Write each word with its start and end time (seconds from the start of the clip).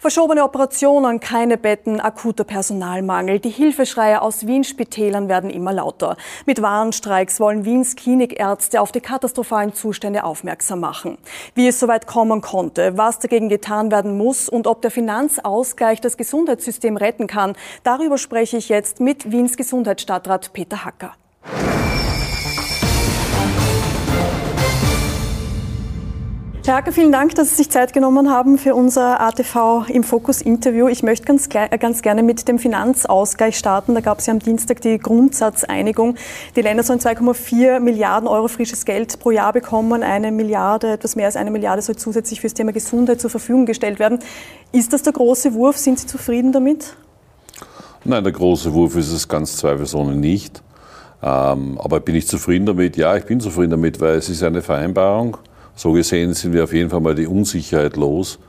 Verschobene 0.00 0.44
Operationen, 0.44 1.18
keine 1.18 1.58
Betten, 1.58 2.00
akuter 2.00 2.44
Personalmangel. 2.44 3.40
Die 3.40 3.50
Hilfeschreie 3.50 4.22
aus 4.22 4.46
Wiens 4.46 4.68
Spitälern 4.68 5.28
werden 5.28 5.50
immer 5.50 5.72
lauter. 5.72 6.16
Mit 6.46 6.62
Warnstreiks 6.62 7.40
wollen 7.40 7.64
Wiens 7.64 7.96
Klinikärzte 7.96 8.80
auf 8.80 8.92
die 8.92 9.00
katastrophalen 9.00 9.74
Zustände 9.74 10.22
aufmerksam 10.22 10.78
machen. 10.78 11.18
Wie 11.56 11.66
es 11.66 11.80
soweit 11.80 12.06
kommen 12.06 12.42
konnte, 12.42 12.96
was 12.96 13.18
dagegen 13.18 13.48
getan 13.48 13.90
werden 13.90 14.16
muss 14.16 14.48
und 14.48 14.68
ob 14.68 14.82
der 14.82 14.92
Finanzausgleich 14.92 16.00
das 16.00 16.16
Gesundheitssystem 16.16 16.96
retten 16.96 17.26
kann, 17.26 17.56
darüber 17.82 18.18
spreche 18.18 18.56
ich 18.56 18.68
jetzt 18.68 19.00
mit 19.00 19.32
Wiens 19.32 19.56
Gesundheitsstadtrat 19.56 20.52
Peter 20.52 20.84
Hacker. 20.84 21.14
Herr 26.68 26.92
vielen 26.92 27.12
Dank, 27.12 27.34
dass 27.34 27.48
Sie 27.48 27.54
sich 27.54 27.70
Zeit 27.70 27.94
genommen 27.94 28.28
haben 28.30 28.58
für 28.58 28.74
unser 28.74 29.22
ATV 29.22 29.88
im 29.88 30.04
Fokus 30.04 30.42
Interview. 30.42 30.86
Ich 30.86 31.02
möchte 31.02 31.24
ganz, 31.24 31.48
äh, 31.54 31.78
ganz 31.78 32.02
gerne 32.02 32.22
mit 32.22 32.46
dem 32.46 32.58
Finanzausgleich 32.58 33.56
starten. 33.56 33.94
Da 33.94 34.02
gab 34.02 34.18
es 34.18 34.26
ja 34.26 34.34
am 34.34 34.38
Dienstag 34.38 34.82
die 34.82 34.98
Grundsatzeinigung. 34.98 36.16
Die 36.56 36.60
Länder 36.60 36.82
sollen 36.82 37.00
2,4 37.00 37.80
Milliarden 37.80 38.28
Euro 38.28 38.48
frisches 38.48 38.84
Geld 38.84 39.18
pro 39.18 39.30
Jahr 39.30 39.54
bekommen. 39.54 40.02
Eine 40.02 40.30
Milliarde, 40.30 40.92
etwas 40.92 41.16
mehr 41.16 41.24
als 41.24 41.36
eine 41.36 41.50
Milliarde 41.50 41.80
soll 41.80 41.96
zusätzlich 41.96 42.42
für 42.42 42.48
das 42.48 42.54
Thema 42.54 42.74
Gesundheit 42.74 43.18
zur 43.18 43.30
Verfügung 43.30 43.64
gestellt 43.64 43.98
werden. 43.98 44.18
Ist 44.70 44.92
das 44.92 45.00
der 45.00 45.14
große 45.14 45.54
Wurf? 45.54 45.78
Sind 45.78 45.98
Sie 45.98 46.06
zufrieden 46.06 46.52
damit? 46.52 46.96
Nein, 48.04 48.22
der 48.22 48.32
große 48.34 48.74
Wurf 48.74 48.94
ist 48.94 49.10
es 49.10 49.26
ganz 49.26 49.56
zweifelsohne 49.56 50.14
nicht. 50.14 50.62
Ähm, 51.22 51.80
aber 51.82 52.00
bin 52.00 52.14
ich 52.14 52.28
zufrieden 52.28 52.66
damit? 52.66 52.98
Ja, 52.98 53.16
ich 53.16 53.24
bin 53.24 53.40
zufrieden 53.40 53.70
damit, 53.70 54.02
weil 54.02 54.16
es 54.16 54.28
ist 54.28 54.42
eine 54.42 54.60
Vereinbarung 54.60 55.38
so 55.78 55.92
gesehen 55.92 56.34
sind 56.34 56.52
wir 56.52 56.64
auf 56.64 56.72
jeden 56.72 56.90
Fall 56.90 57.00
mal 57.00 57.14
die 57.14 57.28
Unsicherheit 57.28 57.96
los, 57.96 58.40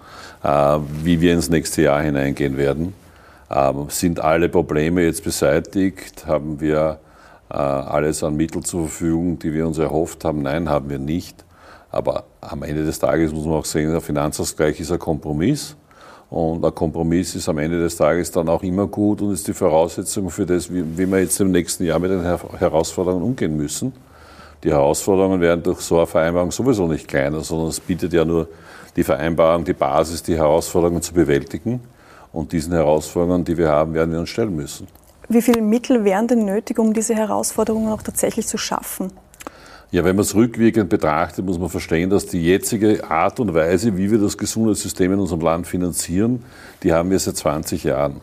äh, 0.43 0.79
wie 1.03 1.21
wir 1.21 1.33
ins 1.33 1.47
nächste 1.47 1.83
Jahr 1.83 2.01
hineingehen 2.01 2.57
werden. 2.57 2.95
Ähm, 3.51 3.85
sind 3.89 4.19
alle 4.19 4.49
Probleme 4.49 5.03
jetzt 5.03 5.23
beseitigt? 5.23 6.25
Haben 6.25 6.59
wir 6.59 6.97
äh, 7.51 7.53
alles 7.53 8.23
an 8.23 8.35
Mitteln 8.35 8.65
zur 8.65 8.87
Verfügung, 8.87 9.37
die 9.37 9.53
wir 9.53 9.67
uns 9.67 9.77
erhofft 9.77 10.25
haben? 10.25 10.41
Nein, 10.41 10.69
haben 10.69 10.89
wir 10.89 10.97
nicht. 10.97 11.45
Aber 11.91 12.23
am 12.41 12.63
Ende 12.63 12.83
des 12.83 12.97
Tages 12.97 13.31
muss 13.31 13.45
man 13.45 13.55
auch 13.55 13.65
sehen, 13.65 13.91
der 13.91 14.01
Finanzausgleich 14.01 14.79
ist 14.79 14.91
ein 14.91 14.99
Kompromiss. 14.99 15.75
Und 16.31 16.65
ein 16.65 16.73
Kompromiss 16.73 17.35
ist 17.35 17.47
am 17.47 17.59
Ende 17.59 17.79
des 17.79 17.95
Tages 17.95 18.31
dann 18.31 18.49
auch 18.49 18.63
immer 18.63 18.87
gut 18.87 19.21
und 19.21 19.33
ist 19.33 19.47
die 19.47 19.53
Voraussetzung 19.53 20.31
für 20.31 20.47
das, 20.47 20.73
wie, 20.73 20.83
wie 20.97 21.05
wir 21.05 21.19
jetzt 21.19 21.39
im 21.39 21.51
nächsten 21.51 21.83
Jahr 21.83 21.99
mit 21.99 22.09
den 22.09 22.23
Herausforderungen 22.23 23.23
umgehen 23.23 23.55
müssen. 23.55 23.93
Die 24.63 24.71
Herausforderungen 24.71 25.39
werden 25.39 25.63
durch 25.63 25.79
so 25.79 25.97
eine 25.97 26.07
Vereinbarung 26.07 26.51
sowieso 26.51 26.87
nicht 26.87 27.07
kleiner, 27.07 27.39
sondern 27.41 27.69
es 27.69 27.79
bietet 27.79 28.11
ja 28.13 28.25
nur 28.25 28.47
die 28.95 29.03
Vereinbarung 29.03 29.63
die 29.63 29.73
Basis, 29.73 30.21
die 30.21 30.35
Herausforderungen 30.35 31.01
zu 31.01 31.13
bewältigen. 31.13 31.81
Und 32.31 32.51
diesen 32.51 32.73
Herausforderungen, 32.73 33.45
die 33.45 33.57
wir 33.57 33.69
haben, 33.69 33.93
werden 33.93 34.11
wir 34.11 34.19
uns 34.19 34.29
stellen 34.29 34.55
müssen. 34.55 34.87
Wie 35.29 35.41
viele 35.41 35.61
Mittel 35.61 36.03
wären 36.03 36.27
denn 36.27 36.45
nötig, 36.45 36.77
um 36.79 36.93
diese 36.93 37.15
Herausforderungen 37.15 37.91
auch 37.91 38.01
tatsächlich 38.01 38.47
zu 38.47 38.57
schaffen? 38.57 39.11
Ja, 39.91 40.03
wenn 40.03 40.15
man 40.15 40.23
es 40.23 40.35
rückwirkend 40.35 40.89
betrachtet, 40.89 41.45
muss 41.45 41.57
man 41.57 41.69
verstehen, 41.69 42.09
dass 42.11 42.27
die 42.27 42.43
jetzige 42.43 43.09
Art 43.09 43.39
und 43.39 43.55
Weise, 43.55 43.97
wie 43.97 44.11
wir 44.11 44.19
das 44.19 44.37
Gesundheitssystem 44.37 45.13
in 45.13 45.19
unserem 45.19 45.41
Land 45.41 45.65
finanzieren, 45.65 46.43
die 46.83 46.93
haben 46.93 47.09
wir 47.09 47.17
seit 47.17 47.37
20 47.37 47.85
Jahren. 47.85 48.21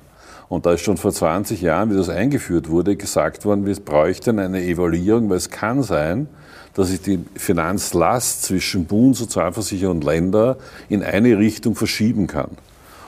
Und 0.48 0.64
da 0.64 0.72
ist 0.72 0.82
schon 0.82 0.96
vor 0.96 1.12
20 1.12 1.60
Jahren, 1.60 1.90
wie 1.90 1.96
das 1.96 2.08
eingeführt 2.08 2.70
wurde, 2.70 2.96
gesagt 2.96 3.44
worden, 3.44 3.66
wir 3.66 3.74
bräuchten 3.74 4.38
eine 4.38 4.62
Evaluierung, 4.62 5.28
weil 5.28 5.38
es 5.38 5.50
kann 5.50 5.82
sein, 5.82 6.28
dass 6.74 6.88
sich 6.88 7.00
die 7.00 7.20
Finanzlast 7.34 8.44
zwischen 8.44 8.84
Bund, 8.84 9.16
Sozialversicherung 9.16 9.96
und 9.96 10.04
Länder 10.04 10.56
in 10.88 11.02
eine 11.02 11.38
Richtung 11.38 11.74
verschieben 11.74 12.26
kann. 12.26 12.50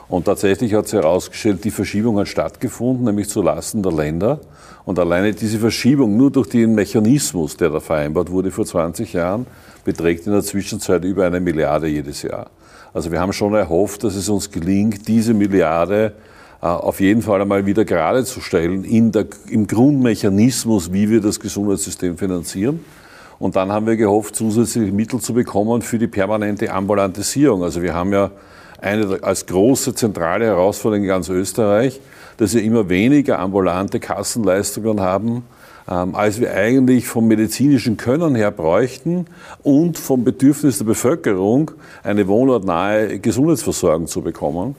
Und 0.08 0.24
tatsächlich 0.24 0.72
hat 0.72 0.88
sich 0.88 0.98
herausgestellt, 0.98 1.64
die 1.64 1.70
Verschiebung 1.70 2.18
hat 2.18 2.28
stattgefunden, 2.28 3.04
nämlich 3.04 3.28
zu 3.28 3.42
Lasten 3.42 3.82
der 3.82 3.92
Länder. 3.92 4.40
Und 4.86 4.98
alleine 4.98 5.34
diese 5.34 5.58
Verschiebung 5.58 6.16
nur 6.16 6.30
durch 6.30 6.48
den 6.48 6.74
Mechanismus, 6.74 7.58
der 7.58 7.68
da 7.68 7.78
vereinbart 7.78 8.30
wurde 8.30 8.50
vor 8.50 8.64
20 8.64 9.12
Jahren, 9.12 9.46
beträgt 9.84 10.26
in 10.26 10.32
der 10.32 10.42
Zwischenzeit 10.42 11.04
über 11.04 11.26
eine 11.26 11.40
Milliarde 11.40 11.88
jedes 11.88 12.22
Jahr. 12.22 12.50
Also 12.94 13.12
wir 13.12 13.20
haben 13.20 13.34
schon 13.34 13.52
erhofft, 13.52 14.02
dass 14.02 14.14
es 14.14 14.30
uns 14.30 14.50
gelingt, 14.50 15.06
diese 15.08 15.34
Milliarde 15.34 16.14
auf 16.66 17.00
jeden 17.00 17.22
Fall 17.22 17.40
einmal 17.40 17.66
wieder 17.66 17.84
gerade 17.84 18.24
zu 18.24 18.40
stellen 18.40 18.84
in 18.84 19.12
der, 19.12 19.26
im 19.48 19.66
Grundmechanismus, 19.66 20.92
wie 20.92 21.08
wir 21.08 21.20
das 21.20 21.38
Gesundheitssystem 21.38 22.18
finanzieren. 22.18 22.84
Und 23.38 23.54
dann 23.54 23.70
haben 23.70 23.86
wir 23.86 23.96
gehofft, 23.96 24.34
zusätzliche 24.34 24.92
Mittel 24.92 25.20
zu 25.20 25.32
bekommen 25.32 25.82
für 25.82 25.98
die 25.98 26.08
permanente 26.08 26.72
Ambulantisierung. 26.72 27.62
Also 27.62 27.82
wir 27.82 27.94
haben 27.94 28.12
ja 28.12 28.32
eine 28.80 29.22
als 29.22 29.46
große 29.46 29.94
zentrale 29.94 30.46
Herausforderung 30.46 31.04
in 31.04 31.08
ganz 31.08 31.28
Österreich, 31.28 32.00
dass 32.36 32.54
wir 32.54 32.62
immer 32.62 32.88
weniger 32.88 33.38
ambulante 33.38 34.00
Kassenleistungen 34.00 35.00
haben, 35.00 35.44
ähm, 35.88 36.14
als 36.14 36.40
wir 36.40 36.52
eigentlich 36.52 37.06
vom 37.06 37.28
medizinischen 37.28 37.96
Können 37.96 38.34
her 38.34 38.50
bräuchten 38.50 39.26
und 39.62 39.98
vom 39.98 40.24
Bedürfnis 40.24 40.78
der 40.78 40.84
Bevölkerung 40.84 41.70
eine 42.02 42.26
wohnortnahe 42.26 43.18
Gesundheitsversorgung 43.20 44.06
zu 44.08 44.22
bekommen. 44.22 44.74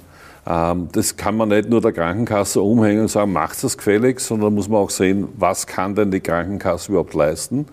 Ähm, 0.47 0.89
das 0.91 1.15
kann 1.15 1.37
man 1.37 1.49
nicht 1.49 1.69
nur 1.69 1.81
der 1.81 1.91
Krankenkasse 1.91 2.61
umhängen 2.61 3.01
und 3.01 3.07
sagen, 3.09 3.31
macht 3.31 3.63
das 3.63 3.77
gefällig, 3.77 4.19
sondern 4.19 4.53
muss 4.53 4.67
man 4.67 4.81
auch 4.81 4.89
sehen, 4.89 5.27
was 5.37 5.67
kann 5.67 5.95
denn 5.95 6.11
die 6.11 6.19
Krankenkasse 6.19 6.91
überhaupt 6.91 7.13
leisten. 7.13 7.65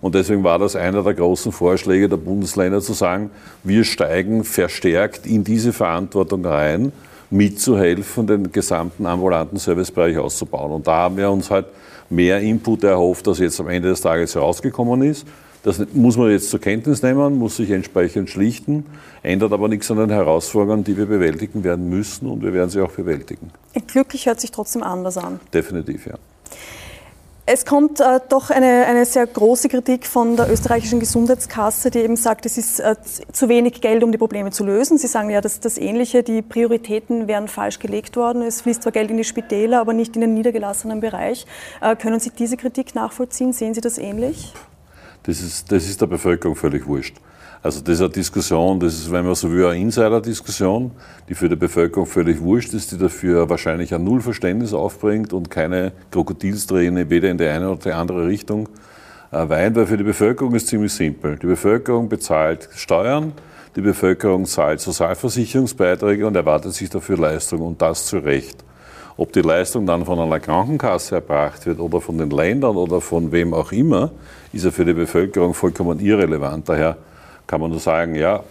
Und 0.00 0.14
deswegen 0.14 0.44
war 0.44 0.58
das 0.58 0.76
einer 0.76 1.02
der 1.02 1.14
großen 1.14 1.50
Vorschläge 1.50 2.08
der 2.10 2.18
Bundesländer 2.18 2.80
zu 2.82 2.92
sagen, 2.92 3.30
wir 3.62 3.84
steigen 3.84 4.44
verstärkt 4.44 5.26
in 5.26 5.44
diese 5.44 5.72
Verantwortung 5.72 6.44
rein, 6.44 6.92
mitzuhelfen, 7.30 8.26
den 8.26 8.52
gesamten 8.52 9.06
ambulanten 9.06 9.58
Servicebereich 9.58 10.18
auszubauen. 10.18 10.72
Und 10.72 10.86
da 10.86 10.96
haben 10.96 11.16
wir 11.16 11.30
uns 11.30 11.50
halt 11.50 11.66
mehr 12.10 12.40
Input 12.40 12.84
erhofft, 12.84 13.26
als 13.28 13.38
jetzt 13.38 13.58
am 13.60 13.68
Ende 13.68 13.88
des 13.88 14.02
Tages 14.02 14.34
herausgekommen 14.34 15.02
ist. 15.02 15.26
Das 15.64 15.80
muss 15.94 16.18
man 16.18 16.30
jetzt 16.30 16.50
zur 16.50 16.60
Kenntnis 16.60 17.02
nehmen, 17.02 17.38
muss 17.38 17.56
sich 17.56 17.70
entsprechend 17.70 18.28
schlichten, 18.28 18.84
ändert 19.22 19.50
aber 19.52 19.68
nichts 19.68 19.90
an 19.90 19.96
den 19.96 20.10
Herausforderungen, 20.10 20.84
die 20.84 20.96
wir 20.96 21.06
bewältigen 21.06 21.64
werden 21.64 21.88
müssen 21.88 22.28
und 22.28 22.42
wir 22.42 22.52
werden 22.52 22.68
sie 22.68 22.82
auch 22.82 22.92
bewältigen. 22.92 23.50
Glücklich 23.86 24.26
hört 24.26 24.40
sich 24.40 24.50
trotzdem 24.50 24.82
anders 24.82 25.16
an. 25.16 25.40
Definitiv, 25.54 26.06
ja. 26.06 26.14
Es 27.46 27.64
kommt 27.64 28.00
äh, 28.00 28.20
doch 28.28 28.50
eine, 28.50 28.86
eine 28.86 29.06
sehr 29.06 29.26
große 29.26 29.68
Kritik 29.68 30.06
von 30.06 30.36
der 30.36 30.50
österreichischen 30.50 31.00
Gesundheitskasse, 31.00 31.90
die 31.90 31.98
eben 31.98 32.16
sagt, 32.16 32.46
es 32.46 32.58
ist 32.58 32.80
äh, 32.80 32.96
zu 33.32 33.48
wenig 33.48 33.80
Geld, 33.80 34.02
um 34.02 34.12
die 34.12 34.18
Probleme 34.18 34.50
zu 34.50 34.64
lösen. 34.64 34.96
Sie 34.98 35.06
sagen 35.06 35.28
ja, 35.28 35.42
dass 35.42 35.60
das 35.60 35.76
Ähnliche, 35.76 36.22
die 36.22 36.40
Prioritäten 36.40 37.26
wären 37.26 37.48
falsch 37.48 37.78
gelegt 37.78 38.16
worden. 38.16 38.42
Es 38.42 38.62
fließt 38.62 38.82
zwar 38.82 38.92
Geld 38.92 39.10
in 39.10 39.18
die 39.18 39.24
Spitäler, 39.24 39.80
aber 39.80 39.92
nicht 39.92 40.14
in 40.14 40.22
den 40.22 40.32
niedergelassenen 40.32 41.00
Bereich. 41.00 41.46
Äh, 41.82 41.96
können 41.96 42.18
Sie 42.18 42.30
diese 42.30 42.56
Kritik 42.56 42.94
nachvollziehen? 42.94 43.52
Sehen 43.52 43.74
Sie 43.74 43.82
das 43.82 43.98
ähnlich? 43.98 44.54
Das 45.24 45.40
ist, 45.40 45.70
das 45.70 45.88
ist 45.88 46.00
der 46.00 46.06
Bevölkerung 46.06 46.54
völlig 46.54 46.86
wurscht. 46.86 47.16
Also 47.62 47.80
das 47.80 47.94
ist 47.94 48.00
eine 48.02 48.10
Diskussion, 48.10 48.78
das 48.78 48.92
ist, 48.92 49.10
wenn 49.10 49.24
man 49.24 49.34
so 49.34 49.50
will, 49.50 49.66
eine 49.66 49.80
Insider-Diskussion, 49.80 50.90
die 51.26 51.34
für 51.34 51.48
die 51.48 51.56
Bevölkerung 51.56 52.06
völlig 52.06 52.38
wurscht 52.42 52.74
ist, 52.74 52.92
die 52.92 52.98
dafür 52.98 53.48
wahrscheinlich 53.48 53.94
ein 53.94 54.04
Nullverständnis 54.04 54.74
aufbringt 54.74 55.32
und 55.32 55.50
keine 55.50 55.92
Krokodilsträne 56.10 57.08
weder 57.08 57.30
in 57.30 57.38
die 57.38 57.46
eine 57.46 57.70
oder 57.70 57.80
die 57.80 57.92
andere 57.92 58.26
Richtung 58.26 58.68
äh, 59.32 59.48
weint, 59.48 59.76
weil 59.76 59.86
für 59.86 59.96
die 59.96 60.04
Bevölkerung 60.04 60.54
ist 60.54 60.68
ziemlich 60.68 60.92
simpel. 60.92 61.38
Die 61.38 61.46
Bevölkerung 61.46 62.10
bezahlt 62.10 62.68
Steuern, 62.74 63.32
die 63.76 63.80
Bevölkerung 63.80 64.44
zahlt 64.44 64.80
Sozialversicherungsbeiträge 64.80 66.26
und 66.26 66.36
erwartet 66.36 66.74
sich 66.74 66.90
dafür 66.90 67.16
Leistung 67.16 67.62
und 67.62 67.80
das 67.80 68.04
zu 68.04 68.18
Recht. 68.18 68.62
Ob 69.16 69.32
die 69.32 69.42
Leistung 69.42 69.86
dann 69.86 70.04
von 70.04 70.18
einer 70.18 70.40
Krankenkasse 70.40 71.16
erbracht 71.16 71.66
wird 71.66 71.78
oder 71.78 72.00
von 72.00 72.18
den 72.18 72.30
Ländern 72.30 72.76
oder 72.76 73.00
von 73.00 73.30
wem 73.30 73.54
auch 73.54 73.70
immer, 73.70 74.10
ist 74.52 74.64
ja 74.64 74.72
für 74.72 74.84
die 74.84 74.92
Bevölkerung 74.92 75.54
vollkommen 75.54 76.00
irrelevant. 76.00 76.68
Daher 76.68 76.96
kann 77.46 77.60
man 77.60 77.70
nur 77.70 77.78
sagen, 77.78 78.16
ja, 78.16 78.42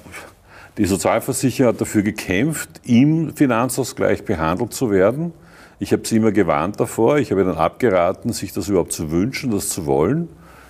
die 0.77 0.85
Sozialversicherung 0.85 1.73
hat 1.73 1.81
dafür 1.81 2.01
gekämpft, 2.01 2.69
im 2.85 3.35
Finanzausgleich 3.35 4.23
behandelt 4.23 4.73
zu 4.73 4.89
werden. 4.89 5.33
Ich 5.79 5.91
habe 5.91 6.07
sie 6.07 6.15
immer 6.15 6.31
gewarnt 6.31 6.79
davor. 6.79 7.17
Ich 7.17 7.31
habe 7.31 7.41
ihnen 7.41 7.55
abgeraten, 7.55 8.31
sich 8.31 8.53
das 8.53 8.69
überhaupt 8.69 8.93
zu 8.93 9.11
wünschen, 9.11 9.51
das 9.51 9.67
zu 9.69 9.85
wollen. 9.85 10.29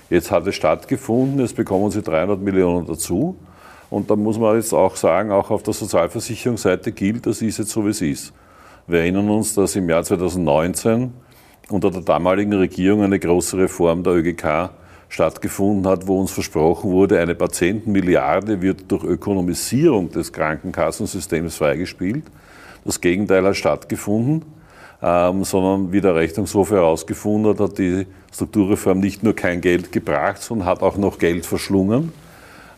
Jetzt 0.10 0.32
hat 0.32 0.48
es 0.48 0.56
stattgefunden. 0.56 1.40
Jetzt 1.40 1.56
bekommen 1.56 1.92
sie 1.92 2.02
300 2.02 2.42
Millionen 2.42 2.88
dazu. 2.88 3.38
Und 3.92 4.10
da 4.10 4.16
muss 4.16 4.40
man 4.40 4.56
jetzt 4.56 4.74
auch 4.74 4.96
sagen, 4.96 5.32
auch 5.32 5.52
auf 5.52 5.62
der 5.62 5.74
Sozialversicherungsseite 5.74 6.92
gilt, 6.92 7.28
das 7.28 7.44
ist 7.44 7.60
jetzt 7.60 7.70
so, 7.70 7.86
wie 7.86 7.92
es 7.92 8.02
ist. 8.02 8.34
Wir 8.86 9.00
erinnern 9.00 9.30
uns, 9.30 9.56
dass 9.56 9.78
im 9.78 9.90
Jahr 9.90 10.04
2019 10.04 11.14
unter 11.70 11.90
der 11.90 12.02
damaligen 12.02 12.52
Regierung 12.52 13.02
eine 13.02 13.18
große 13.18 13.58
Reform 13.58 14.04
der 14.04 14.16
ÖGK 14.16 14.72
stattgefunden 15.08 15.90
hat, 15.90 16.06
wo 16.06 16.20
uns 16.20 16.32
versprochen 16.32 16.92
wurde, 16.92 17.22
eine 17.22 17.34
Patientenmilliarde 17.34 18.62
wird 18.62 18.92
durch 18.92 19.06
Ökonomisierung 19.06 20.12
des 20.12 20.34
Krankenkassensystems 20.34 21.56
freigespielt. 21.56 22.26
Das 22.84 23.00
Gegenteil 23.00 23.46
hat 23.46 23.56
stattgefunden, 23.56 24.44
ähm, 25.02 25.46
sondern 25.46 25.94
wie 25.94 26.02
der 26.02 26.16
Rechnungshof 26.16 26.72
herausgefunden 26.72 27.52
hat, 27.52 27.62
hat 27.62 27.78
die 27.78 28.06
Strukturreform 28.34 29.00
nicht 29.00 29.24
nur 29.24 29.34
kein 29.34 29.62
Geld 29.62 29.94
gebracht, 29.94 30.42
sondern 30.42 30.68
hat 30.68 30.82
auch 30.82 30.98
noch 30.98 31.20
Geld 31.20 31.46
verschlungen. 31.46 32.12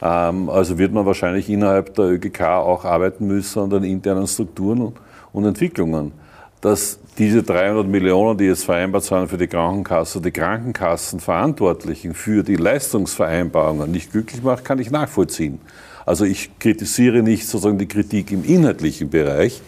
Ähm, 0.03 0.51
also 0.51 0.77
wird 0.77 0.93
man 0.93 1.07
wahrscheinlich 1.07 1.49
innerhalb 1.49 1.95
der 1.95 2.05
ÖGK 2.05 2.41
auch 2.41 2.85
arbeiten 2.85 3.25
müssen 3.25 3.63
an 3.63 3.69
den 3.71 3.83
internen 3.83 4.27
Strukturen 4.27 4.93
und 5.35 5.45
Entwicklungen, 5.45 6.13
dass 6.61 6.97
diese 7.17 7.43
300 7.43 7.85
Millionen, 7.87 8.37
die 8.37 8.45
jetzt 8.45 8.63
vereinbart 8.63 9.03
sind 9.03 9.29
für 9.29 9.37
die 9.37 9.47
Krankenkasse, 9.47 10.21
die 10.21 10.31
Krankenkassenverantwortlichen 10.31 12.13
für 12.13 12.41
die 12.41 12.55
Leistungsvereinbarungen 12.55 13.91
nicht 13.91 14.11
glücklich 14.11 14.41
macht, 14.41 14.65
kann 14.65 14.79
ich 14.79 14.89
nachvollziehen. 14.91 15.59
Also 16.05 16.23
ich 16.23 16.57
kritisiere 16.57 17.21
nicht 17.21 17.47
sozusagen 17.47 17.77
die 17.77 17.87
Kritik 17.87 18.31
im 18.31 18.45
inhaltlichen 18.45 19.09
Bereich, 19.09 19.61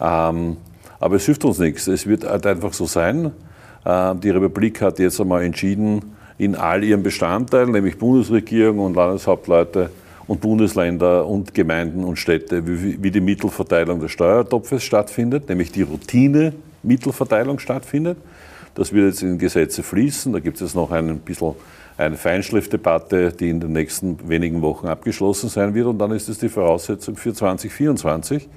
ähm, 0.00 0.56
aber 1.00 1.16
es 1.16 1.26
hilft 1.26 1.44
uns 1.44 1.58
nichts. 1.58 1.88
Es 1.88 2.06
wird 2.06 2.24
halt 2.24 2.46
einfach 2.46 2.72
so 2.72 2.86
sein. 2.86 3.32
Äh, 3.84 4.14
die 4.16 4.30
Republik 4.30 4.80
hat 4.82 5.00
jetzt 5.00 5.20
einmal 5.20 5.42
entschieden, 5.42 6.14
in 6.38 6.54
all 6.54 6.84
ihren 6.84 7.02
Bestandteilen, 7.02 7.72
nämlich 7.72 7.98
Bundesregierung 7.98 8.78
und 8.78 8.94
Landeshauptleute 8.94 9.90
und 10.32 10.40
Bundesländer 10.40 11.26
und 11.26 11.52
Gemeinden 11.52 12.04
und 12.04 12.16
Städte, 12.16 12.66
wie, 12.66 13.02
wie 13.02 13.10
die 13.10 13.20
Mittelverteilung 13.20 14.00
des 14.00 14.12
Steuertopfes 14.12 14.82
stattfindet, 14.82 15.46
nämlich 15.46 15.70
die 15.72 15.82
Routine-Mittelverteilung 15.82 17.58
stattfindet. 17.58 18.16
Das 18.74 18.94
wird 18.94 19.08
jetzt 19.08 19.22
in 19.22 19.36
Gesetze 19.36 19.82
fließen. 19.82 20.32
Da 20.32 20.38
gibt 20.38 20.58
es 20.62 20.74
noch 20.74 20.90
ein 20.90 21.18
bisschen 21.18 21.54
eine 21.98 22.16
Feinschriftdebatte, 22.16 23.30
die 23.32 23.50
in 23.50 23.60
den 23.60 23.74
nächsten 23.74 24.26
wenigen 24.26 24.62
Wochen 24.62 24.86
abgeschlossen 24.86 25.50
sein 25.50 25.74
wird. 25.74 25.86
Und 25.86 25.98
dann 25.98 26.12
ist 26.12 26.30
es 26.30 26.38
die 26.38 26.48
Voraussetzung 26.48 27.14
für 27.16 27.34
2024. 27.34 28.48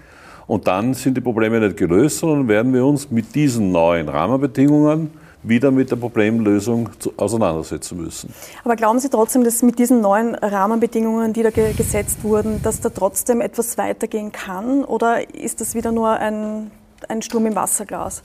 Und 0.47 0.67
dann 0.67 0.93
sind 0.93 1.17
die 1.17 1.21
Probleme 1.21 1.59
nicht 1.59 1.75
gelöst, 1.75 2.19
sondern 2.19 2.47
werden 2.47 2.73
wir 2.73 2.85
uns 2.85 3.11
mit 3.11 3.35
diesen 3.35 3.73
neuen 3.73 4.07
Rahmenbedingungen 4.07 5.11
wieder 5.47 5.71
mit 5.71 5.91
der 5.91 5.95
Problemlösung 5.95 6.89
auseinandersetzen 7.17 8.01
müssen. 8.01 8.33
Aber 8.63 8.75
glauben 8.75 8.99
Sie 8.99 9.09
trotzdem, 9.09 9.43
dass 9.43 9.61
mit 9.61 9.79
diesen 9.79 10.01
neuen 10.01 10.35
Rahmenbedingungen, 10.35 11.33
die 11.33 11.43
da 11.43 11.49
gesetzt 11.49 12.23
wurden, 12.23 12.61
dass 12.63 12.81
da 12.81 12.89
trotzdem 12.89 13.41
etwas 13.41 13.77
weitergehen 13.77 14.31
kann? 14.31 14.83
Oder 14.83 15.33
ist 15.33 15.61
das 15.61 15.75
wieder 15.75 15.91
nur 15.91 16.11
ein, 16.11 16.71
ein 17.07 17.21
Sturm 17.21 17.45
im 17.45 17.55
Wasserglas? 17.55 18.23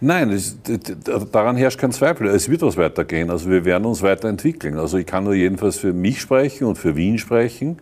Nein, 0.00 0.30
es, 0.30 0.58
daran 1.32 1.56
herrscht 1.56 1.80
kein 1.80 1.92
Zweifel. 1.92 2.26
Es 2.28 2.48
wird 2.48 2.62
was 2.62 2.76
weitergehen. 2.76 3.30
Also 3.30 3.50
wir 3.50 3.64
werden 3.64 3.86
uns 3.86 4.02
weiterentwickeln. 4.02 4.78
Also 4.78 4.98
ich 4.98 5.06
kann 5.06 5.24
nur 5.24 5.34
jedenfalls 5.34 5.78
für 5.78 5.92
mich 5.92 6.20
sprechen 6.20 6.66
und 6.66 6.76
für 6.76 6.96
Wien 6.96 7.18
sprechen. 7.18 7.78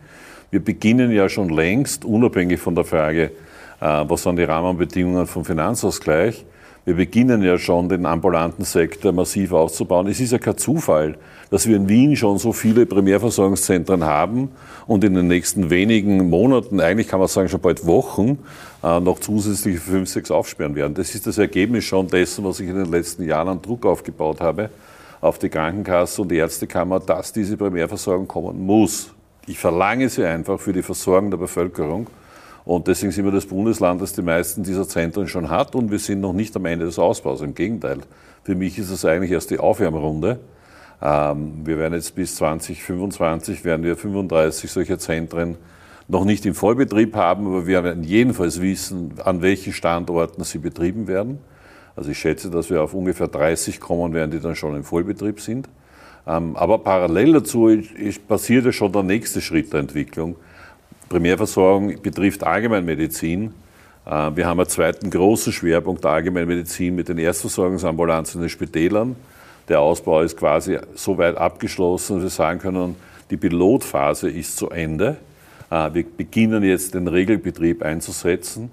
Wir 0.51 0.65
beginnen 0.65 1.11
ja 1.11 1.29
schon 1.29 1.49
längst, 1.49 2.05
unabhängig 2.05 2.61
von 2.61 2.75
der 2.75 2.85
Frage, 2.85 3.33
äh, 3.81 4.05
was 4.07 4.23
sind 4.23 4.37
die 4.37 4.45
Rahmenbedingungen 4.45 5.27
vom 5.27 5.45
Finanzausgleich, 5.45 6.45
wir 6.85 6.95
beginnen 6.95 7.43
ja 7.43 7.59
schon, 7.59 7.89
den 7.89 8.05
ambulanten 8.05 8.65
Sektor 8.65 9.13
massiv 9.13 9.53
auszubauen. 9.53 10.07
Es 10.07 10.21
ist 10.21 10.33
ja 10.33 10.39
kein 10.39 10.59
Zufall, 10.59 11.17
dass 11.51 11.67
wir 11.67 11.77
in 11.77 11.89
Wien 11.89 12.15
schon 12.15 12.39
so 12.39 12.53
viele 12.53 12.85
Primärversorgungszentren 12.85 14.05
haben 14.05 14.51
und 14.87 15.03
in 15.03 15.15
den 15.15 15.27
nächsten 15.27 15.71
wenigen 15.71 16.29
Monaten, 16.29 16.81
eigentlich 16.81 17.09
kann 17.09 17.21
man 17.21 17.29
sagen 17.29 17.49
schon 17.49 17.61
bald 17.61 17.87
Wochen, 17.87 18.39
äh, 18.83 19.01
noch 19.01 19.19
zusätzliche 19.19 19.79
fünf, 19.79 20.11
sechs 20.11 20.31
aufsperren 20.31 20.75
werden. 20.75 20.95
Das 20.95 21.15
ist 21.15 21.27
das 21.27 21.39
Ergebnis 21.39 21.85
schon 21.85 22.09
dessen, 22.09 22.45
was 22.45 22.61
ich 22.61 22.69
in 22.69 22.77
den 22.77 22.91
letzten 22.91 23.25
Jahren 23.25 23.49
an 23.49 23.63
Druck 23.63 23.87
aufgebaut 23.87 24.41
habe 24.41 24.69
auf 25.23 25.39
die 25.39 25.49
Krankenkasse 25.49 26.21
und 26.21 26.31
die 26.31 26.37
Ärztekammer, 26.37 27.01
dass 27.01 27.33
diese 27.33 27.57
Primärversorgung 27.57 28.29
kommen 28.29 28.61
muss. 28.67 29.11
Ich 29.47 29.59
verlange 29.59 30.11
sie 30.11 30.25
einfach 30.25 30.61
für 30.61 30.75
die 30.75 30.83
Versorgung 30.83 31.31
der 31.31 31.39
Bevölkerung. 31.39 32.09
Und 32.65 32.89
deswegen 32.89 33.13
sind 33.13 33.25
wir 33.27 33.33
das 33.33 33.47
Bundesland, 33.47 34.01
das 34.01 34.15
die 34.15 34.23
meisten 34.23 34.63
dieser 34.63 34.89
Zentren 34.89 35.29
schon 35.29 35.51
hat 35.51 35.75
und 35.75 35.91
wir 35.91 35.99
sind 35.99 36.21
noch 36.21 36.33
nicht 36.33 36.57
am 36.57 36.65
Ende 36.65 36.87
des 36.87 36.99
Ausbaus. 36.99 37.43
Im 37.43 37.55
Gegenteil, 37.55 37.99
für 38.43 38.55
mich 38.55 38.79
ist 38.79 38.91
es 38.91 39.05
eigentlich 39.05 39.33
erst 39.33 39.51
die 39.51 39.59
Aufwärmrunde. 39.59 40.41
Ähm, 41.03 41.61
wir 41.65 41.79
werden 41.79 41.95
jetzt 41.95 42.15
bis 42.15 42.37
2025 42.37 43.65
werden 43.65 43.85
wir 43.85 43.97
35 43.97 44.71
solcher 44.71 44.99
Zentren 44.99 45.57
noch 46.09 46.25
nicht 46.25 46.47
im 46.47 46.55
Vollbetrieb 46.55 47.15
haben, 47.17 47.47
aber 47.47 47.67
wir 47.67 47.85
werden 47.85 48.03
jedenfalls 48.03 48.61
wissen, 48.61 49.15
an 49.23 49.43
welchen 49.43 49.73
Standorten 49.73 50.43
sie 50.45 50.59
betrieben 50.59 51.07
werden. 51.07 51.39
Also 51.97 52.11
ich 52.11 52.19
schätze, 52.19 52.51
dass 52.51 52.71
wir 52.71 52.83
auf 52.83 52.95
ungefähr 52.95 53.29
30 53.29 53.81
kommen 53.81 54.15
werden, 54.15 54.31
die 54.31 54.41
dann 54.41 54.57
schon 54.57 54.75
im 54.75 54.85
Vollbetrieb 54.85 55.41
sind. 55.41 55.69
Ähm, 56.27 56.57
aber 56.57 56.79
parallel 56.79 57.35
dazu 57.35 57.71
passiert 58.27 58.65
ja 58.65 58.73
schon 58.73 58.93
der 58.93 59.03
nächste 59.03 59.43
Schritt 59.43 59.73
der 59.73 59.81
Entwicklung. 59.81 60.37
Primärversorgung 61.09 62.01
betrifft 62.03 62.45
Allgemeinmedizin. 62.45 63.53
Äh, 64.07 64.31
wir 64.35 64.47
haben 64.47 64.61
einen 64.61 64.69
zweiten 64.69 65.11
großen 65.11 65.53
Schwerpunkt 65.53 66.05
der 66.05 66.13
Allgemeinmedizin 66.13 66.95
mit 66.95 67.09
den 67.09 67.19
Erstversorgungsambulanzen 67.19 68.41
in 68.41 68.45
den 68.45 68.51
Spitälern. 68.51 69.17
Der 69.69 69.81
Ausbau 69.81 70.21
ist 70.21 70.37
quasi 70.37 70.79
so 70.95 71.17
weit 71.17 71.37
abgeschlossen, 71.37 72.17
dass 72.17 72.25
wir 72.25 72.31
sagen 72.31 72.61
können, 72.61 72.97
die 73.31 73.37
Pilotphase 73.37 74.29
ist 74.29 74.57
zu 74.57 74.71
Ende. 74.71 75.17
Äh, 75.71 75.95
wir 75.95 76.05
beginnen 76.05 76.63
jetzt 76.63 76.95
den 76.95 77.09
Regelbetrieb 77.09 77.83
einzusetzen. 77.83 78.71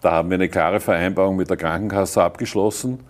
Da 0.00 0.12
haben 0.12 0.30
wir 0.30 0.36
eine 0.36 0.48
klare 0.48 0.80
Vereinbarung 0.80 1.36
mit 1.36 1.50
der 1.50 1.58
Krankenkasse 1.58 2.22
abgeschlossen, 2.22 3.00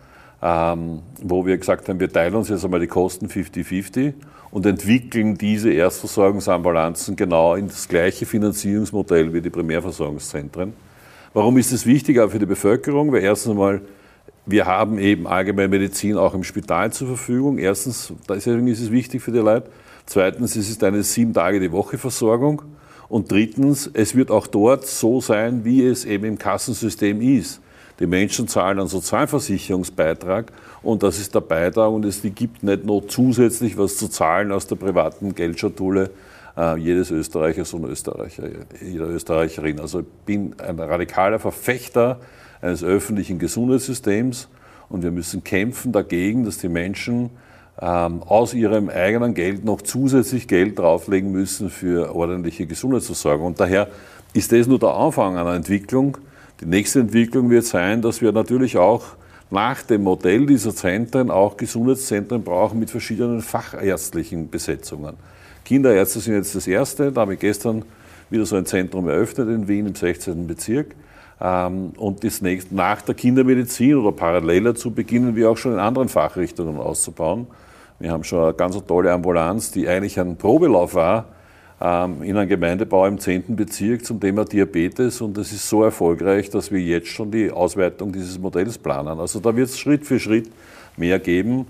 ähm, 0.43 1.03
wo 1.23 1.47
wir 1.47 1.57
gesagt 1.57 1.89
haben, 1.89 2.01
wir 2.01 2.13
teilen 2.13 2.35
uns 2.35 2.49
jetzt 2.49 2.65
einmal 2.65 2.81
die 2.81 2.89
Kosten 2.89 3.27
50-50 3.27 4.15
und 4.51 4.67
entwickeln 4.67 5.39
diese 5.39 5.73
Erstversorgungsambulanzen 5.73 7.17
genau 7.17 7.55
in 7.55 7.69
das 7.69 7.89
gleiche 7.89 8.27
Finanzierungsmodell 8.27 9.33
wie 9.33 9.41
die 9.41 9.51
Primärversorgungszentren. 9.51 10.73
Warum 11.33 11.59
ist 11.59 11.73
es 11.73 11.87
wichtig 11.87 12.19
auch 12.19 12.31
für 12.31 12.41
die 12.41 12.47
Bevölkerung? 12.47 13.13
Weil 13.13 13.23
erstens 13.23 13.53
einmal, 13.53 13.83
wir 14.47 14.67
haben 14.67 14.99
eben 14.99 15.29
Allgemeinmedizin 15.29 16.17
auch 16.17 16.35
im 16.35 16.43
Spital 16.43 16.93
zur 16.93 17.07
Verfügung. 17.07 17.59
Erstens, 17.59 18.13
deswegen 18.29 18.67
ist 18.67 18.81
es 18.81 18.91
wichtig 18.91 19.23
für 19.23 19.31
die 19.31 19.39
Leute. 19.39 19.71
Zweitens, 20.07 20.57
es 20.57 20.69
ist 20.69 20.83
eine 20.83 21.05
sieben 21.05 21.33
Tage 21.33 21.61
die 21.61 21.71
Woche 21.71 21.99
Versorgung. 21.99 22.63
Und 23.09 23.31
drittens, 23.31 23.89
es 23.93 24.17
wird 24.17 24.33
auch 24.33 24.49
dort 24.49 24.87
so 24.87 25.21
sein, 25.21 25.65
wie 25.65 25.85
es 25.85 26.05
eben 26.05 26.25
im 26.25 26.39
Kassensystem 26.39 27.21
ist. 27.21 27.61
Die 28.01 28.07
Menschen 28.07 28.49
zahlen 28.49 28.79
einen 28.79 28.89
Sozialversicherungsbeitrag 28.89 30.53
und 30.83 31.03
das 31.03 31.19
ist 31.19 31.35
der 31.35 31.43
Beitrag 31.43 31.91
und 31.91 32.07
es 32.07 32.23
gibt 32.23 32.63
nicht 32.63 32.85
noch 32.87 33.03
zusätzlich 33.07 33.77
was 33.77 33.99
zu 33.99 34.09
zahlen 34.09 34.53
aus 34.53 34.67
der 34.67 34.77
privaten 34.77 35.35
Geldschatulle 35.35 36.11
äh, 36.57 36.79
jedes 36.79 37.11
Österreichers 37.11 37.75
und 37.75 37.85
Österreicher, 37.85 38.45
jeder 38.83 39.07
Österreicherin. 39.07 39.81
Also 39.81 40.01
ich 40.01 40.07
bin 40.25 40.55
ein 40.59 40.81
radikaler 40.81 41.39
Verfechter 41.39 42.21
eines 42.63 42.83
öffentlichen 42.83 43.39
Gesundheitssystems 43.39 44.49
und 44.89 45.03
wir 45.03 45.11
müssen 45.11 45.45
kämpfen 45.45 45.93
dagegen, 45.93 46.45
dass 46.45 46.57
die 46.57 46.71
Menschen 46.71 47.29
ähm, 47.83 48.23
aus 48.23 48.55
ihrem 48.55 48.89
eigenen 48.89 49.35
Geld 49.35 49.65
noch 49.65 49.83
zusätzlich 49.83 50.49
Geld 50.49 50.79
drauflegen 50.79 51.33
müssen 51.33 51.69
für 51.69 52.15
ordentliche 52.15 52.67
Gesundheitsversorgung. 52.67 53.49
Und 53.49 53.61
daher 53.61 53.89
ist 54.33 54.53
das 54.53 54.67
nur 54.67 54.79
der 54.79 54.95
Anfang 54.95 55.37
einer 55.37 55.55
Entwicklung, 55.55 56.17
die 56.61 56.67
nächste 56.67 57.01
Entwicklung 57.01 57.51
wird 57.51 57.65
sein, 57.65 58.03
dass 58.03 58.21
wir 58.21 58.33
natürlich 58.33 58.77
auch 58.77 59.05
nach 59.51 59.83
dem 59.83 60.03
Modell 60.03 60.47
dieser 60.47 60.75
Zentren 60.75 61.31
auch 61.31 61.57
Gesundheitszentren 61.57 62.43
brauchen 62.43 62.79
mit 62.79 62.91
verschiedenen 62.91 63.41
fachärztlichen 63.41 64.51
Besetzungen. 64.51 65.17
Kinderärzte 65.65 66.21
sind 66.21 66.35
jetzt 66.35 66.55
das 66.55 66.67
erste, 66.67 67.13
da 67.13 67.23
habe 67.23 67.35
ich 67.35 67.41
gestern 67.41 67.83
wieder 68.29 68.47
so 68.47 68.57
ein 68.57 68.67
Zentrum 68.67 69.09
eröffnet 69.09 69.49
in 69.49 69.67
Wien 69.67 69.87
im 69.87 69.95
16. 69.95 70.47
Bezirk. 70.47 70.95
Ähm, 71.41 71.93
und 71.97 72.23
das 72.23 72.43
nächste, 72.43 72.75
nach 72.75 73.03
der 73.03 73.15
Kindermedizin 73.15 73.97
oder 73.97 74.13
parallel 74.13 74.65
dazu 74.65 74.91
beginnen 74.91 75.35
wir 75.35 75.51
auch 75.51 75.57
schon 75.57 75.73
in 75.73 75.79
anderen 75.79 76.09
Fachrichtungen 76.09 76.77
auszubauen. 76.77 77.47
Wir 77.99 78.13
haben 78.13 78.25
schon 78.25 78.45
eine 78.45 78.55
ganz 78.55 78.79
tolle 78.87 79.13
Ambulanz, 79.13 79.73
die 79.73 79.89
eigentlich 79.89 80.21
ein 80.21 80.37
Probelauf 80.37 80.95
war 80.95 81.27
in 81.81 81.87
einem 81.87 82.47
Gemeindebau 82.47 83.07
im 83.07 83.19
10. 83.19 83.57
Bezirk 83.57 84.05
zum 84.05 84.21
Thema 84.21 84.45
Diabetes 84.45 85.23
und 85.23 85.39
das 85.39 85.51
ist 85.51 85.67
so 85.67 85.83
erfolgreich, 85.83 86.51
dass 86.51 86.71
wir 86.71 86.79
jetzt 86.79 87.09
schon 87.09 87.31
die 87.31 87.51
Ausweitung 87.51 88.13
dieses 88.13 88.39
Modells 88.39 88.77
planen. 88.77 89.19
Also 89.19 89.41
da 89.41 89.57
wird 89.57 89.71
es 89.71 89.79
Schritt 89.79 90.05
für 90.05 90.21
Schritt 90.21 90.51
mehr 90.99 91.19
geben, 91.19 91.65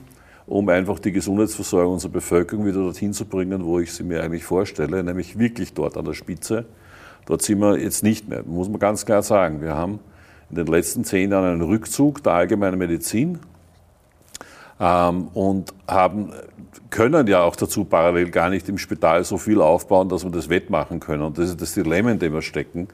um 0.48 0.68
einfach 0.68 0.98
die 0.98 1.12
Gesundheitsversorgung 1.12 1.92
unserer 1.92 2.10
Bevölkerung 2.10 2.66
wieder 2.66 2.80
dorthin 2.80 3.12
zu 3.12 3.24
bringen, 3.24 3.64
wo 3.64 3.78
ich 3.78 3.92
sie 3.92 4.02
mir 4.02 4.24
eigentlich 4.24 4.42
vorstelle, 4.42 5.04
nämlich 5.04 5.38
wirklich 5.38 5.74
dort 5.74 5.96
an 5.96 6.06
der 6.06 6.14
Spitze. 6.14 6.64
Dort 7.26 7.42
sind 7.42 7.60
wir 7.60 7.78
jetzt 7.78 8.02
nicht 8.02 8.28
mehr, 8.28 8.42
muss 8.44 8.68
man 8.68 8.80
ganz 8.80 9.06
klar 9.06 9.22
sagen. 9.22 9.62
Wir 9.62 9.76
haben 9.76 10.00
in 10.50 10.56
den 10.56 10.66
letzten 10.66 11.04
zehn 11.04 11.30
Jahren 11.30 11.52
einen 11.52 11.62
Rückzug 11.62 12.24
der 12.24 12.32
allgemeinen 12.32 12.80
Medizin 12.80 13.38
ähm, 14.80 15.28
und 15.34 15.74
haben 15.86 16.32
können 16.90 17.26
ja 17.26 17.42
auch 17.42 17.56
dazu 17.56 17.84
parallel 17.84 18.30
gar 18.30 18.50
nicht 18.50 18.68
im 18.68 18.78
Spital 18.78 19.22
so 19.24 19.38
viel 19.38 19.60
aufbauen, 19.60 20.08
dass 20.08 20.24
wir 20.24 20.30
das 20.30 20.48
wettmachen 20.48 21.00
können. 21.00 21.22
Und 21.22 21.38
das 21.38 21.50
ist 21.50 21.60
das 21.60 21.74
Dilemma, 21.74 22.10
in 22.10 22.18
dem 22.18 22.32
wir 22.32 22.42
stecken. 22.42 22.88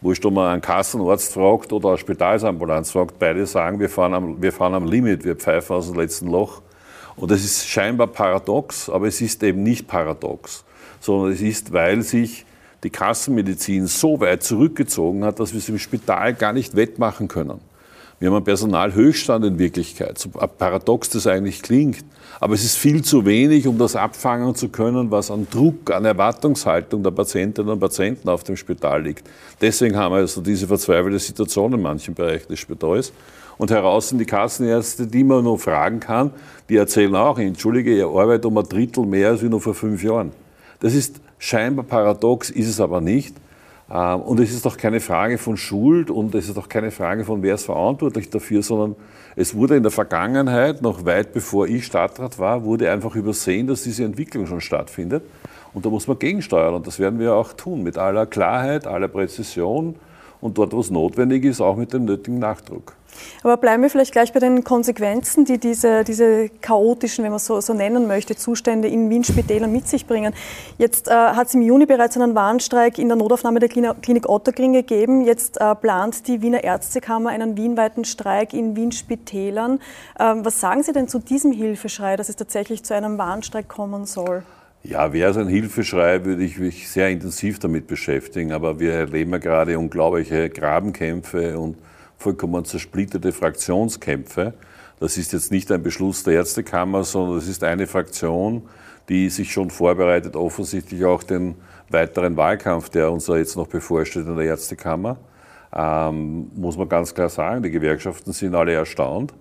Wurscht, 0.00 0.24
ob 0.24 0.34
man 0.34 0.52
einen 0.52 0.62
Kassenarzt 0.62 1.32
fragt 1.32 1.72
oder 1.72 1.90
eine 1.90 1.98
Spitalsambulanz 1.98 2.90
fragt, 2.90 3.18
beide 3.18 3.46
sagen, 3.46 3.80
wir 3.80 3.88
fahren, 3.88 4.14
am, 4.14 4.42
wir 4.42 4.52
fahren 4.52 4.74
am 4.74 4.86
Limit, 4.86 5.24
wir 5.24 5.36
pfeifen 5.36 5.76
aus 5.76 5.90
dem 5.90 5.98
letzten 5.98 6.28
Loch. 6.28 6.62
Und 7.16 7.30
das 7.30 7.44
ist 7.44 7.68
scheinbar 7.68 8.08
paradox, 8.08 8.88
aber 8.88 9.06
es 9.06 9.20
ist 9.20 9.42
eben 9.42 9.62
nicht 9.62 9.86
paradox, 9.86 10.64
sondern 11.00 11.32
es 11.32 11.40
ist, 11.40 11.72
weil 11.72 12.02
sich 12.02 12.44
die 12.82 12.90
Kassenmedizin 12.90 13.86
so 13.86 14.20
weit 14.20 14.42
zurückgezogen 14.42 15.24
hat, 15.24 15.40
dass 15.40 15.52
wir 15.52 15.58
es 15.58 15.68
im 15.68 15.78
Spital 15.78 16.34
gar 16.34 16.52
nicht 16.52 16.76
wettmachen 16.76 17.28
können. 17.28 17.60
Wir 18.24 18.30
haben 18.30 18.36
einen 18.36 18.44
Personalhöchststand 18.46 19.44
in 19.44 19.58
Wirklichkeit, 19.58 20.16
so 20.16 20.30
paradox 20.30 21.10
das 21.10 21.26
eigentlich 21.26 21.60
klingt. 21.60 22.06
Aber 22.40 22.54
es 22.54 22.64
ist 22.64 22.78
viel 22.78 23.04
zu 23.04 23.26
wenig, 23.26 23.66
um 23.66 23.76
das 23.76 23.96
abfangen 23.96 24.54
zu 24.54 24.70
können, 24.70 25.10
was 25.10 25.30
an 25.30 25.46
Druck, 25.50 25.90
an 25.90 26.06
Erwartungshaltung 26.06 27.02
der 27.02 27.10
Patientinnen 27.10 27.72
und 27.72 27.80
Patienten 27.80 28.30
auf 28.30 28.42
dem 28.42 28.56
Spital 28.56 29.02
liegt. 29.02 29.28
Deswegen 29.60 29.94
haben 29.98 30.14
wir 30.14 30.20
also 30.20 30.40
diese 30.40 30.66
verzweifelte 30.66 31.18
Situation 31.18 31.74
in 31.74 31.82
manchen 31.82 32.14
Bereichen 32.14 32.48
des 32.48 32.60
Spitals. 32.60 33.12
Und 33.58 33.70
heraus 33.70 34.08
sind 34.08 34.20
die 34.20 34.24
Kassenärzte, 34.24 35.06
die 35.06 35.22
man 35.22 35.44
nur 35.44 35.58
fragen 35.58 36.00
kann, 36.00 36.30
die 36.70 36.76
erzählen 36.76 37.14
auch, 37.16 37.38
entschuldige, 37.38 37.94
ihr 37.94 38.06
arbeitet 38.06 38.46
um 38.46 38.56
ein 38.56 38.64
Drittel 38.64 39.04
mehr 39.04 39.28
als 39.28 39.42
wie 39.42 39.50
noch 39.50 39.60
vor 39.60 39.74
fünf 39.74 40.02
Jahren. 40.02 40.32
Das 40.80 40.94
ist 40.94 41.20
scheinbar 41.36 41.84
paradox, 41.84 42.48
ist 42.48 42.68
es 42.68 42.80
aber 42.80 43.02
nicht. 43.02 43.36
Ähm, 43.90 44.20
und 44.20 44.40
es 44.40 44.52
ist 44.52 44.64
doch 44.64 44.76
keine 44.76 45.00
Frage 45.00 45.38
von 45.38 45.56
Schuld 45.56 46.10
und 46.10 46.34
es 46.34 46.48
ist 46.48 46.58
auch 46.58 46.68
keine 46.68 46.90
Frage 46.90 47.24
von, 47.24 47.42
wer 47.42 47.54
ist 47.54 47.66
verantwortlich 47.66 48.30
dafür, 48.30 48.62
sondern 48.62 48.96
es 49.36 49.54
wurde 49.54 49.76
in 49.76 49.82
der 49.82 49.92
Vergangenheit, 49.92 50.82
noch 50.82 51.04
weit 51.04 51.32
bevor 51.32 51.66
ich 51.66 51.86
Stadtrat 51.86 52.38
war, 52.38 52.64
wurde 52.64 52.90
einfach 52.90 53.14
übersehen, 53.14 53.66
dass 53.66 53.82
diese 53.82 54.04
Entwicklung 54.04 54.46
schon 54.46 54.60
stattfindet. 54.60 55.24
Und 55.72 55.84
da 55.84 55.90
muss 55.90 56.06
man 56.06 56.18
gegensteuern 56.18 56.74
und 56.74 56.86
das 56.86 57.00
werden 57.00 57.18
wir 57.18 57.34
auch 57.34 57.52
tun, 57.52 57.82
mit 57.82 57.98
aller 57.98 58.26
Klarheit, 58.26 58.86
aller 58.86 59.08
Präzision 59.08 59.96
und 60.40 60.56
dort, 60.56 60.72
wo 60.72 60.80
es 60.80 60.90
notwendig 60.90 61.44
ist, 61.44 61.60
auch 61.60 61.76
mit 61.76 61.92
dem 61.92 62.04
nötigen 62.04 62.38
Nachdruck. 62.38 62.94
Aber 63.42 63.56
bleiben 63.56 63.82
wir 63.82 63.90
vielleicht 63.90 64.12
gleich 64.12 64.32
bei 64.32 64.40
den 64.40 64.64
Konsequenzen, 64.64 65.44
die 65.44 65.58
diese, 65.58 66.04
diese 66.04 66.48
chaotischen, 66.60 67.24
wenn 67.24 67.30
man 67.30 67.36
es 67.36 67.46
so, 67.46 67.60
so 67.60 67.74
nennen 67.74 68.06
möchte, 68.06 68.36
Zustände 68.36 68.88
in 68.88 69.10
Wien-Spitälern 69.10 69.70
mit 69.70 69.88
sich 69.88 70.06
bringen. 70.06 70.34
Jetzt 70.78 71.08
äh, 71.08 71.12
hat 71.12 71.48
es 71.48 71.54
im 71.54 71.62
Juni 71.62 71.86
bereits 71.86 72.16
einen 72.16 72.34
Warnstreik 72.34 72.98
in 72.98 73.08
der 73.08 73.16
Notaufnahme 73.16 73.60
der 73.60 73.68
Klinik 73.68 74.28
Otterkring 74.28 74.72
gegeben. 74.72 75.22
Jetzt 75.22 75.60
äh, 75.60 75.74
plant 75.74 76.26
die 76.26 76.42
Wiener 76.42 76.64
Ärztekammer 76.64 77.30
einen 77.30 77.56
wienweiten 77.56 78.04
Streik 78.04 78.52
in 78.52 78.76
Wien-Spitälern. 78.76 79.80
Ähm, 80.18 80.44
was 80.44 80.60
sagen 80.60 80.82
Sie 80.82 80.92
denn 80.92 81.08
zu 81.08 81.18
diesem 81.18 81.52
Hilfeschrei, 81.52 82.16
dass 82.16 82.28
es 82.28 82.36
tatsächlich 82.36 82.84
zu 82.84 82.94
einem 82.94 83.18
Warnstreik 83.18 83.68
kommen 83.68 84.06
soll? 84.06 84.42
Ja, 84.86 85.14
wäre 85.14 85.30
es 85.30 85.38
ein 85.38 85.48
Hilfeschrei, 85.48 86.26
würde 86.26 86.44
ich 86.44 86.58
mich 86.58 86.90
sehr 86.90 87.08
intensiv 87.08 87.58
damit 87.58 87.86
beschäftigen. 87.86 88.52
Aber 88.52 88.80
wir 88.80 88.92
erleben 88.92 89.32
ja 89.32 89.38
gerade 89.38 89.78
unglaubliche 89.78 90.50
Grabenkämpfe 90.50 91.58
und 91.58 91.78
vollkommen 92.24 92.64
zersplitterte 92.64 93.32
Fraktionskämpfe. 93.32 94.54
Das 94.98 95.18
ist 95.18 95.32
jetzt 95.34 95.52
nicht 95.52 95.70
ein 95.70 95.82
Beschluss 95.82 96.22
der 96.22 96.34
Ärztekammer, 96.34 97.04
sondern 97.04 97.36
das 97.36 97.48
ist 97.48 97.62
eine 97.62 97.86
Fraktion, 97.86 98.62
die 99.10 99.28
sich 99.28 99.52
schon 99.52 99.68
vorbereitet, 99.68 100.34
offensichtlich 100.34 101.04
auch 101.04 101.22
den 101.22 101.56
weiteren 101.90 102.36
Wahlkampf, 102.36 102.88
der 102.88 103.12
uns 103.12 103.26
jetzt 103.26 103.56
noch 103.56 103.66
bevorsteht 103.66 104.26
in 104.26 104.36
der 104.36 104.46
Ärztekammer. 104.46 105.18
Ähm, 105.76 106.50
muss 106.54 106.78
man 106.78 106.88
ganz 106.88 107.12
klar 107.12 107.28
sagen, 107.28 107.62
die 107.62 107.70
Gewerkschaften 107.70 108.32
sind 108.32 108.54
alle 108.54 108.72
erstaunt. 108.72 109.34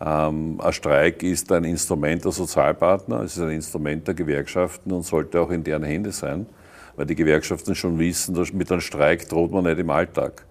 Ähm, 0.00 0.58
ein 0.58 0.72
Streik 0.72 1.22
ist 1.22 1.52
ein 1.52 1.64
Instrument 1.64 2.24
der 2.24 2.32
Sozialpartner, 2.32 3.20
es 3.20 3.36
ist 3.36 3.42
ein 3.42 3.50
Instrument 3.50 4.06
der 4.06 4.14
Gewerkschaften 4.14 4.90
und 4.90 5.02
sollte 5.02 5.38
auch 5.38 5.50
in 5.50 5.62
deren 5.62 5.82
Hände 5.82 6.12
sein, 6.12 6.46
weil 6.96 7.04
die 7.04 7.14
Gewerkschaften 7.14 7.74
schon 7.74 7.98
wissen, 7.98 8.34
dass 8.34 8.52
mit 8.54 8.72
einem 8.72 8.80
Streik 8.80 9.28
droht 9.28 9.52
man 9.52 9.64
nicht 9.64 9.78
im 9.78 9.90
Alltag. 9.90 10.44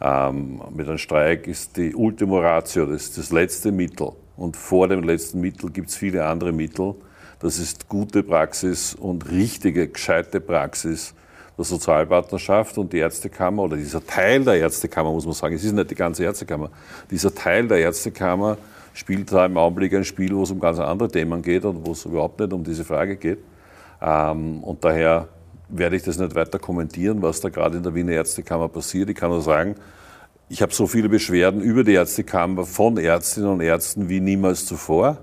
Ähm, 0.00 0.60
mit 0.74 0.88
einem 0.88 0.98
Streik 0.98 1.46
ist 1.46 1.76
die 1.76 1.94
Ultima 1.94 2.40
Ratio, 2.40 2.86
das 2.86 3.04
ist 3.04 3.18
das 3.18 3.30
letzte 3.30 3.72
Mittel. 3.72 4.12
Und 4.36 4.56
vor 4.56 4.88
dem 4.88 5.02
letzten 5.02 5.40
Mittel 5.40 5.70
gibt 5.70 5.88
es 5.90 5.96
viele 5.96 6.24
andere 6.24 6.52
Mittel. 6.52 6.94
Das 7.40 7.58
ist 7.58 7.88
gute 7.88 8.22
Praxis 8.22 8.94
und 8.94 9.30
richtige, 9.30 9.88
gescheite 9.88 10.40
Praxis 10.40 11.14
der 11.56 11.64
Sozialpartnerschaft 11.64 12.78
und 12.78 12.92
die 12.92 12.98
Ärztekammer 12.98 13.62
oder 13.62 13.76
dieser 13.76 14.04
Teil 14.04 14.42
der 14.44 14.54
Ärztekammer, 14.54 15.12
muss 15.12 15.24
man 15.24 15.34
sagen, 15.34 15.54
es 15.54 15.62
ist 15.62 15.72
nicht 15.72 15.90
die 15.90 15.94
ganze 15.94 16.24
Ärztekammer, 16.24 16.70
dieser 17.10 17.32
Teil 17.34 17.68
der 17.68 17.78
Ärztekammer 17.78 18.58
spielt 18.92 19.32
da 19.32 19.46
im 19.46 19.56
Augenblick 19.56 19.94
ein 19.94 20.04
Spiel, 20.04 20.34
wo 20.34 20.42
es 20.42 20.50
um 20.50 20.60
ganz 20.60 20.78
andere 20.78 21.08
Themen 21.08 21.42
geht 21.42 21.64
und 21.64 21.86
wo 21.86 21.92
es 21.92 22.04
überhaupt 22.04 22.40
nicht 22.40 22.52
um 22.52 22.64
diese 22.64 22.84
Frage 22.84 23.16
geht. 23.16 23.38
Ähm, 24.00 24.62
und 24.64 24.84
daher 24.84 25.28
werde 25.68 25.96
ich 25.96 26.02
das 26.02 26.18
nicht 26.18 26.34
weiter 26.34 26.58
kommentieren, 26.58 27.22
was 27.22 27.40
da 27.40 27.48
gerade 27.48 27.76
in 27.76 27.82
der 27.82 27.94
Wiener 27.94 28.12
Ärztekammer 28.12 28.68
passiert. 28.68 29.10
Ich 29.10 29.16
kann 29.16 29.30
nur 29.30 29.42
sagen, 29.42 29.76
ich 30.48 30.62
habe 30.62 30.74
so 30.74 30.86
viele 30.86 31.08
Beschwerden 31.08 31.60
über 31.60 31.84
die 31.84 31.94
Ärztekammer 31.94 32.64
von 32.64 32.98
Ärztinnen 32.98 33.50
und 33.50 33.60
Ärzten 33.60 34.08
wie 34.08 34.20
niemals 34.20 34.66
zuvor. 34.66 35.18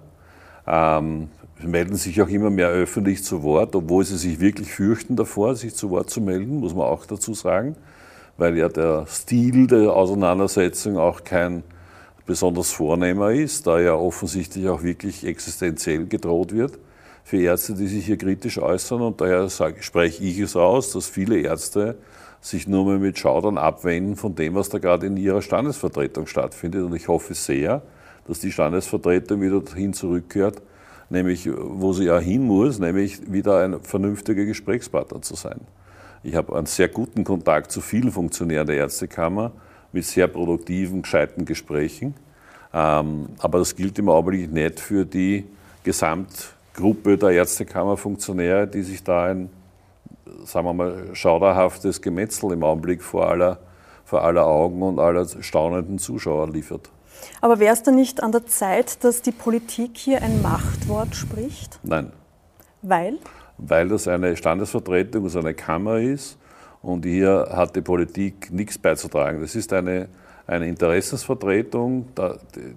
Ähm, 0.65 1.29
melden 1.62 1.95
sich 1.95 2.19
auch 2.21 2.27
immer 2.27 2.50
mehr 2.50 2.69
öffentlich 2.69 3.24
zu 3.24 3.43
Wort, 3.43 3.75
obwohl 3.75 4.03
sie 4.03 4.17
sich 4.17 4.39
wirklich 4.39 4.71
fürchten 4.74 5.15
davor, 5.15 5.55
sich 5.55 5.75
zu 5.75 5.91
Wort 5.91 6.10
zu 6.10 6.19
melden, 6.19 6.60
muss 6.60 6.74
man 6.74 6.88
auch 6.88 7.05
dazu 7.05 7.36
sagen, 7.36 7.75
weil 8.38 8.57
ja 8.57 8.67
der 8.67 9.05
Stil 9.07 9.67
der 9.67 9.93
Auseinandersetzung 9.93 10.98
auch 10.98 11.24
kein 11.24 11.63
besonders 12.25 12.71
vornehmer 12.71 13.31
ist, 13.31 13.67
da 13.67 13.79
ja 13.79 13.93
offensichtlich 13.93 14.67
auch 14.69 14.81
wirklich 14.81 15.24
existenziell 15.24 16.07
gedroht 16.07 16.51
wird 16.51 16.79
für 17.24 17.42
Ärzte, 17.42 17.74
die 17.74 17.88
sich 17.88 18.06
hier 18.06 18.18
kritisch 18.18 18.58
äußern. 18.58 19.01
Und 19.01 19.22
daher 19.22 19.50
spreche 19.50 20.24
ich 20.24 20.40
es 20.40 20.56
aus, 20.56 20.92
dass 20.92 21.08
viele 21.08 21.40
Ärzte 21.40 21.98
sich 22.42 22.68
nur 22.68 22.86
mehr 22.86 22.98
mit 22.98 23.20
Schaudern 23.20 23.58
abwenden 23.58 24.16
von 24.16 24.36
dem, 24.36 24.56
was 24.56 24.70
da 24.70 24.80
gerade 24.80 25.06
in 25.06 25.18
ihrer 25.18 25.42
Standesvertretung 25.42 26.25
stattfindet. 26.28 26.84
Und 26.84 26.96
ich 26.96 27.08
hoffe 27.08 27.34
sehr, 27.34 27.84
dass 28.28 28.40
die 28.40 28.51
Standesvertretung 28.51 29.42
wieder 29.42 29.62
dahin 29.62 29.94
zurückkehrt, 29.94 30.62
nämlich 31.10 31.50
wo 31.54 31.94
sie 31.94 32.06
ja 32.06 32.20
hin 32.20 32.44
muss, 32.44 32.80
nämlich 32.80 33.32
wieder 33.32 33.63
ein 33.63 33.80
vernünftiger 33.82 34.46
Gesprächspartner 34.46 35.22
zu 35.22 35.36
sein. 35.36 35.62
Ich 36.24 36.36
habe 36.36 36.56
einen 36.56 36.68
sehr 36.68 36.88
guten 36.88 37.24
Kontakt 37.24 37.72
zu 37.72 37.82
vielen 37.82 38.12
Funktionären 38.12 38.68
der 38.68 38.78
Ärztekammer 38.78 39.51
mit 39.92 40.06
sehr 40.06 40.28
produktiven, 40.28 41.01
gescheiten 41.01 41.46
Gesprächen. 41.46 42.16
Ähm, 42.74 43.30
aber 43.40 43.60
das 43.60 43.75
gilt 43.75 44.00
im 44.00 44.10
Augenblick 44.10 44.51
nicht 44.51 44.80
für 44.80 45.06
die 45.06 45.46
Gesamt 45.84 46.54
Gruppe 46.74 47.18
der 47.18 47.32
Ärztekammerfunktionäre, 47.32 48.68
die 48.68 48.82
sich 48.82 49.04
da 49.04 49.25
ein, 49.25 49.50
sagen 50.46 50.66
wir 50.68 50.74
mal, 50.74 51.16
schauderhaftes 51.16 52.01
Gemetzel 52.01 52.51
im 52.51 52.63
Augenblick 52.63 53.01
vor 53.04 53.30
aller, 53.30 53.60
vor 54.06 54.24
aller 54.24 54.46
Augen 54.46 54.82
und 54.82 55.00
aller 55.00 55.25
staunenden 55.42 56.00
Zuschauer 56.00 56.50
liefert. 56.50 56.90
Aber 57.42 57.60
wäre 57.60 57.74
es 57.74 57.84
dann 57.84 57.96
nicht 57.96 58.24
an 58.24 58.32
der 58.32 58.46
Zeit, 58.46 59.04
dass 59.04 59.22
die 59.22 59.32
Politik 59.32 59.98
hier 59.98 60.22
ein 60.22 60.42
Machtwort 60.42 61.16
spricht? 61.16 61.80
Nein. 61.84 62.12
Weil? 62.82 63.20
Weil 63.58 63.90
das 63.90 64.08
eine 64.08 64.36
Standesvertretung, 64.36 65.25
also 65.25 65.40
eine 65.40 65.54
Kammer 65.54 66.00
ist 66.00 66.38
und 66.82 67.06
hier 67.06 67.48
hat 67.51 67.75
die 67.75 67.82
Politik 67.82 68.51
nichts 68.51 68.78
beizutragen. 68.78 69.42
Das 69.42 69.56
ist 69.56 69.72
eine 69.74 70.08
eine 70.48 70.67
Interessensvertretung, 70.67 72.07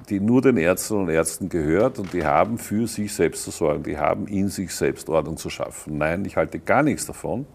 die 0.08 0.20
nur 0.20 0.42
den 0.42 0.56
Ärzten 0.56 0.94
und 0.94 1.08
Ärzten 1.08 1.48
gehört 1.48 1.98
und 1.98 2.12
die 2.12 2.24
haben 2.24 2.58
für 2.58 2.86
sich 2.86 3.12
selbst 3.12 3.44
zu 3.44 3.50
sorgen, 3.50 3.82
die 3.82 3.98
haben 3.98 4.26
in 4.26 4.48
sich 4.48 4.74
selbst 4.74 5.08
Ordnung 5.08 5.36
zu 5.36 5.50
schaffen. 5.50 5.98
Nein, 5.98 6.24
ich 6.24 6.36
halte 6.36 6.58
gar 6.58 6.82
nichts 6.82 7.06
davon. 7.06 7.46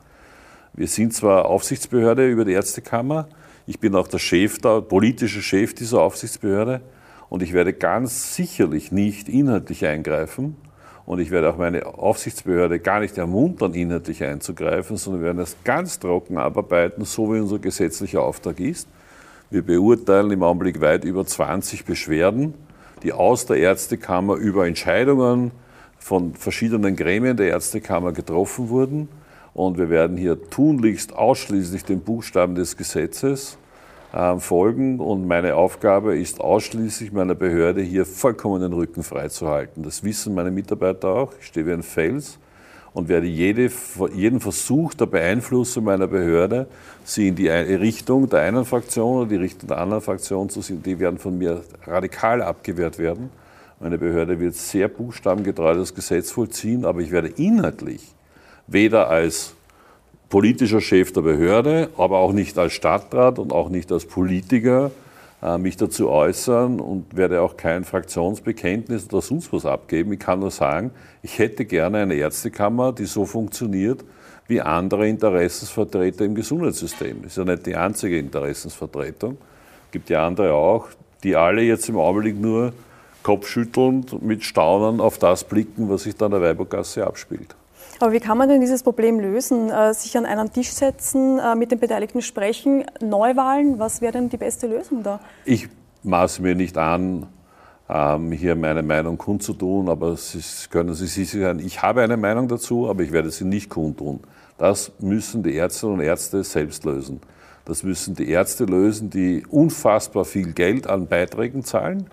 Wir 0.73 0.87
sind 0.87 1.13
zwar 1.13 1.45
Aufsichtsbehörde 1.45 2.27
über 2.27 2.45
die 2.45 2.53
Ärztekammer, 2.53 3.27
ich 3.65 3.79
bin 3.79 3.95
auch 3.95 4.07
der 4.07 4.19
Chef, 4.19 4.57
der 4.57 4.81
politische 4.81 5.41
Chef 5.41 5.75
dieser 5.75 6.01
Aufsichtsbehörde 6.01 6.81
und 7.29 7.43
ich 7.43 7.53
werde 7.53 7.73
ganz 7.73 8.35
sicherlich 8.35 8.91
nicht 8.91 9.29
inhaltlich 9.29 9.85
eingreifen 9.85 10.55
und 11.05 11.19
ich 11.19 11.31
werde 11.31 11.49
auch 11.51 11.57
meine 11.57 11.85
Aufsichtsbehörde 11.85 12.79
gar 12.79 12.99
nicht 12.99 13.17
ermuntern, 13.17 13.73
inhaltlich 13.73 14.23
einzugreifen, 14.23 14.97
sondern 14.97 15.21
wir 15.21 15.27
werden 15.27 15.39
es 15.39 15.55
ganz 15.63 15.99
trocken 15.99 16.37
abarbeiten, 16.37 17.05
so 17.05 17.33
wie 17.33 17.39
unser 17.39 17.59
gesetzlicher 17.59 18.21
Auftrag 18.21 18.59
ist. 18.59 18.87
Wir 19.51 19.63
beurteilen 19.63 20.29
im 20.29 20.43
Augenblick 20.43 20.79
weit 20.79 21.03
über 21.03 21.25
20 21.25 21.83
Beschwerden, 21.83 22.53
die 23.01 23.13
aus 23.13 23.47
der 23.47 23.57
Ärztekammer 23.57 24.35
über 24.35 24.67
Entscheidungen 24.67 25.51
von 25.97 26.35
verschiedenen 26.35 26.95
Gremien 26.95 27.35
der 27.35 27.47
Ärztekammer 27.47 28.11
getroffen 28.11 28.69
wurden. 28.69 29.09
Und 29.55 29.79
wir 29.79 29.89
werden 29.89 30.17
hier 30.17 30.49
tunlichst 30.51 31.15
ausschließlich 31.15 31.83
den 31.83 32.01
Buchstaben 32.01 32.53
des 32.53 32.77
Gesetzes 32.77 33.57
äh, 34.13 34.37
folgen. 34.37 34.99
Und 34.99 35.27
meine 35.27 35.55
Aufgabe 35.55 36.15
ist 36.15 36.41
ausschließlich 36.41 37.11
meiner 37.11 37.33
Behörde 37.33 37.81
hier 37.81 38.05
vollkommen 38.05 38.61
den 38.61 38.73
Rücken 38.73 39.01
freizuhalten. 39.01 39.81
Das 39.81 40.03
wissen 40.03 40.35
meine 40.35 40.51
Mitarbeiter 40.51 41.09
auch. 41.09 41.33
Ich 41.39 41.47
stehe 41.47 41.65
wie 41.65 41.73
ein 41.73 41.81
Fels 41.81 42.37
und 42.93 43.08
werde 43.08 43.27
jede, 43.27 43.69
jeden 44.13 44.39
Versuch 44.39 44.93
der 44.93 45.05
Beeinflussung 45.05 45.84
meiner 45.84 46.08
Behörde, 46.08 46.67
sie 47.03 47.27
in 47.29 47.36
die 47.36 47.50
Richtung 47.50 48.29
der 48.29 48.41
einen 48.41 48.65
Fraktion 48.65 49.22
oder 49.22 49.29
die 49.29 49.36
Richtung 49.36 49.67
der 49.67 49.77
anderen 49.77 50.01
Fraktion 50.01 50.50
zu 50.50 50.62
sehen, 50.62 50.81
die 50.84 51.00
werden 51.00 51.19
von 51.19 51.38
mir 51.38 51.62
radikal 51.86 52.41
abgewehrt 52.41 52.98
werden. 52.98 53.29
Meine 53.79 53.98
Behörde 53.98 54.39
wird 54.39 54.55
sehr 54.55 54.88
buchstabengetreu 54.88 55.75
das 55.75 55.93
Gesetz 55.93 56.31
vollziehen, 56.31 56.84
aber 56.84 57.00
ich 57.00 57.12
werde 57.12 57.29
inhaltlich 57.29 58.13
weder 58.67 59.10
als 59.10 59.53
politischer 60.29 60.81
Chef 60.81 61.12
der 61.13 61.22
Behörde, 61.22 61.89
aber 61.98 62.19
auch 62.19 62.34
nicht 62.34 62.58
als 62.58 62.74
Stadtrat 62.74 63.39
und 63.39 63.51
auch 63.51 63.69
nicht 63.69 63.91
als 63.91 64.05
Politiker 64.05 64.91
mich 65.58 65.77
dazu 65.77 66.10
äußern 66.10 66.81
und 66.81 67.15
werde 67.15 67.41
auch 67.41 67.55
kein 67.55 67.86
Fraktionsbekenntnis 67.86 69.08
oder 69.08 69.22
sonst 69.22 69.53
was 69.53 69.65
abgeben. 69.65 70.12
Ich 70.12 70.19
kann 70.19 70.39
nur 70.39 70.51
sagen, 70.51 70.91
ich 71.22 71.39
hätte 71.39 71.63
gerne 71.63 72.00
eine 72.00 72.15
Ärztekammer, 72.15 72.91
die 72.91 73.05
so 73.05 73.25
funktioniert 73.25 74.03
wie 74.48 74.60
andere 74.60 75.08
Interessensvertreter 75.08 76.25
im 76.25 76.36
Gesundheitssystem. 76.36 77.22
Das 77.22 77.31
ist 77.31 77.38
ja 77.38 77.46
nicht 77.46 77.65
die 77.67 77.75
einzige 77.75 78.19
Interessensvertretung. 78.19 79.38
Es 79.86 79.91
gibt 79.91 80.10
ja 80.10 80.27
andere 80.27 80.53
auch. 80.53 80.89
die 81.24 81.36
alle 81.36 81.62
jetzt 81.62 81.89
im 81.89 81.98
Augenblick 81.98 82.39
nur 82.39 82.74
kopfschüttelnd 83.24 84.22
mit 84.22 84.43
Staunen 84.43 85.01
auf 85.01 85.17
das 85.17 85.43
blicken, 85.43 85.89
was 85.89 86.03
sich 86.03 86.15
da 86.15 86.25
in 86.25 86.31
der 86.31 86.41
Weibergasse 86.41 87.05
abspielt. 87.05 87.55
Aber 87.99 88.13
wie 88.13 88.19
kann 88.19 88.37
man 88.37 88.47
denn 88.47 88.61
dieses 88.61 88.81
Problem 88.81 89.19
lösen? 89.19 89.69
Äh, 89.69 89.93
sich 89.93 90.17
an 90.17 90.25
einen 90.25 90.51
Tisch 90.53 90.69
setzen, 90.69 91.37
äh, 91.39 91.55
mit 91.55 91.71
den 91.71 91.79
Beteiligten 91.79 92.21
sprechen, 92.21 92.85
Neuwahlen, 93.01 93.77
was 93.77 94.01
wäre 94.01 94.13
denn 94.13 94.29
die 94.29 94.37
beste 94.37 94.67
Lösung 94.67 95.03
da? 95.03 95.19
Ich 95.43 95.67
maße 96.03 96.41
mir 96.41 96.55
nicht 96.55 96.77
an, 96.77 97.27
ähm, 97.89 98.31
hier 98.31 98.55
meine 98.55 98.83
Meinung 98.83 99.17
kundzutun, 99.17 99.89
aber 99.89 100.15
Sie 100.15 100.39
können 100.69 100.93
Sie 100.93 101.07
sicher 101.07 101.39
sein, 101.39 101.59
ich 101.59 101.81
habe 101.81 102.01
eine 102.01 102.15
Meinung 102.15 102.47
dazu, 102.47 102.89
aber 102.89 103.03
ich 103.03 103.11
werde 103.11 103.31
sie 103.31 103.45
nicht 103.45 103.69
kundtun. 103.69 104.21
Das 104.57 104.91
müssen 104.99 105.43
die 105.43 105.57
Ärztinnen 105.57 105.95
und 105.95 106.01
Ärzte 106.01 106.43
selbst 106.43 106.85
lösen. 106.85 107.19
Das 107.65 107.83
müssen 107.83 108.15
die 108.15 108.29
Ärzte 108.29 108.65
lösen, 108.65 109.09
die 109.09 109.43
unfassbar 109.49 110.25
viel 110.25 110.53
Geld 110.53 110.87
an 110.87 111.07
Beiträgen 111.07 111.63
zahlen. 111.63 112.09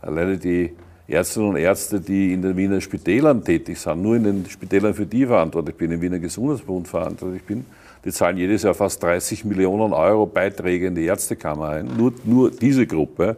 Alleine 0.00 0.38
die 0.38 0.74
Ärztinnen 1.08 1.48
und 1.48 1.56
Ärzte, 1.56 2.00
die 2.00 2.34
in 2.34 2.42
den 2.42 2.56
Wiener 2.56 2.82
Spitälern 2.82 3.42
tätig 3.42 3.78
sind, 3.78 4.02
nur 4.02 4.16
in 4.16 4.24
den 4.24 4.46
Spitälern, 4.46 4.92
für 4.92 5.06
die 5.06 5.24
verantwortlich 5.24 5.74
bin, 5.74 5.90
im 5.90 6.02
Wiener 6.02 6.18
Gesundheitsbund 6.18 6.86
verantwortlich 6.86 7.42
bin, 7.44 7.64
die 8.04 8.12
zahlen 8.12 8.36
jedes 8.36 8.62
Jahr 8.62 8.74
fast 8.74 9.02
30 9.02 9.46
Millionen 9.46 9.94
Euro 9.94 10.26
Beiträge 10.26 10.86
in 10.86 10.94
die 10.94 11.06
Ärztekammer 11.06 11.68
ein. 11.68 11.90
Nur, 11.96 12.12
nur 12.24 12.50
diese 12.50 12.86
Gruppe. 12.86 13.36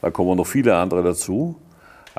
Da 0.00 0.10
kommen 0.10 0.36
noch 0.36 0.46
viele 0.46 0.76
andere 0.76 1.02
dazu. 1.02 1.56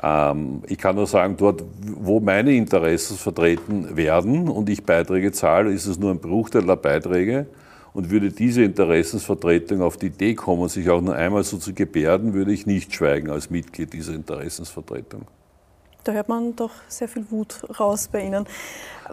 Ähm, 0.02 0.62
ich 0.66 0.76
kann 0.76 0.96
nur 0.96 1.06
sagen, 1.06 1.34
dort, 1.38 1.64
wo 1.82 2.20
meine 2.20 2.52
Interessen 2.52 3.16
vertreten 3.16 3.96
werden 3.96 4.48
und 4.48 4.68
ich 4.68 4.84
Beiträge 4.84 5.32
zahle, 5.32 5.72
ist 5.72 5.86
es 5.86 5.98
nur 5.98 6.10
ein 6.10 6.18
Bruchteil 6.18 6.62
der 6.62 6.76
Beiträge. 6.76 7.46
Und 7.92 8.10
würde 8.10 8.30
diese 8.30 8.62
Interessensvertretung 8.62 9.82
auf 9.82 9.96
die 9.96 10.06
Idee 10.06 10.34
kommen, 10.34 10.68
sich 10.68 10.88
auch 10.90 11.00
nur 11.00 11.14
einmal 11.14 11.42
so 11.42 11.58
zu 11.58 11.74
gebärden, 11.74 12.34
würde 12.34 12.52
ich 12.52 12.66
nicht 12.66 12.94
schweigen 12.94 13.30
als 13.30 13.50
Mitglied 13.50 13.92
dieser 13.92 14.14
Interessensvertretung. 14.14 15.22
Da 16.04 16.12
hört 16.12 16.28
man 16.28 16.56
doch 16.56 16.70
sehr 16.88 17.08
viel 17.08 17.24
Wut 17.30 17.62
raus 17.78 18.08
bei 18.10 18.24
Ihnen. 18.24 18.46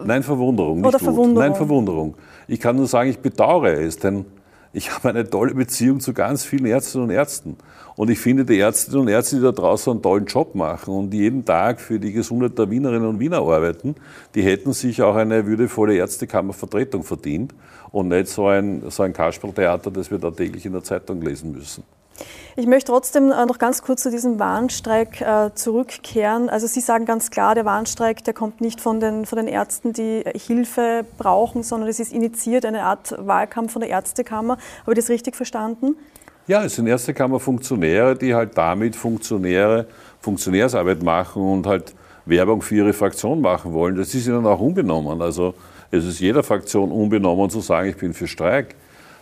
Nein, 0.02 0.22
Verwunderung. 0.22 0.78
Nicht 0.78 0.88
Oder 0.88 0.98
Verwunderung. 0.98 1.36
Wut. 1.36 1.40
Nein, 1.40 1.54
Verwunderung. 1.54 2.14
Ich 2.46 2.60
kann 2.60 2.76
nur 2.76 2.86
sagen, 2.86 3.10
ich 3.10 3.18
bedauere 3.18 3.74
es, 3.74 3.98
denn 3.98 4.24
ich 4.72 4.94
habe 4.94 5.08
eine 5.08 5.28
tolle 5.28 5.54
Beziehung 5.54 5.98
zu 6.00 6.12
ganz 6.12 6.44
vielen 6.44 6.66
Ärztinnen 6.66 7.08
und 7.08 7.14
Ärzten. 7.14 7.56
Und 7.96 8.10
ich 8.10 8.18
finde, 8.18 8.44
die 8.44 8.58
Ärztinnen 8.58 9.00
und 9.00 9.08
Ärzte, 9.08 9.36
die 9.36 9.42
da 9.42 9.50
draußen 9.50 9.92
einen 9.92 10.02
tollen 10.02 10.26
Job 10.26 10.54
machen 10.54 10.94
und 10.94 11.10
die 11.10 11.18
jeden 11.18 11.44
Tag 11.44 11.80
für 11.80 11.98
die 11.98 12.12
Gesundheit 12.12 12.58
der 12.58 12.70
Wienerinnen 12.70 13.08
und 13.08 13.18
Wiener 13.18 13.38
arbeiten, 13.38 13.96
die 14.34 14.42
hätten 14.42 14.72
sich 14.72 15.02
auch 15.02 15.16
eine 15.16 15.46
würdevolle 15.46 15.96
Ärztekammervertretung 15.96 17.02
verdient 17.02 17.54
und 17.90 18.08
nicht 18.08 18.28
so 18.28 18.46
ein, 18.46 18.82
so 18.90 19.02
ein 19.02 19.12
Kasperltheater, 19.12 19.90
das 19.90 20.10
wir 20.10 20.18
da 20.18 20.30
täglich 20.30 20.64
in 20.66 20.72
der 20.72 20.82
Zeitung 20.82 21.20
lesen 21.22 21.52
müssen. 21.52 21.84
Ich 22.56 22.66
möchte 22.66 22.90
trotzdem 22.90 23.30
äh, 23.30 23.46
noch 23.46 23.58
ganz 23.58 23.82
kurz 23.82 24.02
zu 24.02 24.10
diesem 24.10 24.38
Warnstreik 24.40 25.20
äh, 25.20 25.50
zurückkehren. 25.54 26.48
Also 26.48 26.66
Sie 26.66 26.80
sagen 26.80 27.04
ganz 27.04 27.30
klar, 27.30 27.54
der 27.54 27.64
Warnstreik, 27.64 28.24
der 28.24 28.34
kommt 28.34 28.60
nicht 28.60 28.80
von 28.80 28.98
den, 28.98 29.26
von 29.26 29.36
den 29.36 29.46
Ärzten, 29.46 29.92
die 29.92 30.24
Hilfe 30.34 31.04
brauchen, 31.18 31.62
sondern 31.62 31.88
es 31.88 32.00
ist 32.00 32.12
initiiert, 32.12 32.64
eine 32.64 32.82
Art 32.82 33.14
Wahlkampf 33.18 33.72
von 33.72 33.80
der 33.80 33.90
Ärztekammer. 33.90 34.58
Habe 34.82 34.92
ich 34.92 34.98
das 34.98 35.08
richtig 35.08 35.36
verstanden? 35.36 35.94
Ja, 36.48 36.64
es 36.64 36.74
sind 36.74 36.86
Ärztekammer 36.86 37.38
Funktionäre, 37.38 38.16
die 38.16 38.34
halt 38.34 38.56
damit 38.56 38.96
Funktionäre, 38.96 39.86
Funktionärsarbeit 40.20 41.02
machen 41.02 41.42
und 41.42 41.66
halt 41.66 41.94
Werbung 42.24 42.62
für 42.62 42.76
ihre 42.76 42.92
Fraktion 42.92 43.40
machen 43.40 43.72
wollen. 43.72 43.96
Das 43.96 44.14
ist 44.14 44.26
ihnen 44.26 44.46
auch 44.46 44.60
unbenommen. 44.60 45.22
Also 45.22 45.54
es 45.90 46.04
ist 46.04 46.20
jeder 46.20 46.42
Fraktion 46.42 46.92
unbenommen 46.92 47.50
zu 47.50 47.60
sagen, 47.60 47.88
ich 47.88 47.96
bin 47.96 48.14
für 48.14 48.26
Streik. 48.26 48.74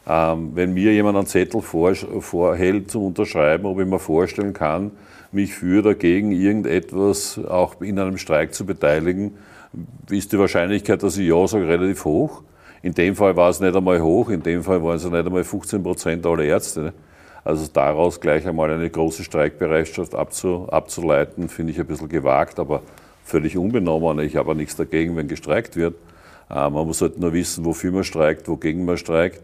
Ähm, 0.08 0.52
wenn 0.54 0.72
mir 0.74 0.92
jemand 0.92 1.16
einen 1.16 1.26
Zettel 1.26 1.60
vor, 1.60 1.94
vorhält 1.94 2.90
zum 2.90 3.06
Unterschreiben, 3.06 3.66
ob 3.66 3.80
ich 3.80 3.86
mir 3.86 3.98
vorstellen 3.98 4.52
kann, 4.52 4.92
mich 5.32 5.54
für 5.54 5.80
oder 5.80 5.94
gegen 5.94 6.32
irgendetwas 6.32 7.40
auch 7.48 7.80
in 7.80 7.98
einem 7.98 8.18
Streik 8.18 8.54
zu 8.54 8.64
beteiligen, 8.64 9.36
ist 10.10 10.32
die 10.32 10.38
Wahrscheinlichkeit, 10.38 11.02
dass 11.02 11.18
ich 11.18 11.28
Ja 11.28 11.46
sage, 11.46 11.68
relativ 11.68 12.04
hoch. 12.04 12.42
In 12.82 12.94
dem 12.94 13.16
Fall 13.16 13.36
war 13.36 13.50
es 13.50 13.60
nicht 13.60 13.74
einmal 13.74 14.00
hoch, 14.00 14.30
in 14.30 14.42
dem 14.42 14.62
Fall 14.62 14.82
waren 14.82 14.96
es 14.96 15.04
nicht 15.04 15.26
einmal 15.26 15.44
15 15.44 15.82
Prozent 15.82 16.24
aller 16.24 16.44
Ärzte. 16.44 16.92
Also 17.44 17.66
daraus 17.72 18.20
gleich 18.20 18.46
einmal 18.46 18.70
eine 18.70 18.88
große 18.88 19.24
Streikbereitschaft 19.24 20.14
abzu, 20.14 20.68
abzuleiten, 20.68 21.48
finde 21.48 21.72
ich 21.72 21.80
ein 21.80 21.86
bisschen 21.86 22.08
gewagt, 22.08 22.58
aber 22.58 22.82
völlig 23.24 23.56
unbenommen. 23.56 24.20
Ich 24.20 24.36
habe 24.36 24.54
nichts 24.54 24.76
dagegen, 24.76 25.16
wenn 25.16 25.28
gestreikt 25.28 25.76
wird. 25.76 25.94
Äh, 26.50 26.70
man 26.70 26.86
muss 26.86 27.00
halt 27.00 27.18
nur 27.18 27.32
wissen, 27.32 27.64
wofür 27.64 27.92
man 27.92 28.04
streikt, 28.04 28.48
wogegen 28.48 28.84
man 28.84 28.96
streikt. 28.96 29.42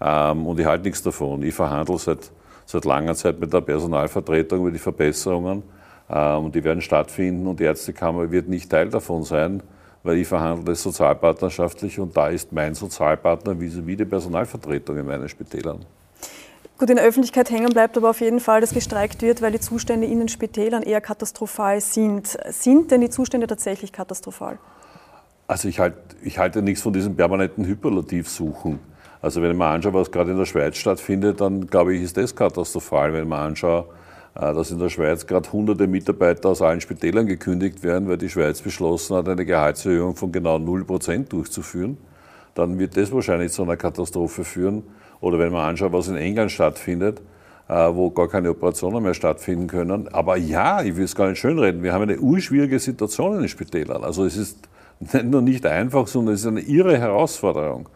Ähm, 0.00 0.46
und 0.46 0.60
ich 0.60 0.66
halte 0.66 0.84
nichts 0.84 1.02
davon. 1.02 1.42
Ich 1.42 1.54
verhandle 1.54 1.98
seit, 1.98 2.30
seit 2.66 2.84
langer 2.84 3.14
Zeit 3.14 3.40
mit 3.40 3.52
der 3.52 3.60
Personalvertretung 3.60 4.60
über 4.60 4.70
die 4.70 4.78
Verbesserungen 4.78 5.62
ähm, 6.10 6.44
und 6.44 6.54
die 6.54 6.62
werden 6.62 6.82
stattfinden 6.82 7.46
und 7.46 7.60
die 7.60 7.64
Ärztekammer 7.64 8.30
wird 8.30 8.48
nicht 8.48 8.70
Teil 8.70 8.88
davon 8.88 9.24
sein, 9.24 9.62
weil 10.02 10.18
ich 10.18 10.28
verhandle 10.28 10.74
sozialpartnerschaftlich 10.74 11.98
und 11.98 12.16
da 12.16 12.28
ist 12.28 12.52
mein 12.52 12.74
Sozialpartner 12.74 13.58
wie 13.58 13.96
die 13.96 14.04
Personalvertretung 14.04 14.98
in 14.98 15.06
meinen 15.06 15.28
Spitälern. 15.28 15.84
Gut, 16.78 16.90
in 16.90 16.96
der 16.96 17.06
Öffentlichkeit 17.06 17.50
hängen 17.50 17.70
bleibt 17.70 17.96
aber 17.96 18.10
auf 18.10 18.20
jeden 18.20 18.38
Fall, 18.38 18.60
dass 18.60 18.74
gestreikt 18.74 19.22
wird, 19.22 19.40
weil 19.40 19.50
die 19.50 19.60
Zustände 19.60 20.06
in 20.06 20.18
den 20.18 20.28
Spitälern 20.28 20.82
eher 20.82 21.00
katastrophal 21.00 21.80
sind. 21.80 22.36
Sind 22.50 22.90
denn 22.90 23.00
die 23.00 23.08
Zustände 23.08 23.46
tatsächlich 23.46 23.92
katastrophal? 23.92 24.58
Also 25.48 25.68
ich, 25.68 25.78
halt, 25.78 25.94
ich 26.22 26.38
halte 26.38 26.62
nichts 26.62 26.82
von 26.82 26.92
diesem 26.92 27.14
permanenten 27.16 27.64
Hyperlativsuchen. 27.64 28.80
Also 29.22 29.42
wenn 29.42 29.52
ich 29.52 29.56
mir 29.56 29.66
anschaue, 29.66 29.94
was 29.94 30.10
gerade 30.10 30.32
in 30.32 30.38
der 30.38 30.44
Schweiz 30.44 30.76
stattfindet, 30.76 31.40
dann 31.40 31.66
glaube 31.68 31.94
ich, 31.94 32.02
ist 32.02 32.16
das 32.16 32.34
katastrophal. 32.34 33.12
Wenn 33.12 33.22
ich 33.22 33.28
mir 33.28 33.38
anschaue, 33.38 33.86
äh, 34.34 34.52
dass 34.52 34.70
in 34.70 34.78
der 34.78 34.88
Schweiz 34.88 35.26
gerade 35.26 35.50
hunderte 35.52 35.86
Mitarbeiter 35.86 36.48
aus 36.48 36.62
allen 36.62 36.80
Spitälern 36.80 37.26
gekündigt 37.26 37.82
werden, 37.82 38.08
weil 38.08 38.18
die 38.18 38.28
Schweiz 38.28 38.60
beschlossen 38.60 39.16
hat, 39.16 39.28
eine 39.28 39.44
Gehaltserhöhung 39.44 40.16
von 40.16 40.32
genau 40.32 40.56
0% 40.56 41.28
durchzuführen, 41.28 41.96
dann 42.54 42.78
wird 42.78 42.96
das 42.96 43.12
wahrscheinlich 43.12 43.52
zu 43.52 43.62
einer 43.62 43.76
Katastrophe 43.76 44.44
führen. 44.44 44.82
Oder 45.20 45.38
wenn 45.38 45.52
man 45.52 45.70
anschaut, 45.70 45.92
was 45.92 46.08
in 46.08 46.16
England 46.16 46.50
stattfindet, 46.50 47.22
äh, 47.68 47.74
wo 47.74 48.10
gar 48.10 48.28
keine 48.28 48.50
Operationen 48.50 49.02
mehr 49.02 49.14
stattfinden 49.14 49.68
können. 49.68 50.08
Aber 50.08 50.36
ja, 50.36 50.82
ich 50.82 50.96
will 50.96 51.04
es 51.04 51.14
gar 51.14 51.28
nicht 51.28 51.38
schönreden, 51.38 51.82
wir 51.82 51.92
haben 51.92 52.02
eine 52.02 52.18
urschwierige 52.18 52.78
Situation 52.78 53.34
in 53.34 53.40
den 53.40 53.48
Spitälern. 53.48 54.04
Also 54.04 54.24
es 54.24 54.36
ist 54.36 54.68
nur 55.24 55.42
nicht 55.42 55.66
einfach, 55.66 56.06
sondern 56.06 56.34
es 56.34 56.40
ist 56.40 56.46
eine 56.46 56.60
irre 56.60 56.98
Herausforderung. 56.98 57.88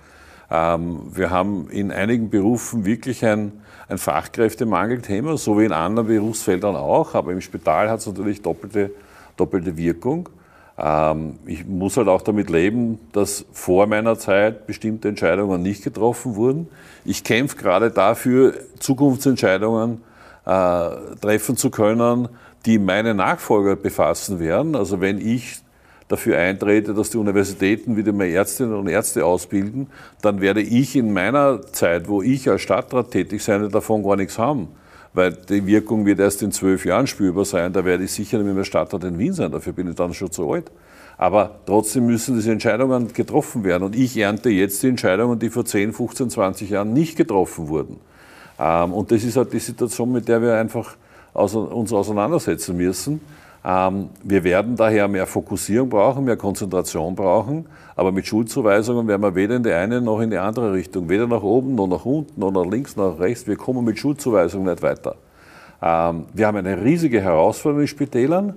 Ähm, 0.51 1.11
wir 1.13 1.31
haben 1.31 1.69
in 1.71 1.93
einigen 1.93 2.31
Berufen 2.31 2.85
wirklich 2.85 3.25
ein, 3.25 3.53
ein 3.89 3.99
Fachkräftemangelthema, 3.99 5.37
so 5.37 5.59
wie 5.59 5.65
in 5.65 5.73
anderen 5.73 6.09
Berufsfeldern 6.09 6.77
auch, 6.77 7.15
aber 7.15 7.33
im 7.33 7.41
Spital 7.41 7.89
hat 7.89 8.01
es 8.01 8.07
natürlich 8.07 8.43
doppelte, 8.43 8.91
doppelte 9.37 9.77
Wirkung. 9.77 10.29
Ähm, 10.77 11.39
ich 11.47 11.67
muss 11.67 11.97
halt 11.97 12.09
auch 12.09 12.23
damit 12.23 12.51
leben, 12.51 12.99
dass 13.13 13.45
vor 13.53 13.87
meiner 13.87 14.19
Zeit 14.19 14.67
bestimmte 14.67 15.09
Entscheidungen 15.09 15.63
nicht 15.63 15.85
getroffen 15.85 16.35
wurden. 16.37 16.69
Ich 17.05 17.23
kämpfe 17.23 17.57
gerade 17.57 17.91
dafür, 17.91 18.55
Zukunftsentscheidungen 18.79 20.03
äh, 20.47 20.91
treffen 21.21 21.57
zu 21.57 21.71
können, 21.71 22.29
die 22.67 22.79
meine 22.79 23.15
Nachfolger 23.15 23.77
befassen 23.77 24.41
werden. 24.41 24.75
Also 24.75 25.01
wenn 25.01 25.19
ich 25.19 25.61
dafür 26.11 26.39
eintrete, 26.39 26.93
dass 26.93 27.11
die 27.11 27.19
Universitäten 27.19 27.97
wieder 27.97 28.13
mehr 28.13 28.29
Ärztinnen 28.29 28.75
und 28.75 28.89
Ärzte 28.89 29.25
ausbilden, 29.25 29.87
dann 30.21 30.41
werde 30.41 30.61
ich 30.61 30.97
in 30.97 31.13
meiner 31.13 31.63
Zeit, 31.73 32.09
wo 32.09 32.21
ich 32.21 32.51
als 32.51 32.63
Stadtrat 32.63 33.13
tätig 33.13 33.43
sein 33.43 33.71
davon 33.71 34.03
gar 34.03 34.17
nichts 34.17 34.39
haben. 34.39 34.69
Weil 35.13 35.33
die 35.33 35.65
Wirkung 35.67 36.07
wird 36.07 36.19
erst 36.19 36.43
in 36.43 36.53
zwölf 36.53 36.85
Jahren 36.85 37.07
spürbar 37.07 37.45
sein. 37.45 37.73
Da 37.73 37.85
werde 37.85 38.05
ich 38.05 38.13
sicher 38.13 38.39
nicht 38.39 38.55
mehr 38.55 38.65
Stadtrat 38.65 39.05
in 39.05 39.19
Wien 39.19 39.33
sein. 39.33 39.51
Dafür 39.51 39.73
bin 39.73 39.89
ich 39.89 39.95
dann 39.95 40.13
schon 40.13 40.31
zu 40.31 40.51
alt. 40.53 40.71
Aber 41.17 41.61
trotzdem 41.67 42.07
müssen 42.07 42.37
diese 42.37 42.53
Entscheidungen 42.53 43.13
getroffen 43.13 43.63
werden. 43.63 43.85
Und 43.85 43.97
ich 43.97 44.17
ernte 44.17 44.51
jetzt 44.51 44.83
die 44.83 44.89
Entscheidungen, 44.89 45.39
die 45.39 45.51
vor 45.51 45.65
10, 45.65 45.93
15, 45.93 46.31
20 46.31 46.71
Jahren 46.71 46.93
nicht 46.93 47.17
getroffen 47.17 47.69
wurden. 47.69 47.99
Ähm, 48.59 48.93
und 48.93 49.11
das 49.11 49.23
ist 49.23 49.37
halt 49.37 49.53
die 49.53 49.59
Situation, 49.59 50.13
mit 50.13 50.29
der 50.29 50.43
wir 50.43 50.55
einfach 50.55 50.97
uns 51.33 51.93
auseinandersetzen 51.93 52.77
müssen. 52.77 53.21
Ähm, 53.63 54.09
wir 54.23 54.43
werden 54.43 54.77
daher 54.77 55.07
mehr 55.09 55.27
Fokussierung 55.27 55.91
brauchen, 55.91 56.25
mehr 56.25 56.37
Konzentration 56.37 57.15
brauchen, 57.15 57.67
aber 57.95 58.11
mit 58.11 58.27
Schuldzuweisungen 58.27 59.07
werden 59.07 59.23
wir 59.23 59.35
weder 59.35 59.57
in 59.57 59.63
die 59.63 59.73
eine 59.73 60.01
noch 60.01 60.21
in 60.21 60.31
die 60.31 60.39
andere 60.39 60.73
Richtung, 60.73 61.09
weder 61.11 61.27
nach 61.27 61.43
oben 61.43 61.75
noch 61.75 61.87
nach 61.87 62.05
unten 62.07 62.41
noch 62.41 62.51
nach 62.51 62.65
links 62.65 62.97
noch 62.97 63.13
nach 63.13 63.21
rechts. 63.21 63.47
Wir 63.47 63.57
kommen 63.57 63.85
mit 63.85 63.99
Schuldzuweisungen 63.99 64.71
nicht 64.71 64.83
weiter. 64.83 65.17
Ähm, 65.83 66.25
wir 66.33 66.47
haben 66.47 66.57
eine 66.57 66.83
riesige 66.83 67.21
Herausforderung 67.21 67.83
in 67.83 67.89
Spitälern. 67.89 68.55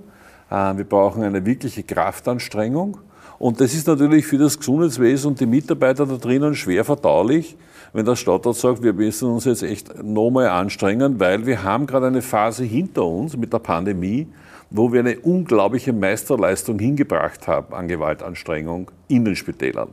Ähm, 0.50 0.78
wir 0.78 0.84
brauchen 0.84 1.22
eine 1.22 1.44
wirkliche 1.44 1.82
Kraftanstrengung. 1.82 2.98
Und 3.38 3.60
das 3.60 3.74
ist 3.74 3.86
natürlich 3.86 4.26
für 4.26 4.38
das 4.38 4.58
Gesundheitswesen 4.58 5.32
und 5.32 5.40
die 5.40 5.46
Mitarbeiter 5.46 6.06
da 6.06 6.16
drinnen 6.16 6.54
schwer 6.54 6.84
verdaulich, 6.84 7.56
wenn 7.92 8.06
der 8.06 8.16
Stadtrat 8.16 8.56
sagt, 8.56 8.82
wir 8.82 8.92
müssen 8.92 9.28
uns 9.28 9.44
jetzt 9.44 9.62
echt 9.62 10.02
nochmal 10.02 10.48
anstrengen, 10.48 11.20
weil 11.20 11.44
wir 11.44 11.62
haben 11.62 11.86
gerade 11.86 12.06
eine 12.06 12.22
Phase 12.22 12.64
hinter 12.64 13.04
uns 13.04 13.36
mit 13.36 13.52
der 13.52 13.58
Pandemie, 13.58 14.28
wo 14.76 14.92
wir 14.92 15.00
eine 15.00 15.18
unglaubliche 15.20 15.92
Meisterleistung 15.92 16.78
hingebracht 16.78 17.46
haben 17.46 17.72
an 17.74 17.88
Gewaltanstrengung 17.88 18.90
in 19.08 19.24
den 19.24 19.36
Spitälern. 19.36 19.88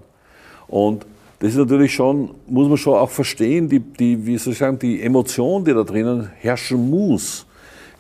Und 0.68 1.06
das 1.40 1.52
ist 1.52 1.58
natürlich 1.58 1.94
schon, 1.94 2.32
muss 2.48 2.68
man 2.68 2.78
schon 2.78 2.96
auch 2.96 3.10
verstehen, 3.10 3.70
die, 3.70 3.80
die, 3.80 4.26
wie 4.26 4.38
soll 4.38 4.54
ich 4.54 4.60
sagen, 4.60 4.80
die 4.80 5.02
Emotion, 5.02 5.64
die 5.66 5.74
da 5.74 5.84
drinnen 5.84 6.30
herrschen 6.40 6.90
muss, 6.90 7.46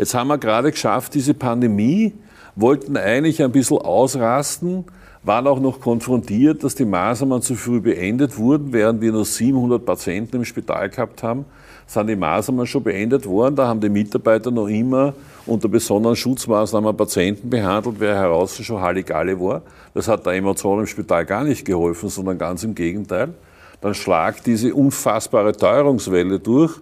Jetzt 0.01 0.15
haben 0.15 0.29
wir 0.29 0.39
gerade 0.39 0.71
geschafft, 0.71 1.13
diese 1.13 1.35
Pandemie, 1.35 2.13
wollten 2.55 2.97
eigentlich 2.97 3.43
ein 3.43 3.51
bisschen 3.51 3.77
ausrasten, 3.77 4.85
waren 5.21 5.45
auch 5.45 5.59
noch 5.59 5.79
konfrontiert, 5.79 6.63
dass 6.63 6.73
die 6.73 6.85
Maßnahmen 6.85 7.43
zu 7.43 7.53
früh 7.53 7.79
beendet 7.79 8.35
wurden, 8.39 8.73
während 8.73 8.99
wir 8.99 9.11
nur 9.11 9.25
700 9.25 9.85
Patienten 9.85 10.37
im 10.37 10.45
Spital 10.45 10.89
gehabt 10.89 11.21
haben, 11.21 11.45
sind 11.91 12.07
die 12.07 12.15
Maßnahmen 12.15 12.65
schon 12.65 12.83
beendet 12.83 13.25
worden. 13.25 13.55
Da 13.55 13.67
haben 13.67 13.81
die 13.81 13.89
Mitarbeiter 13.89 14.49
noch 14.49 14.67
immer 14.67 15.13
unter 15.45 15.67
besonderen 15.67 16.15
Schutzmaßnahmen 16.15 16.95
Patienten 16.95 17.49
behandelt, 17.49 17.95
wer 17.99 18.15
heraus 18.15 18.55
schon 18.63 18.79
Halligalle 18.79 19.39
war. 19.39 19.61
Das 19.93 20.07
hat 20.07 20.25
der 20.25 20.33
Emotion 20.33 20.79
im 20.79 20.87
Spital 20.87 21.25
gar 21.25 21.43
nicht 21.43 21.65
geholfen, 21.65 22.07
sondern 22.07 22.37
ganz 22.37 22.63
im 22.63 22.75
Gegenteil. 22.75 23.33
Dann 23.81 23.93
schlagt 23.93 24.45
diese 24.45 24.73
unfassbare 24.73 25.51
Teuerungswelle 25.51 26.39
durch, 26.39 26.79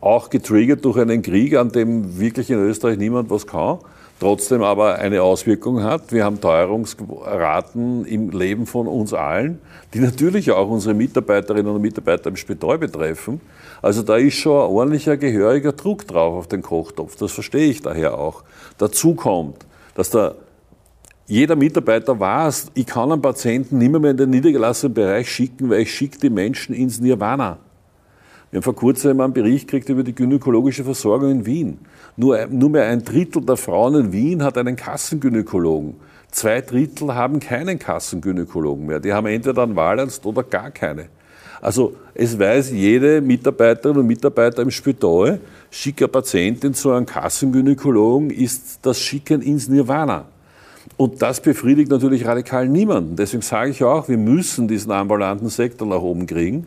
auch 0.00 0.28
getriggert 0.28 0.84
durch 0.84 0.98
einen 0.98 1.22
Krieg, 1.22 1.56
an 1.56 1.70
dem 1.70 2.18
wirklich 2.18 2.50
in 2.50 2.58
Österreich 2.58 2.98
niemand 2.98 3.30
was 3.30 3.46
kann 3.46 3.78
trotzdem 4.20 4.62
aber 4.62 4.96
eine 4.96 5.22
Auswirkung 5.22 5.82
hat. 5.82 6.12
Wir 6.12 6.24
haben 6.24 6.40
Teuerungsraten 6.40 8.04
im 8.04 8.30
Leben 8.30 8.66
von 8.66 8.86
uns 8.86 9.12
allen, 9.12 9.58
die 9.94 10.00
natürlich 10.00 10.50
auch 10.50 10.68
unsere 10.68 10.94
Mitarbeiterinnen 10.94 11.74
und 11.74 11.82
Mitarbeiter 11.82 12.28
im 12.28 12.36
Spital 12.36 12.78
betreffen. 12.78 13.40
Also 13.80 14.02
da 14.02 14.16
ist 14.16 14.36
schon 14.36 14.52
ein 14.52 14.70
ordentlicher, 14.70 15.16
gehöriger 15.16 15.72
Druck 15.72 16.06
drauf 16.06 16.34
auf 16.34 16.46
den 16.46 16.62
Kochtopf. 16.62 17.16
Das 17.16 17.32
verstehe 17.32 17.68
ich 17.68 17.82
daher 17.82 18.18
auch. 18.18 18.44
Dazu 18.78 19.14
kommt, 19.14 19.66
dass 19.94 20.10
da 20.10 20.34
jeder 21.26 21.56
Mitarbeiter 21.56 22.18
weiß, 22.18 22.72
ich 22.74 22.86
kann 22.86 23.10
einen 23.10 23.22
Patienten 23.22 23.78
nicht 23.78 23.90
mehr 23.90 24.10
in 24.10 24.16
den 24.16 24.30
niedergelassenen 24.30 24.94
Bereich 24.94 25.30
schicken, 25.30 25.70
weil 25.70 25.80
ich 25.80 25.94
schicke 25.94 26.18
die 26.18 26.30
Menschen 26.30 26.74
ins 26.74 27.00
Nirvana. 27.00 27.58
Wir 28.50 28.58
haben 28.58 28.64
vor 28.64 28.74
kurzem 28.74 29.18
einen 29.18 29.32
Bericht 29.32 29.66
gekriegt 29.66 29.88
über 29.88 30.02
die 30.02 30.14
gynäkologische 30.14 30.84
Versorgung 30.84 31.30
in 31.30 31.46
Wien. 31.46 31.78
Nur, 32.16 32.46
nur 32.46 32.70
mehr 32.70 32.86
ein 32.86 33.04
Drittel 33.04 33.42
der 33.42 33.56
Frauen 33.56 33.94
in 33.94 34.12
Wien 34.12 34.42
hat 34.42 34.58
einen 34.58 34.76
Kassengynäkologen. 34.76 35.94
Zwei 36.30 36.60
Drittel 36.60 37.14
haben 37.14 37.40
keinen 37.40 37.78
Kassengynäkologen 37.78 38.86
mehr. 38.86 39.00
Die 39.00 39.12
haben 39.12 39.26
entweder 39.26 39.62
einen 39.62 39.76
Wahlarzt 39.76 40.24
oder 40.26 40.42
gar 40.42 40.70
keine. 40.70 41.06
Also 41.60 41.94
es 42.14 42.38
weiß 42.38 42.72
jede 42.72 43.20
Mitarbeiterin 43.20 43.96
und 43.96 44.06
Mitarbeiter 44.06 44.62
im 44.62 44.70
Spital, 44.70 45.40
schicke 45.70 46.08
Patientin 46.08 46.74
zu 46.74 46.90
einem 46.90 47.06
Kassengynäkologen 47.06 48.30
ist 48.30 48.80
das 48.82 48.98
Schicken 48.98 49.40
ins 49.40 49.68
Nirvana. 49.68 50.24
Und 50.96 51.22
das 51.22 51.40
befriedigt 51.40 51.90
natürlich 51.90 52.26
radikal 52.26 52.68
niemanden. 52.68 53.16
Deswegen 53.16 53.42
sage 53.42 53.70
ich 53.70 53.84
auch, 53.84 54.08
wir 54.08 54.18
müssen 54.18 54.66
diesen 54.66 54.90
ambulanten 54.90 55.48
Sektor 55.48 55.86
nach 55.86 56.02
oben 56.02 56.26
kriegen. 56.26 56.66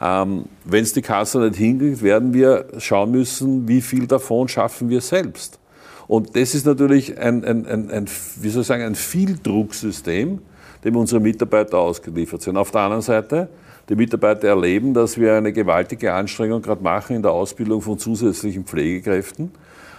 Ähm, 0.00 0.46
Wenn 0.64 0.82
es 0.82 0.92
die 0.92 1.02
Kasse 1.02 1.38
nicht 1.40 1.56
hinkriegt, 1.56 2.02
werden 2.02 2.32
wir 2.32 2.66
schauen 2.78 3.10
müssen, 3.10 3.68
wie 3.68 3.82
viel 3.82 4.06
davon 4.06 4.48
schaffen 4.48 4.88
wir 4.88 5.00
selbst. 5.00 5.58
Und 6.06 6.34
das 6.34 6.54
ist 6.54 6.66
natürlich 6.66 7.18
ein, 7.18 7.44
ein, 7.44 7.66
ein, 7.66 7.90
ein 7.90 8.06
wie 8.40 8.48
soll 8.48 8.62
ich 8.62 8.66
sagen, 8.66 8.82
ein 8.82 8.94
Vieldrucksystem, 8.94 10.40
dem 10.84 10.96
unsere 10.96 11.20
Mitarbeiter 11.20 11.78
ausgeliefert 11.78 12.42
sind. 12.42 12.56
Auf 12.56 12.70
der 12.70 12.80
anderen 12.80 13.02
Seite, 13.02 13.48
die 13.88 13.94
Mitarbeiter 13.94 14.48
erleben, 14.48 14.94
dass 14.94 15.18
wir 15.18 15.34
eine 15.34 15.52
gewaltige 15.52 16.12
Anstrengung 16.12 16.62
gerade 16.62 16.82
machen 16.82 17.16
in 17.16 17.22
der 17.22 17.32
Ausbildung 17.32 17.82
von 17.82 17.98
zusätzlichen 17.98 18.64
Pflegekräften. 18.64 19.50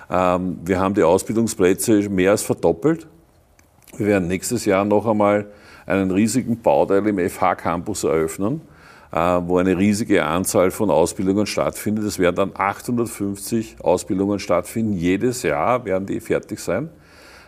Ähm, 0.09 0.57
wir 0.65 0.79
haben 0.79 0.95
die 0.95 1.03
Ausbildungsplätze 1.03 2.09
mehr 2.09 2.31
als 2.31 2.41
verdoppelt. 2.41 3.07
Wir 3.97 4.07
werden 4.07 4.27
nächstes 4.27 4.65
Jahr 4.65 4.83
noch 4.83 5.05
einmal 5.05 5.45
einen 5.85 6.11
riesigen 6.11 6.61
Bauteil 6.61 7.05
im 7.07 7.19
FH-Campus 7.29 8.03
eröffnen. 8.03 8.61
Äh, 9.11 9.17
wo 9.17 9.57
eine 9.57 9.77
riesige 9.77 10.23
Anzahl 10.23 10.71
von 10.71 10.89
Ausbildungen 10.89 11.45
stattfindet. 11.45 12.05
Es 12.05 12.17
werden 12.17 12.35
dann 12.37 12.51
850 12.53 13.75
Ausbildungen 13.81 14.39
stattfinden. 14.39 14.93
Jedes 14.93 15.43
Jahr 15.43 15.83
werden 15.83 16.05
die 16.05 16.21
fertig 16.21 16.61
sein. 16.61 16.89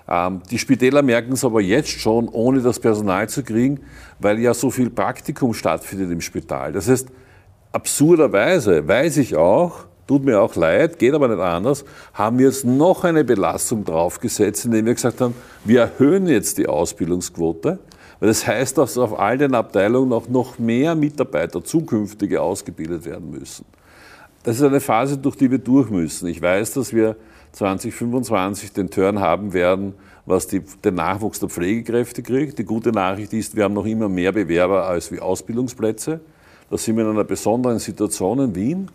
Ähm, 0.09 0.41
die 0.51 0.59
Spitäler 0.59 1.01
merken 1.01 1.31
es 1.31 1.45
aber 1.45 1.61
jetzt 1.61 1.89
schon, 1.89 2.27
ohne 2.27 2.61
das 2.61 2.81
Personal 2.81 3.29
zu 3.29 3.43
kriegen, 3.43 3.79
weil 4.19 4.39
ja 4.39 4.53
so 4.53 4.71
viel 4.71 4.89
Praktikum 4.89 5.53
stattfindet 5.53 6.11
im 6.11 6.19
Spital. 6.19 6.73
Das 6.73 6.89
heißt, 6.89 7.07
absurderweise 7.71 8.85
weiß 8.85 9.15
ich 9.15 9.37
auch, 9.37 9.85
tut 10.05 10.25
mir 10.25 10.41
auch 10.41 10.57
leid, 10.57 10.99
geht 10.99 11.13
aber 11.13 11.29
nicht 11.29 11.39
anders, 11.39 11.85
haben 12.13 12.39
wir 12.39 12.47
jetzt 12.47 12.65
noch 12.65 13.05
eine 13.05 13.23
Belastung 13.23 13.85
draufgesetzt, 13.85 14.65
indem 14.65 14.87
wir 14.87 14.95
gesagt 14.95 15.21
haben, 15.21 15.33
wir 15.63 15.79
erhöhen 15.79 16.27
jetzt 16.27 16.57
die 16.57 16.67
Ausbildungsquote. 16.67 17.79
Das 18.25 18.47
heißt, 18.47 18.77
dass 18.77 18.97
auf 18.97 19.19
all 19.19 19.37
den 19.37 19.53
Abteilungen 19.53 20.13
auch 20.13 20.29
noch 20.29 20.57
mehr 20.57 20.95
Mitarbeiter, 20.95 21.61
zukünftige, 21.61 22.41
ausgebildet 22.41 23.03
werden 23.05 23.31
müssen. 23.31 23.65
Das 24.43 24.55
ist 24.55 24.63
eine 24.63 24.79
Phase, 24.79 25.17
durch 25.17 25.35
die 25.35 25.51
wir 25.51 25.57
durch 25.57 25.89
müssen. 25.89 26.27
Ich 26.27 26.41
weiß, 26.41 26.71
dass 26.75 26.93
wir 26.93 27.17
2025 27.51 28.71
den 28.71 28.89
Turn 28.89 29.19
haben 29.19 29.51
werden, 29.51 29.93
was 30.25 30.47
die, 30.47 30.61
den 30.61 30.95
Nachwuchs 30.95 31.41
der 31.41 31.49
Pflegekräfte 31.49 32.23
kriegt. 32.23 32.57
Die 32.57 32.63
gute 32.63 32.93
Nachricht 32.93 33.33
ist, 33.33 33.57
wir 33.57 33.65
haben 33.65 33.73
noch 33.73 33.85
immer 33.85 34.07
mehr 34.07 34.31
Bewerber 34.31 34.85
als 34.85 35.11
wie 35.11 35.19
Ausbildungsplätze. 35.19 36.21
Da 36.69 36.77
sind 36.77 36.95
wir 36.95 37.03
in 37.03 37.09
einer 37.09 37.25
besonderen 37.25 37.79
Situation 37.79 38.39
in 38.39 38.55
Wien. 38.55 38.91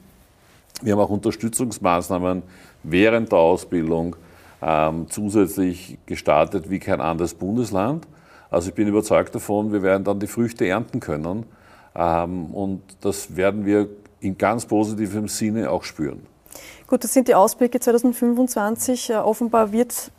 Wir 0.80 0.94
haben 0.94 1.00
auch 1.00 1.10
Unterstützungsmaßnahmen 1.10 2.42
während 2.82 3.30
der 3.30 3.40
Ausbildung 3.40 4.16
ähm, 4.62 5.04
zusätzlich 5.10 5.98
gestartet 6.06 6.70
wie 6.70 6.78
kein 6.78 7.02
anderes 7.02 7.34
Bundesland. 7.34 8.06
Also 8.50 8.70
ich 8.70 8.74
bin 8.74 8.88
überzeugt 8.88 9.34
davon, 9.34 9.72
wir 9.72 9.82
werden 9.82 10.04
dann 10.04 10.20
die 10.20 10.26
Früchte 10.26 10.66
ernten 10.66 11.00
können. 11.00 11.44
Ähm, 11.94 12.46
und 12.54 12.82
das 13.00 13.36
werden 13.36 13.66
wir 13.66 13.88
in 14.20 14.38
ganz 14.38 14.66
positivem 14.66 15.28
Sinne 15.28 15.70
auch 15.70 15.84
spüren. 15.84 16.26
Gut, 16.86 17.04
das 17.04 17.12
sind 17.12 17.28
die 17.28 17.34
Ausblicke 17.34 17.80
2025. 17.80 19.10
Äh, 19.10 19.14
offenbar 19.16 19.72
wird 19.72 20.10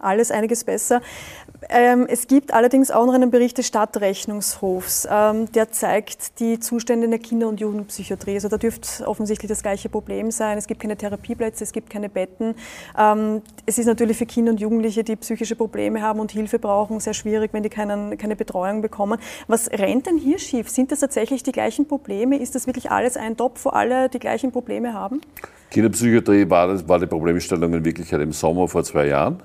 alles 0.00 0.30
einiges 0.30 0.64
besser. 0.64 1.00
Ähm, 1.70 2.06
es 2.08 2.26
gibt 2.26 2.52
allerdings 2.52 2.90
auch 2.90 3.06
noch 3.06 3.14
einen 3.14 3.30
Bericht 3.30 3.56
des 3.58 3.66
Stadtrechnungshofs, 3.66 5.08
ähm, 5.10 5.50
der 5.52 5.70
zeigt 5.72 6.38
die 6.40 6.58
Zustände 6.60 7.06
in 7.06 7.10
der 7.10 7.20
Kinder- 7.20 7.48
und 7.48 7.60
Jugendpsychiatrie. 7.60 8.34
Also 8.34 8.48
da 8.48 8.58
dürfte 8.58 9.06
offensichtlich 9.06 9.48
das 9.48 9.62
gleiche 9.62 9.88
Problem 9.88 10.30
sein. 10.30 10.58
Es 10.58 10.66
gibt 10.66 10.80
keine 10.80 10.96
Therapieplätze, 10.96 11.64
es 11.64 11.72
gibt 11.72 11.90
keine 11.90 12.08
Betten. 12.08 12.54
Ähm, 12.98 13.42
es 13.66 13.78
ist 13.78 13.86
natürlich 13.86 14.18
für 14.18 14.26
Kinder 14.26 14.52
und 14.52 14.60
Jugendliche, 14.60 15.04
die 15.04 15.16
psychische 15.16 15.56
Probleme 15.56 16.02
haben 16.02 16.20
und 16.20 16.32
Hilfe 16.32 16.58
brauchen, 16.58 17.00
sehr 17.00 17.14
schwierig, 17.14 17.52
wenn 17.52 17.62
die 17.62 17.70
keinen, 17.70 18.18
keine 18.18 18.36
Betreuung 18.36 18.82
bekommen. 18.82 19.18
Was 19.46 19.70
rennt 19.70 20.06
denn 20.06 20.18
hier 20.18 20.38
schief? 20.38 20.68
Sind 20.68 20.92
das 20.92 21.00
tatsächlich 21.00 21.42
die 21.42 21.52
gleichen 21.52 21.88
Probleme? 21.88 22.38
Ist 22.38 22.54
das 22.54 22.66
wirklich 22.66 22.90
alles 22.90 23.16
ein 23.16 23.36
Topf, 23.36 23.64
wo 23.64 23.70
alle 23.70 24.08
die 24.08 24.18
gleichen 24.18 24.52
Probleme 24.52 24.92
haben? 24.92 25.20
Kinderpsychiatrie 25.70 26.48
war, 26.48 26.88
war 26.88 26.98
die 26.98 27.06
Problemstellung 27.06 27.72
in 27.74 27.84
Wirklichkeit 27.84 28.20
im 28.20 28.32
Sommer 28.32 28.68
vor 28.68 28.84
zwei 28.84 29.06
Jahren. 29.06 29.42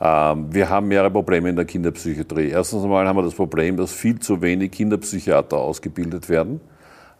Ähm, 0.00 0.52
wir 0.52 0.68
haben 0.68 0.88
mehrere 0.88 1.10
Probleme 1.10 1.50
in 1.50 1.56
der 1.56 1.66
Kinderpsychiatrie. 1.66 2.48
Erstens 2.48 2.82
einmal 2.82 3.06
haben 3.06 3.16
wir 3.16 3.22
das 3.22 3.34
Problem, 3.34 3.76
dass 3.76 3.92
viel 3.92 4.18
zu 4.18 4.40
wenig 4.40 4.72
Kinderpsychiater 4.72 5.58
ausgebildet 5.58 6.28
werden. 6.28 6.60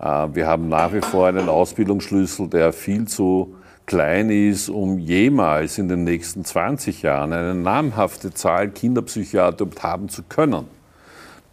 Ähm, 0.01 0.35
wir 0.35 0.47
haben 0.47 0.69
nach 0.69 0.93
wie 0.93 1.03
vor 1.03 1.27
einen 1.27 1.49
Ausbildungsschlüssel, 1.49 2.49
der 2.49 2.73
viel 2.73 3.07
zu 3.07 3.55
klein 3.85 4.31
ist, 4.31 4.71
um 4.71 4.99
jemals 4.99 5.77
in 5.77 5.89
den 5.89 6.05
nächsten 6.05 6.45
20 6.45 7.03
Jahren 7.03 7.33
eine 7.33 7.55
namhafte 7.55 8.33
Zahl 8.33 8.71
Kinderpsychiater 8.71 9.67
haben 9.83 10.09
zu 10.09 10.23
können. 10.23 10.67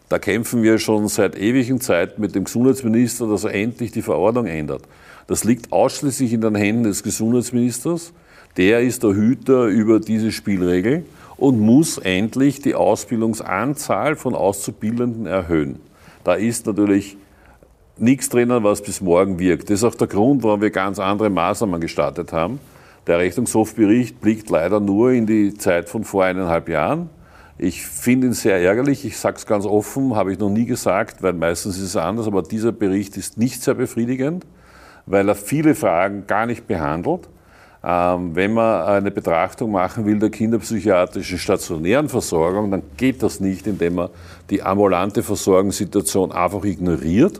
Da 0.07 0.19
kämpfen 0.19 0.63
wir 0.63 0.79
schon 0.79 1.09
seit 1.09 1.35
ewigen 1.35 1.81
Zeiten 1.81 2.21
mit 2.21 2.35
dem 2.35 2.45
Gesundheitsminister, 2.45 3.27
dass 3.27 3.43
er 3.43 3.53
endlich 3.53 3.91
die 3.91 4.01
Verordnung 4.01 4.45
ändert. 4.45 4.83
Das 5.25 5.43
liegt 5.43 5.73
ausschließlich 5.73 6.31
in 6.31 6.39
den 6.39 6.55
Händen 6.55 6.83
des 6.83 7.03
Gesundheitsministers. 7.03 8.13
Der 8.57 8.81
ist 8.81 9.03
der 9.03 9.13
Hüter 9.13 9.65
über 9.65 9.99
diese 9.99 10.31
Spielregeln 10.31 11.05
und 11.37 11.59
muss 11.59 11.99
endlich 11.99 12.59
die 12.59 12.73
Ausbildungsanzahl 12.73 14.15
von 14.15 14.33
Auszubildenden 14.33 15.27
erhöhen. 15.27 15.79
Da 16.23 16.33
ist 16.33 16.65
natürlich 16.65 17.17
nichts 17.97 18.29
drinnen, 18.29 18.63
was 18.63 18.81
bis 18.81 18.99
morgen 18.99 19.37
wirkt. 19.37 19.69
Das 19.69 19.79
ist 19.79 19.83
auch 19.83 19.95
der 19.95 20.07
Grund, 20.07 20.43
warum 20.43 20.61
wir 20.61 20.71
ganz 20.71 20.97
andere 20.97 21.29
Maßnahmen 21.29 21.79
gestartet 21.79 22.33
haben. 22.33 22.59
Der 23.05 23.19
Rechnungshofbericht 23.19 24.19
blickt 24.19 24.49
leider 24.49 24.79
nur 24.79 25.11
in 25.11 25.27
die 25.27 25.53
Zeit 25.53 25.87
von 25.87 26.03
vor 26.03 26.25
eineinhalb 26.25 26.67
Jahren. 26.67 27.09
Ich 27.59 27.85
finde 27.85 28.27
ihn 28.27 28.33
sehr 28.33 28.59
ärgerlich. 28.59 29.05
Ich 29.05 29.17
sage 29.17 29.37
es 29.37 29.45
ganz 29.45 29.65
offen, 29.65 30.15
habe 30.15 30.33
ich 30.33 30.39
noch 30.39 30.49
nie 30.49 30.65
gesagt, 30.65 31.23
weil 31.23 31.33
meistens 31.33 31.77
ist 31.77 31.83
es 31.83 31.95
anders. 31.95 32.27
Aber 32.27 32.41
dieser 32.41 32.71
Bericht 32.71 33.17
ist 33.17 33.37
nicht 33.37 33.63
sehr 33.63 33.75
befriedigend, 33.75 34.45
weil 35.05 35.29
er 35.29 35.35
viele 35.35 35.73
Fragen 35.73 36.25
gar 36.27 36.45
nicht 36.47 36.67
behandelt. 36.67 37.29
Ähm, 37.89 38.35
wenn 38.35 38.53
man 38.53 38.81
eine 38.83 39.11
Betrachtung 39.11 39.71
machen 39.71 40.05
will 40.05 40.19
der 40.19 40.29
kinderpsychiatrischen 40.29 41.37
stationären 41.37 42.09
Versorgung, 42.09 42.69
dann 42.69 42.83
geht 42.97 43.23
das 43.23 43.39
nicht, 43.39 43.65
indem 43.65 43.95
man 43.95 44.09
die 44.49 44.61
ambulante 44.61 45.23
Versorgungssituation 45.23 46.33
einfach 46.33 46.65
ignoriert. 46.65 47.39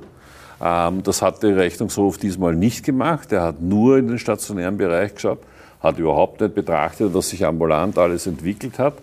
Ähm, 0.64 1.04
das 1.04 1.22
hat 1.22 1.44
der 1.44 1.58
Rechnungshof 1.58 2.18
diesmal 2.18 2.56
nicht 2.56 2.86
gemacht. 2.86 3.34
Er 3.34 3.44
hat 3.44 3.62
nur 3.62 3.98
in 3.98 4.08
den 4.08 4.20
stationären 4.20 4.78
Bereich 4.78 5.16
geschaut, 5.16 5.40
hat 5.82 6.00
überhaupt 6.00 6.40
nicht 6.40 6.56
betrachtet, 6.56 7.14
dass 7.14 7.28
sich 7.28 7.46
ambulant 7.46 7.98
alles 7.98 8.26
entwickelt 8.26 8.80
hat. 8.80 8.94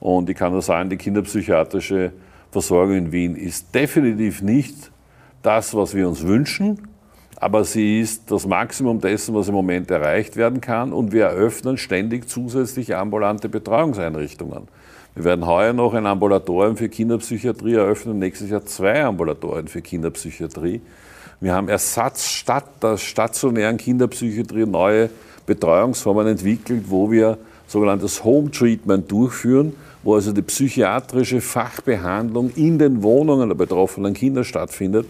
Und 0.00 0.28
ich 0.28 0.36
kann 0.36 0.52
nur 0.52 0.60
sagen, 0.60 0.90
die 0.90 0.98
kinderpsychiatrische 0.98 2.12
Versorgung 2.50 2.96
in 2.96 3.12
Wien 3.12 3.36
ist 3.36 3.74
definitiv 3.74 4.42
nicht 4.42 4.90
das, 5.42 5.74
was 5.74 5.94
wir 5.94 6.06
uns 6.06 6.26
wünschen. 6.26 6.89
Aber 7.40 7.64
sie 7.64 8.00
ist 8.00 8.30
das 8.30 8.46
Maximum 8.46 9.00
dessen, 9.00 9.34
was 9.34 9.48
im 9.48 9.54
Moment 9.54 9.90
erreicht 9.90 10.36
werden 10.36 10.60
kann. 10.60 10.92
Und 10.92 11.10
wir 11.10 11.24
eröffnen 11.24 11.78
ständig 11.78 12.28
zusätzliche 12.28 12.98
ambulante 12.98 13.48
Betreuungseinrichtungen. 13.48 14.68
Wir 15.14 15.24
werden 15.24 15.46
heuer 15.46 15.72
noch 15.72 15.94
ein 15.94 16.06
Ambulatorium 16.06 16.76
für 16.76 16.90
Kinderpsychiatrie 16.90 17.74
eröffnen, 17.74 18.18
nächstes 18.18 18.50
Jahr 18.50 18.64
zwei 18.66 19.02
Ambulatorien 19.02 19.68
für 19.68 19.80
Kinderpsychiatrie. 19.80 20.82
Wir 21.40 21.54
haben 21.54 21.68
Ersatz 21.68 22.28
statt 22.28 22.66
der 22.82 22.98
stationären 22.98 23.78
Kinderpsychiatrie 23.78 24.66
neue 24.66 25.08
Betreuungsformen 25.46 26.26
entwickelt, 26.26 26.84
wo 26.88 27.10
wir 27.10 27.38
sogenanntes 27.66 28.22
Home 28.22 28.50
Treatment 28.50 29.10
durchführen, 29.10 29.72
wo 30.02 30.14
also 30.14 30.32
die 30.32 30.42
psychiatrische 30.42 31.40
Fachbehandlung 31.40 32.52
in 32.54 32.78
den 32.78 33.02
Wohnungen 33.02 33.48
der 33.48 33.56
betroffenen 33.56 34.12
Kinder 34.12 34.44
stattfindet 34.44 35.06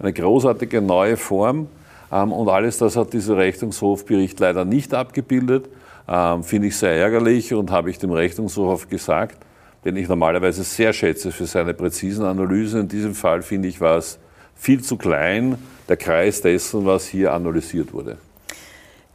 eine 0.00 0.12
großartige 0.12 0.80
neue 0.80 1.16
Form. 1.16 1.68
Ähm, 2.12 2.32
und 2.32 2.48
alles 2.48 2.78
das 2.78 2.96
hat 2.96 3.12
dieser 3.12 3.36
Rechnungshofbericht 3.36 4.40
leider 4.40 4.64
nicht 4.64 4.94
abgebildet. 4.94 5.68
Ähm, 6.08 6.42
finde 6.42 6.68
ich 6.68 6.76
sehr 6.76 6.92
ärgerlich 6.92 7.54
und 7.54 7.70
habe 7.70 7.90
ich 7.90 7.98
dem 7.98 8.10
Rechnungshof 8.10 8.88
gesagt, 8.88 9.38
den 9.84 9.96
ich 9.96 10.08
normalerweise 10.08 10.64
sehr 10.64 10.92
schätze 10.92 11.30
für 11.30 11.46
seine 11.46 11.74
präzisen 11.74 12.24
Analysen. 12.24 12.80
In 12.80 12.88
diesem 12.88 13.14
Fall 13.14 13.42
finde 13.42 13.68
ich, 13.68 13.80
war 13.80 13.98
es 13.98 14.18
viel 14.56 14.82
zu 14.82 14.96
klein, 14.96 15.56
der 15.88 15.96
Kreis 15.96 16.40
dessen, 16.40 16.84
was 16.84 17.06
hier 17.06 17.32
analysiert 17.32 17.92
wurde. 17.92 18.18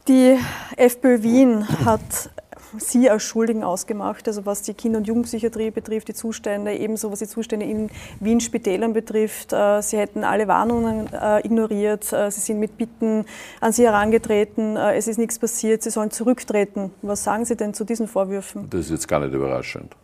Die 0.08 0.36
FPÖ 0.76 1.22
Wien 1.22 1.66
hat 1.84 2.30
Sie 2.78 3.10
als 3.10 3.22
Schuldigen 3.22 3.62
ausgemacht, 3.62 4.26
also 4.28 4.46
was 4.46 4.62
die 4.62 4.74
Kinder- 4.74 4.98
und 4.98 5.06
Jugendpsychiatrie 5.06 5.70
betrifft, 5.70 6.08
die 6.08 6.14
Zustände, 6.14 6.74
ebenso 6.74 7.10
was 7.10 7.18
die 7.18 7.26
Zustände 7.26 7.66
in 7.66 7.90
Wien 8.20 8.40
Spitälern 8.40 8.92
betrifft. 8.92 9.52
Äh, 9.52 9.82
sie 9.82 9.98
hätten 9.98 10.24
alle 10.24 10.48
Warnungen 10.48 11.08
äh, 11.12 11.44
ignoriert, 11.46 12.12
äh, 12.12 12.30
Sie 12.30 12.40
sind 12.40 12.58
mit 12.58 12.76
Bitten 12.76 13.24
an 13.60 13.72
Sie 13.72 13.84
herangetreten, 13.84 14.76
es 14.76 15.08
ist 15.08 15.18
nichts 15.18 15.38
passiert, 15.38 15.82
Sie 15.82 15.90
sollen 15.90 16.10
zurücktreten. 16.10 16.92
Was 17.02 17.24
sagen 17.24 17.44
Sie 17.44 17.56
denn 17.56 17.74
zu 17.74 17.84
diesen 17.84 18.08
Vorwürfen? 18.08 18.68
Das 18.70 18.80
ist 18.80 18.90
jetzt 18.90 19.08
gar 19.08 19.20
nicht 19.20 19.32
überraschend. 19.32 19.94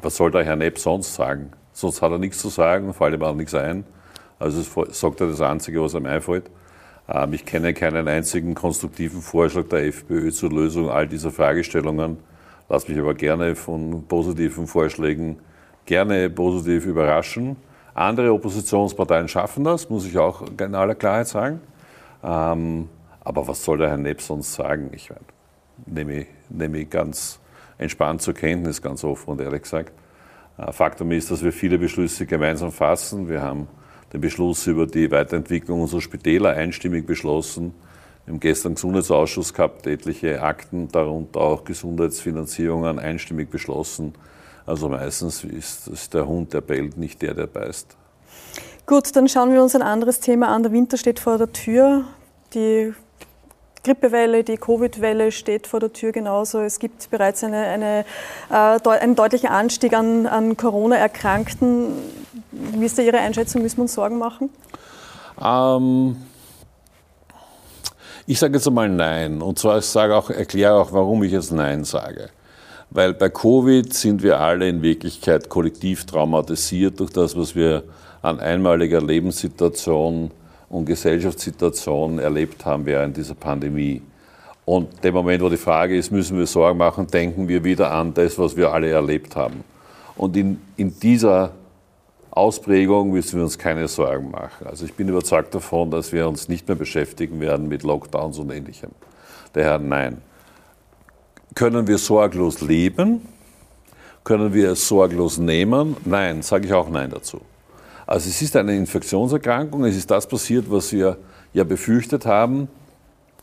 Was 0.00 0.16
soll 0.16 0.30
der 0.30 0.44
Herr 0.44 0.56
Nepp 0.56 0.78
sonst 0.78 1.14
sagen? 1.14 1.52
Sonst 1.72 2.02
hat 2.02 2.10
er 2.10 2.18
nichts 2.18 2.38
zu 2.38 2.48
sagen, 2.48 2.92
fällt 2.92 3.14
ihm 3.14 3.22
auch 3.22 3.34
nichts 3.34 3.54
ein. 3.54 3.84
Also 4.38 4.62
sagt 4.90 5.20
er 5.20 5.28
das 5.28 5.40
Einzige, 5.40 5.80
was 5.80 5.94
ihm 5.94 6.06
einfällt. 6.06 6.50
Ähm, 7.12 7.32
ich 7.32 7.44
kenne 7.44 7.74
keinen 7.74 8.08
einzigen 8.08 8.54
konstruktiven 8.54 9.20
Vorschlag 9.20 9.68
der 9.68 9.86
FPÖ 9.86 10.30
zur 10.32 10.50
Lösung 10.50 10.90
all 10.90 11.06
dieser 11.06 11.30
Fragestellungen. 11.30 12.18
Lass 12.68 12.88
mich 12.88 12.98
aber 12.98 13.14
gerne 13.14 13.54
von 13.54 14.06
positiven 14.06 14.66
Vorschlägen 14.66 15.38
gerne 15.84 16.30
positiv 16.30 16.86
überraschen. 16.86 17.56
Andere 17.94 18.32
Oppositionsparteien 18.32 19.28
schaffen 19.28 19.64
das, 19.64 19.90
muss 19.90 20.06
ich 20.06 20.16
auch 20.16 20.42
in 20.58 20.74
aller 20.74 20.94
Klarheit 20.94 21.28
sagen. 21.28 21.60
Ähm, 22.24 22.88
aber 23.20 23.46
was 23.46 23.62
soll 23.62 23.78
der 23.78 23.90
Herr 23.90 23.98
Nepp 23.98 24.22
sonst 24.22 24.54
sagen? 24.54 24.90
Ich 24.94 25.10
nehme, 25.84 26.26
nehme 26.48 26.84
ganz 26.86 27.38
entspannt 27.76 28.22
zur 28.22 28.34
Kenntnis, 28.34 28.80
ganz 28.80 29.04
offen 29.04 29.30
und 29.30 29.40
ehrlich 29.40 29.62
gesagt. 29.62 29.92
Äh, 30.56 30.72
Faktum 30.72 31.10
ist, 31.12 31.30
dass 31.30 31.44
wir 31.44 31.52
viele 31.52 31.78
Beschlüsse 31.78 32.24
gemeinsam 32.24 32.72
fassen. 32.72 33.28
Wir 33.28 33.42
haben 33.42 33.68
den 34.12 34.20
Beschluss 34.20 34.66
über 34.66 34.86
die 34.86 35.10
Weiterentwicklung 35.10 35.82
unserer 35.82 36.00
Spitäler 36.00 36.50
einstimmig 36.50 37.06
beschlossen. 37.06 37.74
Wir 38.24 38.34
haben 38.34 38.40
gestern 38.40 38.74
Gesundheitsausschuss 38.74 39.52
gehabt, 39.52 39.86
etliche 39.86 40.42
Akten, 40.42 40.88
darunter 40.88 41.40
auch 41.40 41.64
Gesundheitsfinanzierungen 41.64 42.98
einstimmig 42.98 43.50
beschlossen. 43.50 44.14
Also 44.64 44.88
meistens 44.88 45.42
ist, 45.42 45.88
ist 45.88 46.14
der 46.14 46.26
Hund, 46.26 46.52
der 46.52 46.60
bellt, 46.60 46.96
nicht 46.96 47.20
der, 47.22 47.34
der 47.34 47.48
beißt. 47.48 47.96
Gut, 48.86 49.14
dann 49.16 49.28
schauen 49.28 49.52
wir 49.52 49.62
uns 49.62 49.74
ein 49.74 49.82
anderes 49.82 50.20
Thema 50.20 50.48
an. 50.48 50.62
Der 50.62 50.72
Winter 50.72 50.96
steht 50.96 51.18
vor 51.18 51.38
der 51.38 51.52
Tür. 51.52 52.04
Die 52.54 52.92
Grippewelle, 53.82 54.44
die 54.44 54.56
Covid-Welle 54.56 55.32
steht 55.32 55.66
vor 55.66 55.80
der 55.80 55.92
Tür 55.92 56.12
genauso. 56.12 56.60
Es 56.60 56.78
gibt 56.78 57.10
bereits 57.10 57.42
eine, 57.42 57.58
eine, 57.58 58.04
äh, 58.50 58.88
einen 58.88 59.16
deutlichen 59.16 59.48
Anstieg 59.48 59.94
an, 59.94 60.26
an 60.26 60.56
Corona-Erkrankten. 60.56 61.88
Wie 62.52 62.84
ist 62.84 62.98
da 62.98 63.02
Ihre 63.02 63.18
Einschätzung? 63.18 63.62
Müssen 63.62 63.78
wir 63.78 63.82
uns 63.82 63.94
Sorgen 63.94 64.18
machen? 64.18 64.50
Ähm, 65.42 66.16
ich 68.26 68.38
sage 68.38 68.54
jetzt 68.54 68.68
einmal 68.68 68.88
Nein. 68.88 69.40
Und 69.40 69.58
zwar 69.58 69.78
ich 69.78 69.86
sage 69.86 70.14
auch, 70.14 70.30
erkläre 70.30 70.74
auch, 70.74 70.92
warum 70.92 71.22
ich 71.22 71.32
jetzt 71.32 71.50
Nein 71.50 71.84
sage. 71.84 72.28
Weil 72.90 73.14
bei 73.14 73.30
Covid 73.30 73.92
sind 73.92 74.22
wir 74.22 74.38
alle 74.38 74.68
in 74.68 74.82
Wirklichkeit 74.82 75.48
kollektiv 75.48 76.04
traumatisiert 76.04 77.00
durch 77.00 77.10
das, 77.10 77.36
was 77.36 77.54
wir 77.54 77.84
an 78.20 78.38
einmaliger 78.38 79.00
Lebenssituation 79.00 80.30
und 80.68 80.84
Gesellschaftssituation 80.84 82.18
erlebt 82.18 82.64
haben 82.66 82.84
während 82.84 83.16
dieser 83.16 83.34
Pandemie. 83.34 84.02
Und 84.64 85.02
dem 85.02 85.14
Moment, 85.14 85.42
wo 85.42 85.48
die 85.48 85.56
Frage 85.56 85.96
ist, 85.96 86.12
müssen 86.12 86.38
wir 86.38 86.46
Sorgen 86.46 86.78
machen, 86.78 87.06
denken 87.06 87.48
wir 87.48 87.64
wieder 87.64 87.90
an 87.90 88.14
das, 88.14 88.38
was 88.38 88.56
wir 88.56 88.72
alle 88.72 88.90
erlebt 88.90 89.34
haben. 89.36 89.64
Und 90.16 90.36
in, 90.36 90.60
in 90.76 90.98
dieser 91.00 91.52
Ausprägung 92.32 93.10
müssen 93.10 93.36
wir 93.36 93.44
uns 93.44 93.58
keine 93.58 93.86
Sorgen 93.88 94.30
machen. 94.30 94.66
Also 94.66 94.86
ich 94.86 94.94
bin 94.94 95.06
überzeugt 95.06 95.54
davon, 95.54 95.90
dass 95.90 96.12
wir 96.12 96.26
uns 96.26 96.48
nicht 96.48 96.66
mehr 96.66 96.78
beschäftigen 96.78 97.40
werden 97.40 97.68
mit 97.68 97.82
Lockdowns 97.82 98.38
und 98.38 98.50
ähnlichem. 98.50 98.90
Daher 99.52 99.78
nein. 99.78 100.22
Können 101.54 101.86
wir 101.86 101.98
sorglos 101.98 102.62
leben? 102.62 103.28
Können 104.24 104.54
wir 104.54 104.70
es 104.70 104.88
sorglos 104.88 105.36
nehmen? 105.36 105.94
Nein, 106.06 106.40
sage 106.40 106.66
ich 106.66 106.72
auch 106.72 106.88
nein 106.88 107.10
dazu. 107.10 107.42
Also 108.06 108.30
es 108.30 108.40
ist 108.40 108.56
eine 108.56 108.76
Infektionserkrankung, 108.76 109.84
es 109.84 109.96
ist 109.96 110.10
das 110.10 110.26
passiert, 110.26 110.70
was 110.70 110.90
wir 110.90 111.18
ja 111.52 111.64
befürchtet 111.64 112.24
haben, 112.24 112.68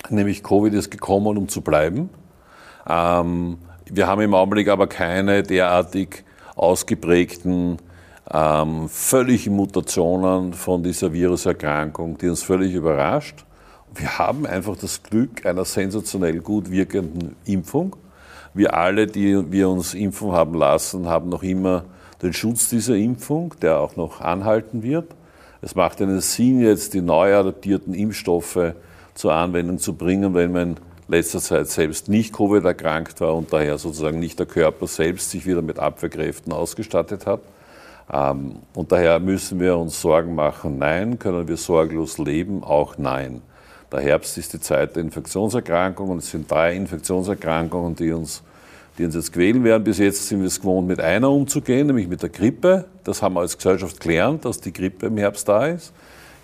nämlich 0.10 0.42
Covid 0.42 0.74
ist 0.74 0.90
gekommen, 0.90 1.38
um 1.38 1.48
zu 1.48 1.62
bleiben. 1.62 2.10
Ähm, 2.88 3.60
wir 3.86 4.08
haben 4.08 4.22
im 4.22 4.34
Augenblick 4.34 4.68
aber 4.68 4.88
keine 4.88 5.44
derartig 5.44 6.24
ausgeprägten 6.56 7.78
ähm, 8.32 8.90
völligen 8.90 9.56
Mutationen 9.56 10.54
von 10.54 10.84
dieser 10.84 11.12
Viruserkrankung, 11.12 12.18
die 12.18 12.30
uns 12.30 12.44
völlig 12.44 12.74
überrascht. 12.74 13.46
Wir 13.94 14.20
haben 14.20 14.46
einfach 14.46 14.78
das 14.78 15.02
Glück 15.02 15.46
einer 15.46 15.66
sensationell 15.66 16.40
gut 16.40 16.70
wirkenden 16.70 17.36
Impfung. 17.46 17.96
Wir 18.54 18.76
alle, 18.76 19.08
die 19.08 19.52
wir 19.52 19.70
uns 19.70 19.94
impfen 19.94 20.32
haben 20.32 20.54
lassen, 20.54 21.08
haben 21.08 21.30
noch 21.30 21.44
immer 21.44 21.86
den 22.22 22.34
Schutz 22.34 22.70
dieser 22.70 22.96
Impfung, 22.96 23.56
der 23.62 23.80
auch 23.80 23.96
noch 23.96 24.22
anhalten 24.22 24.84
wird. 24.84 25.08
Es 25.62 25.76
macht 25.76 26.02
einen 26.02 26.22
Sinn, 26.22 26.62
jetzt 26.62 26.94
die 26.94 27.02
neu 27.02 27.36
adaptierten 27.36 27.94
Impfstoffe 27.94 28.74
zur 29.14 29.34
Anwendung 29.34 29.80
zu 29.80 29.96
bringen, 29.96 30.34
wenn 30.34 30.52
man 30.52 30.70
in 30.70 30.78
letzter 31.08 31.40
Zeit 31.40 31.68
selbst 31.68 32.08
nicht 32.08 32.34
Covid 32.34 32.64
erkrankt 32.64 33.20
war 33.22 33.36
und 33.36 33.52
daher 33.52 33.78
sozusagen 33.78 34.20
nicht 34.20 34.40
der 34.40 34.46
Körper 34.46 34.88
selbst 34.88 35.32
sich 35.32 35.46
wieder 35.46 35.62
mit 35.62 35.80
Abwehrkräften 35.80 36.54
ausgestattet 36.54 37.26
hat. 37.26 37.42
Ähm, 38.12 38.58
und 38.74 38.92
daher 38.92 39.20
müssen 39.20 39.60
wir 39.60 39.78
uns 39.78 40.02
Sorgen 40.02 40.36
machen. 40.36 40.78
Nein. 40.78 41.20
Können 41.20 41.48
wir 41.48 41.58
sorglos 41.58 42.18
leben? 42.18 42.64
Auch 42.64 42.98
nein. 42.98 43.42
Der 43.92 44.02
Herbst 44.02 44.38
ist 44.38 44.54
die 44.54 44.60
Zeit 44.60 44.96
der 44.96 45.04
Infektionserkrankungen. 45.04 46.20
Es 46.20 46.32
sind 46.32 46.50
drei 46.50 46.76
Infektionserkrankungen, 46.76 47.96
die 47.96 48.12
uns 48.12 48.44
die 49.00 49.06
uns 49.06 49.16
jetzt 49.16 49.32
quälen 49.32 49.64
werden. 49.64 49.84
Bis 49.84 49.98
jetzt 49.98 50.28
sind 50.28 50.42
wir 50.42 50.48
es 50.48 50.60
gewohnt, 50.60 50.88
mit 50.88 51.00
einer 51.00 51.32
umzugehen, 51.32 51.88
nämlich 51.88 52.10
mit 52.10 52.22
der 52.22 52.30
Grippe. 52.30 52.86
Das 53.06 53.22
haben 53.22 53.36
wir 53.36 53.40
als 53.40 53.58
Gesellschaft 53.58 54.00
gelernt, 54.02 54.44
dass 54.44 54.60
die 54.60 54.74
Grippe 54.74 55.08
im 55.08 55.18
Herbst 55.18 55.48
da 55.48 55.68
ist. 55.68 55.94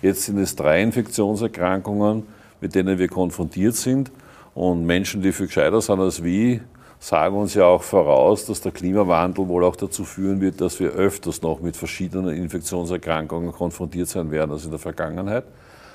Jetzt 0.00 0.22
sind 0.22 0.38
es 0.38 0.56
drei 0.56 0.82
Infektionserkrankungen, 0.82 2.22
mit 2.62 2.74
denen 2.74 2.98
wir 2.98 3.08
konfrontiert 3.08 3.76
sind. 3.76 4.10
Und 4.54 4.86
Menschen, 4.86 5.20
die 5.20 5.32
viel 5.32 5.46
gescheiter 5.46 5.82
sind 5.82 6.00
als 6.00 6.24
wir, 6.24 6.60
sagen 6.98 7.36
uns 7.36 7.54
ja 7.54 7.64
auch 7.64 7.82
voraus, 7.82 8.46
dass 8.46 8.60
der 8.60 8.72
Klimawandel 8.72 9.48
wohl 9.48 9.64
auch 9.64 9.76
dazu 9.76 10.04
führen 10.04 10.40
wird, 10.40 10.60
dass 10.60 10.80
wir 10.80 10.90
öfters 10.90 11.42
noch 11.42 11.60
mit 11.60 11.76
verschiedenen 11.76 12.34
Infektionserkrankungen 12.34 13.52
konfrontiert 13.52 14.08
sein 14.08 14.30
werden 14.30 14.52
als 14.52 14.64
in 14.64 14.70
der 14.70 14.78
Vergangenheit. 14.78 15.44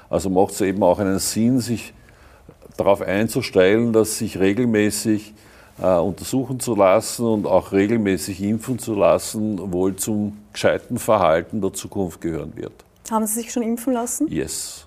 Also 0.10 0.30
macht 0.30 0.54
es 0.54 0.62
eben 0.62 0.84
auch 0.84 1.00
einen 1.00 1.20
Sinn, 1.20 1.60
sich 1.60 1.94
darauf 2.78 3.02
einzustellen, 3.02 3.94
dass 3.94 4.18
sich 4.18 4.40
regelmäßig 4.40 5.34
äh, 5.82 5.96
untersuchen 5.96 6.60
zu 6.60 6.76
lassen 6.76 7.26
und 7.26 7.48
auch 7.48 7.72
regelmäßig 7.72 8.42
impfen 8.42 8.80
zu 8.80 8.94
lassen, 8.94 9.72
wohl 9.72 9.96
zum 9.96 10.38
gescheiten 10.54 10.98
Verhalten 10.98 11.62
der 11.62 11.74
Zukunft 11.74 12.22
gehören 12.22 12.56
wird. 12.56 12.74
Haben 13.10 13.26
Sie 13.26 13.42
sich 13.42 13.52
schon 13.52 13.64
impfen 13.64 13.94
lassen? 13.94 14.28
Yes. 14.30 14.86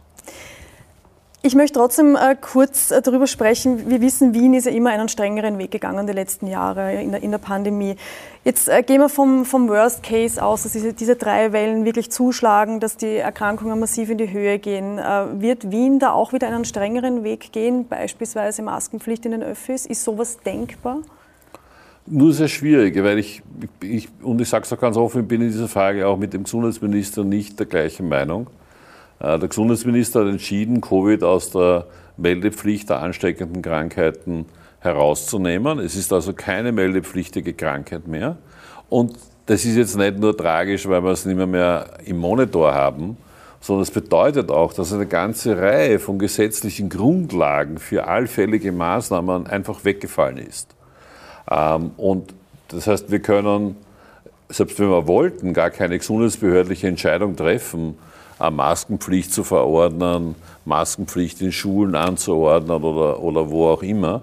Ich 1.46 1.54
möchte 1.54 1.78
trotzdem 1.78 2.16
äh, 2.16 2.36
kurz 2.40 2.90
äh, 2.90 3.02
darüber 3.02 3.26
sprechen. 3.26 3.90
Wir 3.90 4.00
wissen, 4.00 4.32
Wien 4.32 4.54
ist 4.54 4.64
ja 4.64 4.72
immer 4.72 4.88
einen 4.88 5.10
strengeren 5.10 5.58
Weg 5.58 5.72
gegangen 5.72 6.06
die 6.06 6.14
letzten 6.14 6.46
Jahre 6.46 7.02
in 7.02 7.10
der, 7.10 7.22
in 7.22 7.32
der 7.32 7.38
Pandemie. 7.38 7.96
Jetzt 8.44 8.66
äh, 8.66 8.82
gehen 8.82 9.02
wir 9.02 9.10
vom, 9.10 9.44
vom, 9.44 9.68
Worst 9.68 10.02
Case 10.02 10.42
aus, 10.42 10.62
dass 10.62 10.72
diese, 10.72 10.94
diese, 10.94 11.16
drei 11.16 11.52
Wellen 11.52 11.84
wirklich 11.84 12.10
zuschlagen, 12.10 12.80
dass 12.80 12.96
die 12.96 13.16
Erkrankungen 13.16 13.78
massiv 13.78 14.08
in 14.08 14.16
die 14.16 14.32
Höhe 14.32 14.58
gehen. 14.58 14.98
Äh, 14.98 15.42
wird 15.42 15.70
Wien 15.70 15.98
da 15.98 16.12
auch 16.12 16.32
wieder 16.32 16.46
einen 16.46 16.64
strengeren 16.64 17.24
Weg 17.24 17.52
gehen, 17.52 17.86
beispielsweise 17.88 18.62
Maskenpflicht 18.62 19.26
in 19.26 19.32
den 19.32 19.42
Öffis? 19.42 19.84
Ist 19.84 20.02
sowas 20.02 20.38
denkbar? 20.46 21.00
Nur 22.06 22.32
sehr 22.32 22.48
schwierig, 22.48 22.96
weil 23.04 23.18
ich, 23.18 23.42
ich 23.82 24.08
und 24.22 24.40
ich 24.40 24.48
sage 24.48 24.64
es 24.64 24.72
auch 24.72 24.80
ganz 24.80 24.96
offen, 24.96 25.20
ich 25.20 25.28
bin 25.28 25.42
in 25.42 25.48
dieser 25.48 25.68
Frage 25.68 26.06
auch 26.06 26.16
mit 26.16 26.32
dem 26.32 26.44
Gesundheitsminister 26.44 27.22
nicht 27.22 27.58
der 27.58 27.66
gleichen 27.66 28.08
Meinung. 28.08 28.46
Äh, 29.20 29.38
der 29.38 29.48
Gesundheitsminister 29.48 30.20
hat 30.20 30.28
entschieden, 30.28 30.80
Covid 30.80 31.22
aus 31.22 31.50
der 31.50 31.86
Meldepflicht 32.16 32.90
der 32.90 33.00
ansteckenden 33.00 33.62
Krankheiten 33.62 34.46
herauszunehmen. 34.80 35.78
Es 35.78 35.96
ist 35.96 36.12
also 36.12 36.32
keine 36.32 36.72
meldepflichtige 36.72 37.54
Krankheit 37.54 38.06
mehr. 38.06 38.36
Und 38.88 39.16
das 39.46 39.64
ist 39.64 39.76
jetzt 39.76 39.96
nicht 39.96 40.18
nur 40.18 40.36
tragisch, 40.36 40.88
weil 40.88 41.02
wir 41.02 41.10
es 41.10 41.24
nicht 41.24 41.36
mehr, 41.36 41.46
mehr 41.46 41.86
im 42.04 42.18
Monitor 42.18 42.74
haben, 42.74 43.16
sondern 43.60 43.82
es 43.82 43.90
bedeutet 43.90 44.50
auch, 44.50 44.74
dass 44.74 44.92
eine 44.92 45.06
ganze 45.06 45.58
Reihe 45.58 45.98
von 45.98 46.18
gesetzlichen 46.18 46.90
Grundlagen 46.90 47.78
für 47.78 48.06
allfällige 48.06 48.72
Maßnahmen 48.72 49.46
einfach 49.46 49.84
weggefallen 49.84 50.38
ist. 50.38 50.68
Ähm, 51.50 51.92
und 51.96 52.34
das 52.68 52.86
heißt, 52.86 53.10
wir 53.10 53.20
können, 53.20 53.76
selbst 54.48 54.78
wenn 54.78 54.90
wir 54.90 55.06
wollten, 55.06 55.54
gar 55.54 55.70
keine 55.70 55.98
gesundheitsbehördliche 55.98 56.88
Entscheidung 56.88 57.36
treffen, 57.36 57.96
eine 58.38 58.50
Maskenpflicht 58.50 59.32
zu 59.32 59.44
verordnen, 59.44 60.34
Maskenpflicht 60.64 61.40
in 61.40 61.52
Schulen 61.52 61.94
anzuordnen 61.94 62.82
oder, 62.82 63.20
oder 63.20 63.50
wo 63.50 63.68
auch 63.68 63.82
immer. 63.82 64.22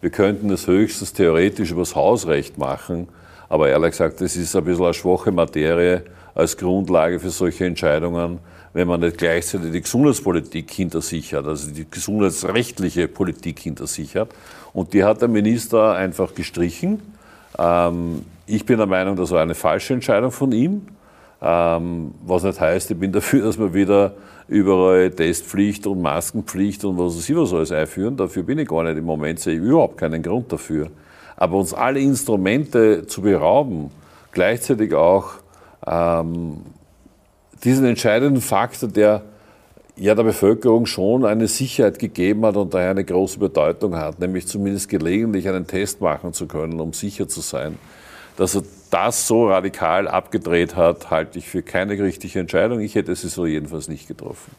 Wir 0.00 0.10
könnten 0.10 0.50
es 0.50 0.66
höchstens 0.66 1.12
theoretisch 1.12 1.70
übers 1.70 1.94
Hausrecht 1.94 2.58
machen, 2.58 3.08
aber 3.48 3.68
ehrlich 3.68 3.92
gesagt, 3.92 4.20
das 4.20 4.36
ist 4.36 4.56
ein 4.56 4.64
bisschen 4.64 4.84
eine 4.84 4.94
schwache 4.94 5.30
Materie 5.30 6.04
als 6.34 6.56
Grundlage 6.56 7.20
für 7.20 7.30
solche 7.30 7.66
Entscheidungen, 7.66 8.38
wenn 8.72 8.88
man 8.88 9.00
nicht 9.00 9.18
gleichzeitig 9.18 9.70
die 9.70 9.82
Gesundheitspolitik 9.82 10.70
hinter 10.70 11.02
sich 11.02 11.34
hat, 11.34 11.46
also 11.46 11.70
die 11.70 11.86
gesundheitsrechtliche 11.88 13.06
Politik 13.06 13.60
hinter 13.60 13.86
sich 13.86 14.16
hat. 14.16 14.30
Und 14.72 14.94
die 14.94 15.04
hat 15.04 15.20
der 15.20 15.28
Minister 15.28 15.94
einfach 15.94 16.34
gestrichen. 16.34 17.02
Ähm, 17.58 18.24
ich 18.46 18.64
bin 18.64 18.78
der 18.78 18.86
Meinung, 18.86 19.16
das 19.16 19.30
war 19.30 19.42
eine 19.42 19.54
falsche 19.54 19.94
Entscheidung 19.94 20.30
von 20.30 20.52
ihm. 20.52 20.86
Ähm, 21.44 22.14
was 22.24 22.44
nicht 22.44 22.60
heißt, 22.60 22.92
ich 22.92 22.98
bin 22.98 23.10
dafür, 23.10 23.42
dass 23.42 23.58
wir 23.58 23.74
wieder 23.74 24.14
überall 24.46 25.10
Testpflicht 25.10 25.86
und 25.88 26.00
Maskenpflicht 26.00 26.84
und 26.84 26.98
was 26.98 27.16
weiß 27.16 27.28
ich 27.28 27.36
was 27.36 27.52
alles 27.52 27.72
einführen. 27.72 28.16
Dafür 28.16 28.44
bin 28.44 28.58
ich 28.58 28.68
gar 28.68 28.84
nicht 28.84 28.96
im 28.96 29.04
Moment, 29.04 29.40
sehe 29.40 29.54
ich 29.54 29.60
überhaupt 29.60 29.96
keinen 29.96 30.22
Grund 30.22 30.52
dafür. 30.52 30.88
Aber 31.36 31.56
uns 31.56 31.74
alle 31.74 31.98
Instrumente 31.98 33.06
zu 33.06 33.22
berauben, 33.22 33.90
gleichzeitig 34.30 34.94
auch 34.94 35.32
ähm, 35.84 36.58
diesen 37.64 37.86
entscheidenden 37.86 38.40
Faktor, 38.40 38.88
der 38.88 39.22
ja 39.96 40.14
der 40.14 40.22
Bevölkerung 40.22 40.86
schon 40.86 41.24
eine 41.24 41.48
Sicherheit 41.48 41.98
gegeben 41.98 42.46
hat 42.46 42.56
und 42.56 42.72
daher 42.72 42.90
eine 42.90 43.04
große 43.04 43.38
Bedeutung 43.38 43.96
hat, 43.96 44.20
nämlich 44.20 44.46
zumindest 44.46 44.88
gelegentlich 44.88 45.48
einen 45.48 45.66
Test 45.66 46.00
machen 46.00 46.32
zu 46.32 46.46
können, 46.46 46.80
um 46.80 46.92
sicher 46.92 47.28
zu 47.28 47.40
sein. 47.40 47.78
Dass 48.36 48.54
er 48.54 48.62
das 48.90 49.26
so 49.26 49.48
radikal 49.48 50.08
abgedreht 50.08 50.76
hat, 50.76 51.10
halte 51.10 51.38
ich 51.38 51.48
für 51.48 51.62
keine 51.62 51.98
richtige 51.98 52.38
Entscheidung. 52.40 52.80
Ich 52.80 52.94
hätte 52.94 53.14
sie 53.14 53.28
so 53.28 53.46
jedenfalls 53.46 53.88
nicht 53.88 54.08
getroffen. 54.08 54.54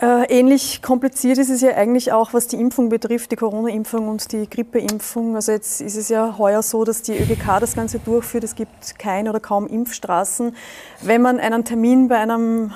Äh, 0.00 0.38
ähnlich 0.38 0.80
kompliziert 0.80 1.36
ist 1.36 1.50
es 1.50 1.60
ja 1.60 1.74
eigentlich 1.76 2.10
auch, 2.10 2.32
was 2.32 2.46
die 2.46 2.56
Impfung 2.56 2.88
betrifft, 2.88 3.32
die 3.32 3.36
Corona-Impfung 3.36 4.08
und 4.08 4.32
die 4.32 4.48
Grippeimpfung. 4.48 5.34
Also 5.34 5.52
jetzt 5.52 5.82
ist 5.82 5.96
es 5.96 6.08
ja 6.08 6.38
heuer 6.38 6.62
so, 6.62 6.84
dass 6.84 7.02
die 7.02 7.18
ÖGK 7.18 7.60
das 7.60 7.74
Ganze 7.74 7.98
durchführt. 7.98 8.44
Es 8.44 8.54
gibt 8.54 8.98
keine 8.98 9.28
oder 9.28 9.40
kaum 9.40 9.66
Impfstraßen. 9.66 10.56
Wenn 11.02 11.20
man 11.20 11.38
einen 11.38 11.66
Termin 11.66 12.08
bei 12.08 12.16
einem 12.16 12.72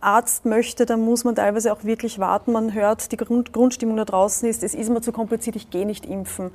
Arzt 0.00 0.46
möchte, 0.46 0.86
dann 0.86 1.02
muss 1.02 1.24
man 1.24 1.34
teilweise 1.34 1.74
auch 1.74 1.84
wirklich 1.84 2.18
warten. 2.18 2.52
Man 2.52 2.72
hört, 2.72 3.12
die 3.12 3.18
Grund 3.18 3.52
Grundstimmung 3.52 3.98
da 3.98 4.06
draußen 4.06 4.48
ist, 4.48 4.62
es 4.62 4.74
ist 4.74 4.88
mir 4.88 5.02
zu 5.02 5.12
kompliziert, 5.12 5.56
ich 5.56 5.68
gehe 5.68 5.84
nicht 5.84 6.06
impfen. 6.06 6.52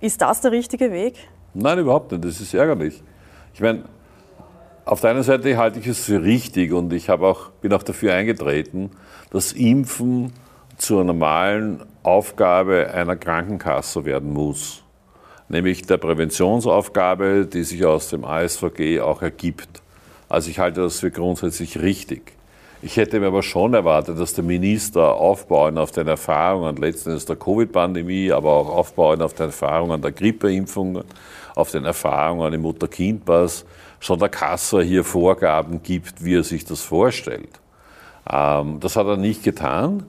Ist 0.00 0.22
das 0.22 0.40
der 0.40 0.52
richtige 0.52 0.90
Weg? 0.90 1.16
Nein, 1.54 1.78
überhaupt 1.78 2.10
nicht. 2.10 2.24
Das 2.24 2.40
ist 2.40 2.52
ärgerlich. 2.52 3.02
Ich 3.54 3.60
meine, 3.60 3.84
auf 4.84 5.00
der 5.00 5.10
einen 5.10 5.22
Seite 5.22 5.56
halte 5.56 5.78
ich 5.78 5.86
es 5.86 6.04
für 6.04 6.22
richtig 6.22 6.72
und 6.72 6.92
ich 6.92 7.08
auch, 7.10 7.50
bin 7.62 7.72
auch 7.72 7.82
dafür 7.82 8.12
eingetreten, 8.14 8.90
dass 9.30 9.52
Impfen 9.52 10.32
zur 10.76 11.04
normalen 11.04 11.82
Aufgabe 12.02 12.90
einer 12.92 13.16
Krankenkasse 13.16 14.04
werden 14.04 14.32
muss. 14.32 14.82
Nämlich 15.48 15.82
der 15.82 15.98
Präventionsaufgabe, 15.98 17.46
die 17.46 17.62
sich 17.62 17.84
aus 17.84 18.08
dem 18.08 18.24
ASVG 18.24 19.00
auch 19.00 19.22
ergibt. 19.22 19.82
Also 20.28 20.50
ich 20.50 20.58
halte 20.58 20.80
das 20.80 21.00
für 21.00 21.10
grundsätzlich 21.10 21.80
richtig. 21.80 22.32
Ich 22.82 22.98
hätte 22.98 23.18
mir 23.18 23.28
aber 23.28 23.42
schon 23.42 23.72
erwartet, 23.72 24.18
dass 24.18 24.34
der 24.34 24.44
Minister 24.44 25.14
aufbauen 25.14 25.78
auf 25.78 25.90
den 25.92 26.06
Erfahrungen 26.06 26.76
letzten 26.76 27.10
Endes 27.10 27.24
der 27.24 27.36
Covid-Pandemie, 27.36 28.30
aber 28.30 28.52
auch 28.52 28.68
aufbauen 28.68 29.22
auf 29.22 29.32
den 29.32 29.46
Erfahrungen 29.46 30.02
der 30.02 30.12
Grippeimpfungen, 30.12 31.02
auf 31.54 31.70
den 31.70 31.84
Erfahrungen 31.84 32.52
im 32.52 32.62
Mutter-Kind-Pass, 32.62 33.64
schon 34.00 34.18
der 34.18 34.28
Kasse 34.28 34.82
hier 34.82 35.04
Vorgaben 35.04 35.82
gibt, 35.82 36.24
wie 36.24 36.36
er 36.36 36.44
sich 36.44 36.64
das 36.64 36.80
vorstellt. 36.80 37.60
Ähm, 38.30 38.80
das 38.80 38.96
hat 38.96 39.06
er 39.06 39.16
nicht 39.16 39.42
getan. 39.42 40.04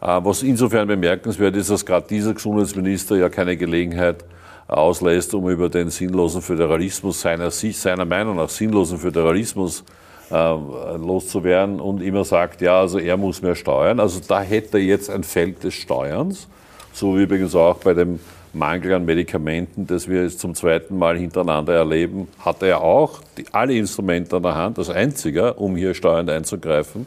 Äh, 0.00 0.20
was 0.22 0.42
insofern 0.42 0.86
bemerkenswert 0.86 1.56
ist, 1.56 1.70
dass 1.70 1.84
gerade 1.84 2.06
dieser 2.08 2.34
Gesundheitsminister 2.34 3.16
ja 3.16 3.28
keine 3.28 3.56
Gelegenheit 3.56 4.24
auslässt, 4.66 5.34
um 5.34 5.48
über 5.48 5.68
den 5.68 5.90
sinnlosen 5.90 6.42
Föderalismus, 6.42 7.20
seiner, 7.20 7.50
seiner 7.50 8.04
Meinung 8.04 8.36
nach 8.36 8.48
sinnlosen 8.48 8.98
Föderalismus 8.98 9.84
äh, 10.30 10.96
loszuwerden 10.96 11.80
und 11.80 12.02
immer 12.02 12.24
sagt, 12.24 12.60
ja, 12.60 12.80
also 12.80 12.98
er 12.98 13.16
muss 13.16 13.42
mehr 13.42 13.54
steuern. 13.54 14.00
Also 14.00 14.20
da 14.26 14.40
hätte 14.40 14.78
er 14.78 14.84
jetzt 14.84 15.10
ein 15.10 15.22
Feld 15.22 15.64
des 15.64 15.74
Steuerns, 15.74 16.48
so 16.92 17.16
wie 17.16 17.22
übrigens 17.22 17.54
auch 17.54 17.76
bei 17.78 17.94
dem 17.94 18.20
Mangel 18.54 18.94
an 18.94 19.04
Medikamenten, 19.04 19.86
das 19.86 20.08
wir 20.08 20.22
jetzt 20.22 20.40
zum 20.40 20.54
zweiten 20.54 20.98
Mal 20.98 21.16
hintereinander 21.16 21.74
erleben, 21.74 22.28
hat 22.38 22.62
er 22.62 22.80
auch 22.80 23.20
die, 23.36 23.44
alle 23.52 23.74
Instrumente 23.74 24.36
an 24.36 24.42
der 24.42 24.54
Hand, 24.54 24.78
als 24.78 24.90
einziger, 24.90 25.60
um 25.60 25.76
hier 25.76 25.94
steuernd 25.94 26.30
einzugreifen. 26.30 27.06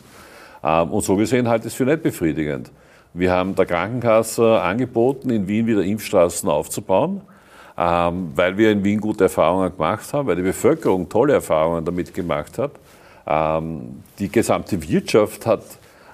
Ähm, 0.63 0.91
und 0.91 1.03
so 1.03 1.15
gesehen 1.15 1.47
halte 1.47 1.67
ich 1.67 1.73
es 1.73 1.77
für 1.77 1.85
nicht 1.85 2.03
befriedigend. 2.03 2.71
Wir 3.13 3.31
haben 3.31 3.55
der 3.55 3.65
Krankenkasse 3.65 4.61
angeboten, 4.61 5.29
in 5.29 5.47
Wien 5.47 5.65
wieder 5.65 5.81
Impfstraßen 5.81 6.49
aufzubauen, 6.49 7.21
ähm, 7.77 8.31
weil 8.35 8.57
wir 8.57 8.71
in 8.71 8.83
Wien 8.83 8.99
gute 8.99 9.25
Erfahrungen 9.25 9.71
gemacht 9.71 10.13
haben, 10.13 10.27
weil 10.27 10.35
die 10.35 10.41
Bevölkerung 10.41 11.09
tolle 11.09 11.33
Erfahrungen 11.33 11.83
damit 11.83 12.13
gemacht 12.13 12.57
hat. 12.57 12.71
Ähm, 13.25 14.03
die 14.19 14.29
gesamte 14.29 14.81
Wirtschaft 14.87 15.45
hat 15.45 15.63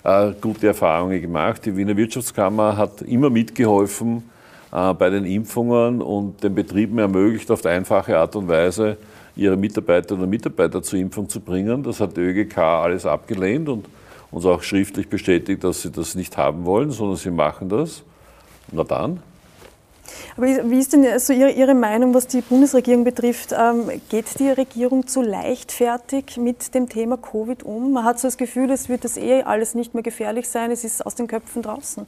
äh, 0.03 0.31
gute 0.39 0.67
Erfahrungen 0.67 1.21
gemacht. 1.21 1.65
Die 1.65 1.75
Wiener 1.75 1.95
Wirtschaftskammer 1.97 2.77
hat 2.77 3.01
immer 3.01 3.29
mitgeholfen 3.29 4.29
bei 4.73 5.09
den 5.11 5.25
Impfungen 5.25 6.01
und 6.01 6.43
den 6.43 6.55
Betrieben 6.55 6.97
ermöglicht, 6.97 7.51
auf 7.51 7.63
einfache 7.65 8.17
Art 8.17 8.35
und 8.35 8.47
Weise 8.47 8.97
ihre 9.35 9.55
Mitarbeiterinnen 9.55 10.23
und 10.23 10.29
Mitarbeiter 10.29 10.81
zur 10.81 10.97
Impfung 10.97 11.29
zu 11.29 11.39
bringen. 11.39 11.83
Das 11.83 11.99
hat 11.99 12.17
die 12.17 12.21
ÖGK 12.21 12.57
alles 12.57 13.05
abgelehnt 13.05 13.69
und 13.69 13.85
uns 14.31 14.45
auch 14.45 14.63
schriftlich 14.63 15.09
bestätigt, 15.09 15.63
dass 15.63 15.83
sie 15.83 15.91
das 15.91 16.15
nicht 16.15 16.37
haben 16.37 16.65
wollen, 16.65 16.89
sondern 16.89 17.17
sie 17.17 17.29
machen 17.29 17.69
das. 17.69 18.03
Na 18.71 18.83
dann. 18.83 19.21
Aber 20.35 20.47
wie 20.47 20.79
ist 20.79 20.93
denn 20.93 21.05
also 21.05 21.33
Ihre, 21.33 21.51
Ihre 21.51 21.75
Meinung, 21.75 22.13
was 22.13 22.27
die 22.27 22.41
Bundesregierung 22.41 23.03
betrifft? 23.03 23.53
Ähm, 23.53 23.89
geht 24.09 24.39
die 24.39 24.49
Regierung 24.49 25.07
zu 25.07 25.21
leichtfertig 25.21 26.37
mit 26.37 26.73
dem 26.73 26.89
Thema 26.89 27.17
Covid 27.17 27.63
um? 27.63 27.93
Man 27.93 28.03
hat 28.03 28.19
so 28.19 28.27
das 28.27 28.37
Gefühl, 28.37 28.71
es 28.71 28.89
wird 28.89 29.03
das 29.05 29.17
eh 29.17 29.43
alles 29.43 29.75
nicht 29.75 29.93
mehr 29.93 30.03
gefährlich 30.03 30.49
sein, 30.49 30.71
es 30.71 30.83
ist 30.83 31.05
aus 31.05 31.15
den 31.15 31.27
Köpfen 31.27 31.61
draußen. 31.61 32.05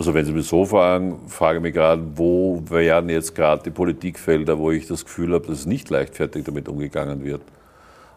Also 0.00 0.14
wenn 0.14 0.24
Sie 0.24 0.32
mich 0.32 0.46
so 0.46 0.64
fragen, 0.64 1.18
frage 1.28 1.58
ich 1.58 1.62
mich 1.62 1.74
gerade, 1.74 2.00
wo 2.14 2.62
wären 2.70 3.10
jetzt 3.10 3.34
gerade 3.34 3.62
die 3.64 3.70
Politikfelder, 3.70 4.58
wo 4.58 4.70
ich 4.70 4.86
das 4.86 5.04
Gefühl 5.04 5.34
habe, 5.34 5.46
dass 5.46 5.58
es 5.58 5.66
nicht 5.66 5.90
leichtfertig 5.90 6.42
damit 6.42 6.70
umgegangen 6.70 7.22
wird. 7.22 7.42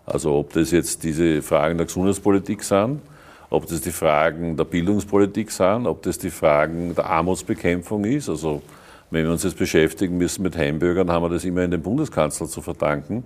Also 0.06 0.34
ob 0.34 0.54
das 0.54 0.72
jetzt 0.72 1.04
diese 1.04 1.42
Fragen 1.42 1.78
der 1.78 1.88
Gesundheitspolitik 1.88 2.64
sind, 2.64 3.02
ob 3.50 3.68
das 3.68 3.82
die 3.82 3.92
Fragen 3.92 4.56
der 4.56 4.64
Bildungspolitik 4.64 5.52
sind, 5.52 5.86
ob 5.86 6.02
das 6.04 6.18
die 6.18 6.30
Fragen 6.30 6.96
der 6.96 7.06
Armutsbekämpfung 7.06 8.06
ist. 8.06 8.30
Also 8.30 8.62
wenn 9.12 9.26
wir 9.26 9.34
uns 9.34 9.44
jetzt 9.44 9.58
beschäftigen 9.58 10.18
müssen 10.18 10.42
mit 10.44 10.56
Heimbürgern, 10.56 11.12
haben 11.12 11.24
wir 11.24 11.30
das 11.32 11.44
immer 11.44 11.64
in 11.64 11.72
den 11.72 11.82
Bundeskanzler 11.82 12.48
zu 12.48 12.62
verdanken, 12.62 13.26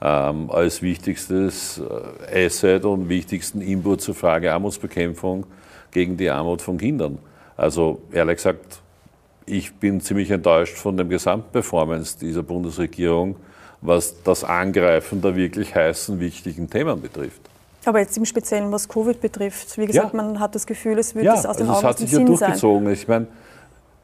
ähm, 0.00 0.50
als 0.50 0.82
wichtigstes 0.82 1.80
äh, 2.28 2.46
Asset 2.46 2.84
und 2.84 3.08
wichtigsten 3.08 3.60
Input 3.60 4.00
zur 4.00 4.16
Frage 4.16 4.52
Armutsbekämpfung 4.52 5.46
gegen 5.92 6.16
die 6.16 6.30
Armut 6.30 6.62
von 6.62 6.78
Kindern. 6.78 7.20
Also 7.62 8.02
ehrlich 8.12 8.36
gesagt, 8.36 8.80
ich 9.46 9.74
bin 9.74 10.00
ziemlich 10.00 10.30
enttäuscht 10.30 10.76
von 10.76 10.96
dem 10.96 11.08
Gesamtperformance 11.08 12.18
dieser 12.18 12.42
Bundesregierung 12.42 13.36
was 13.82 14.22
das 14.22 14.44
Angreifen 14.44 15.20
der 15.20 15.36
wirklich 15.36 15.74
heißen, 15.74 16.18
wichtigen 16.20 16.70
Themen 16.70 17.02
betrifft. 17.02 17.42
Aber 17.84 17.98
jetzt 17.98 18.16
im 18.16 18.24
Speziellen, 18.24 18.70
was 18.70 18.88
Covid 18.88 19.20
betrifft, 19.20 19.76
wie 19.76 19.86
gesagt, 19.86 20.14
ja. 20.14 20.22
man 20.22 20.38
hat 20.38 20.54
das 20.54 20.66
Gefühl, 20.66 20.98
es 20.98 21.16
wird 21.16 21.24
ja, 21.24 21.34
aus 21.34 21.42
den 21.42 21.50
also 21.50 21.72
Augen 21.72 21.78
es 21.78 21.84
hat 21.84 21.98
sich 21.98 22.12
ja 22.12 22.20
durchgezogen. 22.20 22.84
Sein. 22.84 22.94
Ich 22.94 23.08
meine, 23.08 23.26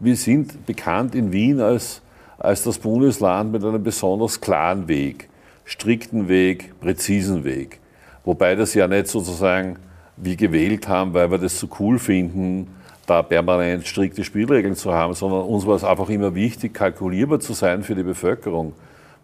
wir 0.01 0.17
sind 0.17 0.67
bekannt 0.67 1.15
in 1.15 1.31
Wien 1.31 1.61
als, 1.61 2.03
als 2.39 2.65
das 2.65 2.77
Bundesland 2.79 3.53
mit 3.53 3.65
einem 3.65 3.83
besonders 3.83 4.41
klaren 4.41 4.89
Weg, 4.89 5.29
strikten 5.65 6.29
Weg, 6.29 6.79
präzisen 6.81 7.45
Weg. 7.45 7.79
Wobei 8.25 8.57
das 8.57 8.75
ja 8.75 8.89
nicht 8.89 9.07
sozusagen 9.07 9.79
wir 10.17 10.35
gewählt 10.35 10.89
haben, 10.89 11.15
weil 11.15 11.31
wir 11.31 11.39
das 11.39 11.61
so 11.61 11.69
cool 11.79 12.01
finden, 12.01 12.67
da 13.09 13.23
permanent 13.23 13.87
strikte 13.87 14.23
Spielregeln 14.23 14.77
zu 14.77 14.93
haben, 14.93 15.15
sondern 15.15 15.43
uns 15.43 15.67
war 15.67 15.77
es 15.77 15.85
einfach 15.85 16.09
immer 16.11 16.35
wichtig, 16.35 16.75
kalkulierbar 16.75 17.41
zu 17.41 17.55
sein 17.55 17.83
für 17.83 17.95
die 17.95 18.03
Bevölkerung. 18.03 18.75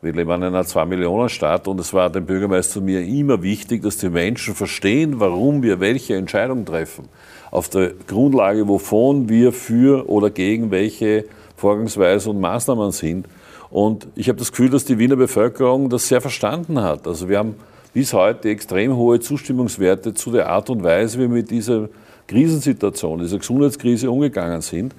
Wir 0.01 0.13
leben 0.13 0.31
in 0.33 0.43
einer 0.43 0.65
Zwei-Millionen-Stadt 0.65 1.67
und 1.69 1.81
es 1.81 1.93
war 1.95 2.11
dem 2.11 2.27
Bürgermeister 2.27 2.81
mir 2.81 3.03
immer 3.03 3.43
wichtig, 3.43 3.83
dass 3.83 3.97
die 3.97 4.11
Menschen 4.11 4.55
verstehen, 4.55 5.21
warum 5.21 5.63
wir 5.63 5.81
welche 5.81 6.17
Entscheidungen 6.17 6.67
treffen. 6.67 7.09
Auf 7.51 7.69
der 7.69 7.93
Grundlage, 8.07 8.69
wovon 8.69 9.29
wir 9.29 9.53
für 9.53 10.09
oder 10.09 10.31
gegen 10.31 10.71
welche 10.71 11.25
Vorgangsweise 11.57 12.31
und 12.31 12.41
Maßnahmen 12.41 12.93
sind. 12.93 13.27
Und 13.71 14.07
ich 14.15 14.29
habe 14.29 14.39
das 14.39 14.51
Gefühl, 14.51 14.71
dass 14.71 14.85
die 14.85 14.99
Wiener 14.99 15.17
Bevölkerung 15.17 15.89
das 15.89 16.09
sehr 16.09 16.21
verstanden 16.21 16.83
hat. 16.83 17.07
Also 17.07 17.29
wir 17.29 17.39
haben 17.39 17.55
bis 17.93 18.13
heute 18.13 18.49
extrem 18.49 18.97
hohe 18.97 19.21
Zustimmungswerte 19.21 20.15
zu 20.15 20.31
der 20.33 20.49
Art 20.49 20.69
und 20.69 20.83
Weise, 20.83 21.19
wie 21.19 21.23
wir 21.23 21.29
mit 21.29 21.51
dieser 21.51 21.89
Krisensituation, 22.27 23.21
dieser 23.21 23.39
Gesundheitskrise 23.39 24.11
umgegangen 24.11 24.61
sind. 24.61 24.95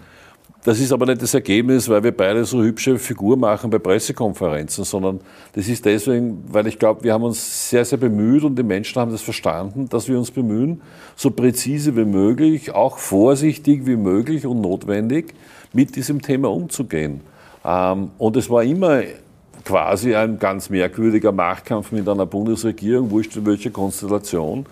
Das 0.66 0.80
ist 0.80 0.92
aber 0.92 1.06
nicht 1.06 1.22
das 1.22 1.36
Ergebnis, 1.36 1.88
weil 1.90 2.04
wir 2.04 2.12
beide 2.12 2.44
so 2.44 2.64
hübsche 2.64 2.98
Figur 2.98 3.38
machen 3.38 3.70
bei 3.70 3.78
Pressekonferenzen, 3.78 4.84
sondern 4.84 5.20
das 5.54 5.68
ist 5.68 5.86
deswegen, 5.86 6.44
weil 6.48 6.66
ich 6.66 6.80
glaube, 6.80 7.04
wir 7.04 7.14
haben 7.14 7.24
uns 7.24 7.70
sehr, 7.70 7.86
sehr 7.86 8.00
bemüht 8.00 8.44
und 8.44 8.58
die 8.58 8.64
Menschen 8.64 9.00
haben 9.00 9.12
das 9.12 9.22
verstanden, 9.22 9.88
dass 9.90 10.08
wir 10.08 10.18
uns 10.18 10.32
bemühen, 10.32 10.82
so 11.16 11.30
präzise 11.30 11.96
wie 11.96 12.06
möglich, 12.06 12.74
auch 12.74 12.98
vorsichtig 12.98 13.86
wie 13.86 13.96
möglich 13.96 14.48
und 14.48 14.62
notwendig 14.62 15.36
mit 15.72 15.96
diesem 15.96 16.24
Thema 16.24 16.50
umzugehen. 16.50 17.22
Ähm, 17.64 18.10
und 18.18 18.36
es 18.36 18.50
war 18.50 18.64
immer 18.64 19.04
quasi 19.66 20.16
ein 20.16 20.40
ganz 20.40 20.72
merkwürdiger 20.72 21.32
Machtkampf 21.32 21.92
mit 21.92 22.10
einer 22.10 22.26
Bundesregierung, 22.26 23.12
wurscht 23.12 23.36
in 23.36 23.46
welcher 23.46 23.70
Konstellation, 23.70 24.66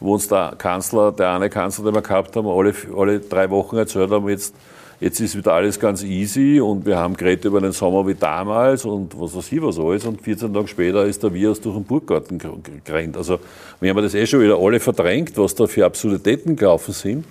wo 0.00 0.14
uns 0.14 0.28
der 0.28 0.54
Kanzler, 0.58 1.12
der 1.12 1.32
eine 1.32 1.50
Kanzler, 1.50 1.84
den 1.84 1.94
wir 1.94 2.02
gehabt 2.02 2.34
haben, 2.34 2.48
alle, 2.48 2.74
alle 2.96 3.20
drei 3.20 3.50
Wochen 3.50 3.76
erzählt 3.76 4.10
haben, 4.10 4.28
jetzt 4.28 4.54
Jetzt 5.00 5.18
ist 5.18 5.34
wieder 5.34 5.54
alles 5.54 5.80
ganz 5.80 6.02
easy 6.02 6.60
und 6.60 6.84
wir 6.84 6.98
haben 6.98 7.16
geredet 7.16 7.46
über 7.46 7.58
den 7.62 7.72
Sommer 7.72 8.06
wie 8.06 8.14
damals 8.14 8.84
und 8.84 9.18
was 9.18 9.34
weiß 9.34 9.50
ich 9.50 9.62
was 9.62 9.78
alles 9.78 10.04
und 10.04 10.20
14 10.20 10.52
Tage 10.52 10.68
später 10.68 11.06
ist 11.06 11.22
der 11.22 11.32
Virus 11.32 11.58
durch 11.58 11.74
den 11.74 11.84
Burggarten 11.84 12.38
gerannt. 12.84 13.16
Also 13.16 13.38
wir 13.80 13.88
haben 13.88 14.02
das 14.02 14.12
eh 14.12 14.26
schon 14.26 14.42
wieder 14.42 14.58
alle 14.58 14.78
verdrängt, 14.78 15.38
was 15.38 15.54
da 15.54 15.66
für 15.66 15.86
Absurditäten 15.86 16.54
gelaufen 16.54 16.92
sind. 16.92 17.24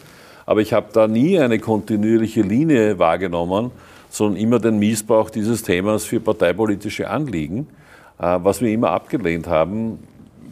Aber 0.47 0.61
ich 0.61 0.73
habe 0.73 0.87
da 0.93 1.07
nie 1.07 1.37
eine 1.37 1.59
kontinuierliche 1.59 2.41
Linie 2.41 2.97
wahrgenommen, 2.97 3.69
sondern 4.09 4.41
immer 4.41 4.57
den 4.57 4.79
Missbrauch 4.79 5.29
dieses 5.29 5.61
Themas 5.61 6.05
für 6.05 6.19
parteipolitische 6.19 7.07
Anliegen, 7.07 7.67
äh, 8.17 8.39
was 8.41 8.61
wir 8.61 8.71
immer 8.71 8.89
abgelehnt 8.89 9.45
haben. 9.45 9.99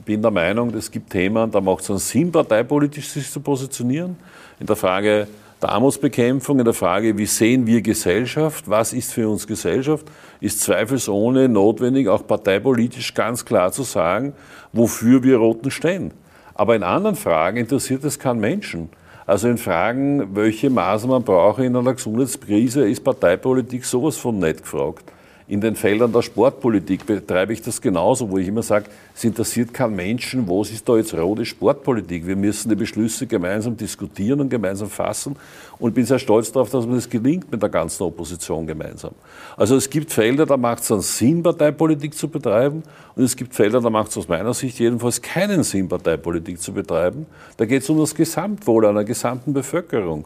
Bin 0.07 0.21
der 0.21 0.31
Meinung, 0.31 0.73
es 0.73 0.89
gibt 0.89 1.09
Themen, 1.09 1.51
da 1.51 1.59
macht 1.59 1.81
es 1.81 1.89
einen 1.89 1.99
Sinn, 1.99 2.31
parteipolitisch 2.31 3.09
sich 3.09 3.29
zu 3.29 3.41
positionieren. 3.41 4.15
In 4.57 4.65
der 4.65 4.77
Frage 4.77 5.27
der 5.61 5.67
Armutsbekämpfung, 5.67 6.59
in 6.59 6.63
der 6.63 6.73
Frage, 6.73 7.17
wie 7.17 7.25
sehen 7.25 7.67
wir 7.67 7.81
Gesellschaft, 7.81 8.69
was 8.69 8.93
ist 8.93 9.11
für 9.11 9.27
uns 9.27 9.45
Gesellschaft, 9.45 10.05
ist 10.39 10.61
zweifelsohne 10.61 11.49
notwendig, 11.49 12.07
auch 12.07 12.25
parteipolitisch 12.25 13.13
ganz 13.15 13.43
klar 13.43 13.73
zu 13.73 13.83
sagen, 13.83 14.31
wofür 14.71 15.23
wir 15.23 15.39
Roten 15.39 15.71
stehen. 15.71 16.11
Aber 16.55 16.77
in 16.77 16.83
anderen 16.83 17.17
Fragen 17.17 17.57
interessiert 17.57 18.05
es 18.05 18.17
keinen 18.17 18.39
Menschen. 18.39 18.87
Also 19.25 19.49
in 19.49 19.57
Fragen, 19.57 20.37
welche 20.37 20.69
Maßnahmen 20.69 21.25
brauche 21.25 21.63
ich 21.63 21.67
in 21.67 21.75
einer 21.75 21.95
Gesundheitskrise, 21.95 22.87
ist 22.87 23.03
Parteipolitik 23.03 23.83
sowas 23.83 24.15
von 24.15 24.39
nicht 24.39 24.61
gefragt. 24.61 25.11
In 25.49 25.61
den 25.61 25.77
Feldern 25.77 26.11
der 26.11 26.23
Sportpolitik 26.23 27.05
betreibe 27.05 27.53
ich 27.53 27.61
das 27.61 27.79
genauso, 27.79 28.29
wo 28.29 28.37
ich 28.37 28.49
immer 28.49 28.63
sage, 28.63 28.87
es 29.15 29.23
interessiert 29.23 29.73
keinen 29.73 29.95
Menschen, 29.95 30.45
was 30.45 30.71
ist 30.71 30.89
da 30.89 30.97
jetzt 30.97 31.13
rote 31.13 31.45
Sportpolitik. 31.45 32.27
Wir 32.27 32.35
müssen 32.35 32.67
die 32.67 32.75
Beschlüsse 32.75 33.27
gemeinsam 33.27 33.77
diskutieren 33.77 34.41
und 34.41 34.49
gemeinsam 34.49 34.89
fassen. 34.89 35.37
Und 35.79 35.93
bin 35.93 36.05
sehr 36.05 36.19
stolz 36.19 36.51
darauf, 36.51 36.69
dass 36.69 36.85
mir 36.85 36.95
das 36.95 37.09
gelingt 37.09 37.49
mit 37.49 37.61
der 37.61 37.69
ganzen 37.69 38.03
Opposition 38.03 38.67
gemeinsam. 38.67 39.13
Also 39.55 39.77
es 39.77 39.89
gibt 39.89 40.11
Felder, 40.11 40.45
da 40.45 40.57
macht 40.57 40.83
es 40.83 40.91
einen 40.91 40.99
Sinn, 40.99 41.41
Parteipolitik 41.41 42.13
zu 42.13 42.27
betreiben. 42.27 42.83
Und 43.15 43.23
es 43.23 43.37
gibt 43.37 43.55
Felder, 43.55 43.79
da 43.79 43.89
macht 43.89 44.09
es 44.09 44.17
aus 44.17 44.27
meiner 44.27 44.53
Sicht 44.53 44.77
jedenfalls 44.79 45.21
keinen 45.21 45.63
Sinn, 45.63 45.87
Parteipolitik 45.87 46.59
zu 46.59 46.73
betreiben. 46.73 47.25
Da 47.55 47.63
geht 47.63 47.83
es 47.83 47.89
um 47.89 47.99
das 47.99 48.13
Gesamtwohl 48.13 48.85
einer 48.85 49.05
gesamten 49.05 49.53
Bevölkerung. 49.53 50.25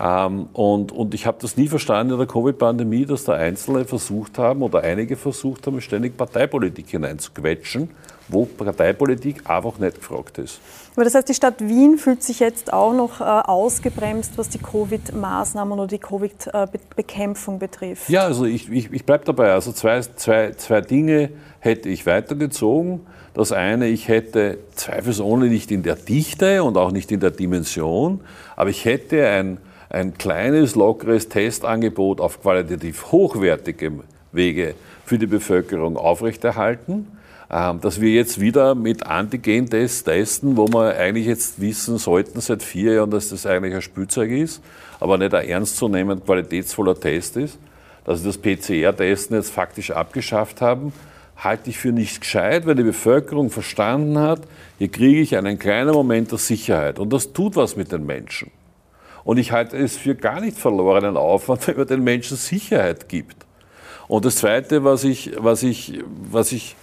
Ähm, 0.00 0.48
und, 0.54 0.92
und 0.92 1.12
ich 1.12 1.26
habe 1.26 1.36
das 1.42 1.58
nie 1.58 1.68
verstanden 1.68 2.14
in 2.14 2.18
der 2.18 2.26
Covid-Pandemie, 2.26 3.04
dass 3.04 3.24
da 3.24 3.34
Einzelne 3.34 3.84
versucht 3.84 4.38
haben 4.38 4.62
oder 4.62 4.80
einige 4.80 5.14
versucht 5.14 5.66
haben, 5.66 5.78
ständig 5.82 6.16
Parteipolitik 6.16 6.88
hineinzuquetschen, 6.88 7.90
wo 8.28 8.46
Parteipolitik 8.46 9.48
einfach 9.50 9.78
nicht 9.78 9.96
gefragt 9.96 10.38
ist. 10.38 10.58
Aber 10.96 11.04
das 11.04 11.14
heißt, 11.14 11.28
die 11.28 11.34
Stadt 11.34 11.60
Wien 11.60 11.98
fühlt 11.98 12.22
sich 12.22 12.40
jetzt 12.40 12.72
auch 12.72 12.94
noch 12.94 13.20
äh, 13.20 13.24
ausgebremst, 13.24 14.38
was 14.38 14.48
die 14.48 14.58
Covid-Maßnahmen 14.58 15.78
oder 15.78 15.88
die 15.88 15.98
Covid-Bekämpfung 15.98 17.58
betrifft? 17.58 18.08
Ja, 18.08 18.22
also 18.22 18.46
ich, 18.46 18.70
ich, 18.70 18.90
ich 18.90 19.04
bleibe 19.04 19.26
dabei. 19.26 19.52
Also 19.52 19.72
zwei, 19.72 20.00
zwei, 20.00 20.52
zwei 20.52 20.80
Dinge 20.80 21.28
hätte 21.58 21.90
ich 21.90 22.06
weitergezogen. 22.06 23.00
Das 23.34 23.52
eine, 23.52 23.86
ich 23.88 24.08
hätte 24.08 24.58
zweifelsohne 24.74 25.46
nicht 25.46 25.70
in 25.70 25.82
der 25.82 25.96
Dichte 25.96 26.64
und 26.64 26.78
auch 26.78 26.90
nicht 26.90 27.12
in 27.12 27.20
der 27.20 27.30
Dimension, 27.30 28.20
aber 28.56 28.70
ich 28.70 28.84
hätte 28.84 29.28
ein 29.28 29.58
ein 29.90 30.16
kleines, 30.16 30.76
lockeres 30.76 31.28
Testangebot 31.28 32.20
auf 32.20 32.40
qualitativ 32.40 33.10
hochwertigem 33.12 34.04
Wege 34.32 34.74
für 35.04 35.18
die 35.18 35.26
Bevölkerung 35.26 35.96
aufrechterhalten. 35.96 37.06
Ähm, 37.52 37.80
dass 37.80 38.00
wir 38.00 38.10
jetzt 38.10 38.40
wieder 38.40 38.76
mit 38.76 39.06
Antigen-Tests 39.06 40.04
testen, 40.04 40.56
wo 40.56 40.68
wir 40.68 40.96
eigentlich 40.96 41.26
jetzt 41.26 41.60
wissen 41.60 41.98
sollten 41.98 42.40
seit 42.40 42.62
vier 42.62 42.94
Jahren, 42.94 43.10
dass 43.10 43.30
das 43.30 43.44
eigentlich 43.44 43.74
ein 43.74 43.82
Spielzeug 43.82 44.30
ist, 44.30 44.62
aber 45.00 45.18
nicht 45.18 45.34
ein 45.34 45.48
ernstzunehmend 45.48 46.24
qualitätsvoller 46.24 46.98
Test 46.98 47.36
ist. 47.36 47.58
Dass 48.04 48.22
wir 48.22 48.30
das 48.30 48.38
PCR-Testen 48.38 49.36
jetzt 49.36 49.50
faktisch 49.50 49.90
abgeschafft 49.90 50.60
haben, 50.60 50.92
halte 51.36 51.70
ich 51.70 51.78
für 51.78 51.90
nicht 51.90 52.20
gescheit, 52.20 52.66
weil 52.66 52.76
die 52.76 52.84
Bevölkerung 52.84 53.50
verstanden 53.50 54.18
hat, 54.18 54.42
hier 54.78 54.88
kriege 54.88 55.20
ich 55.20 55.36
einen 55.36 55.58
kleinen 55.58 55.92
Moment 55.92 56.30
der 56.30 56.38
Sicherheit. 56.38 57.00
Und 57.00 57.12
das 57.12 57.32
tut 57.32 57.56
was 57.56 57.74
mit 57.74 57.90
den 57.90 58.06
Menschen. 58.06 58.52
Und 59.24 59.38
ich 59.38 59.52
halte 59.52 59.76
es 59.76 59.96
für 59.96 60.14
gar 60.14 60.40
nicht 60.40 60.56
verlorenen 60.56 61.16
Aufwand, 61.16 61.66
wenn 61.68 61.76
man 61.76 61.86
den 61.86 62.04
Menschen 62.04 62.36
Sicherheit 62.36 63.08
gibt. 63.08 63.36
Und 64.08 64.24
das 64.24 64.36
Zweite, 64.36 64.82
was 64.82 65.04
ich, 65.04 65.32
was 65.36 65.62
ich, 65.62 66.02
was 66.30 66.52
ich 66.52 66.76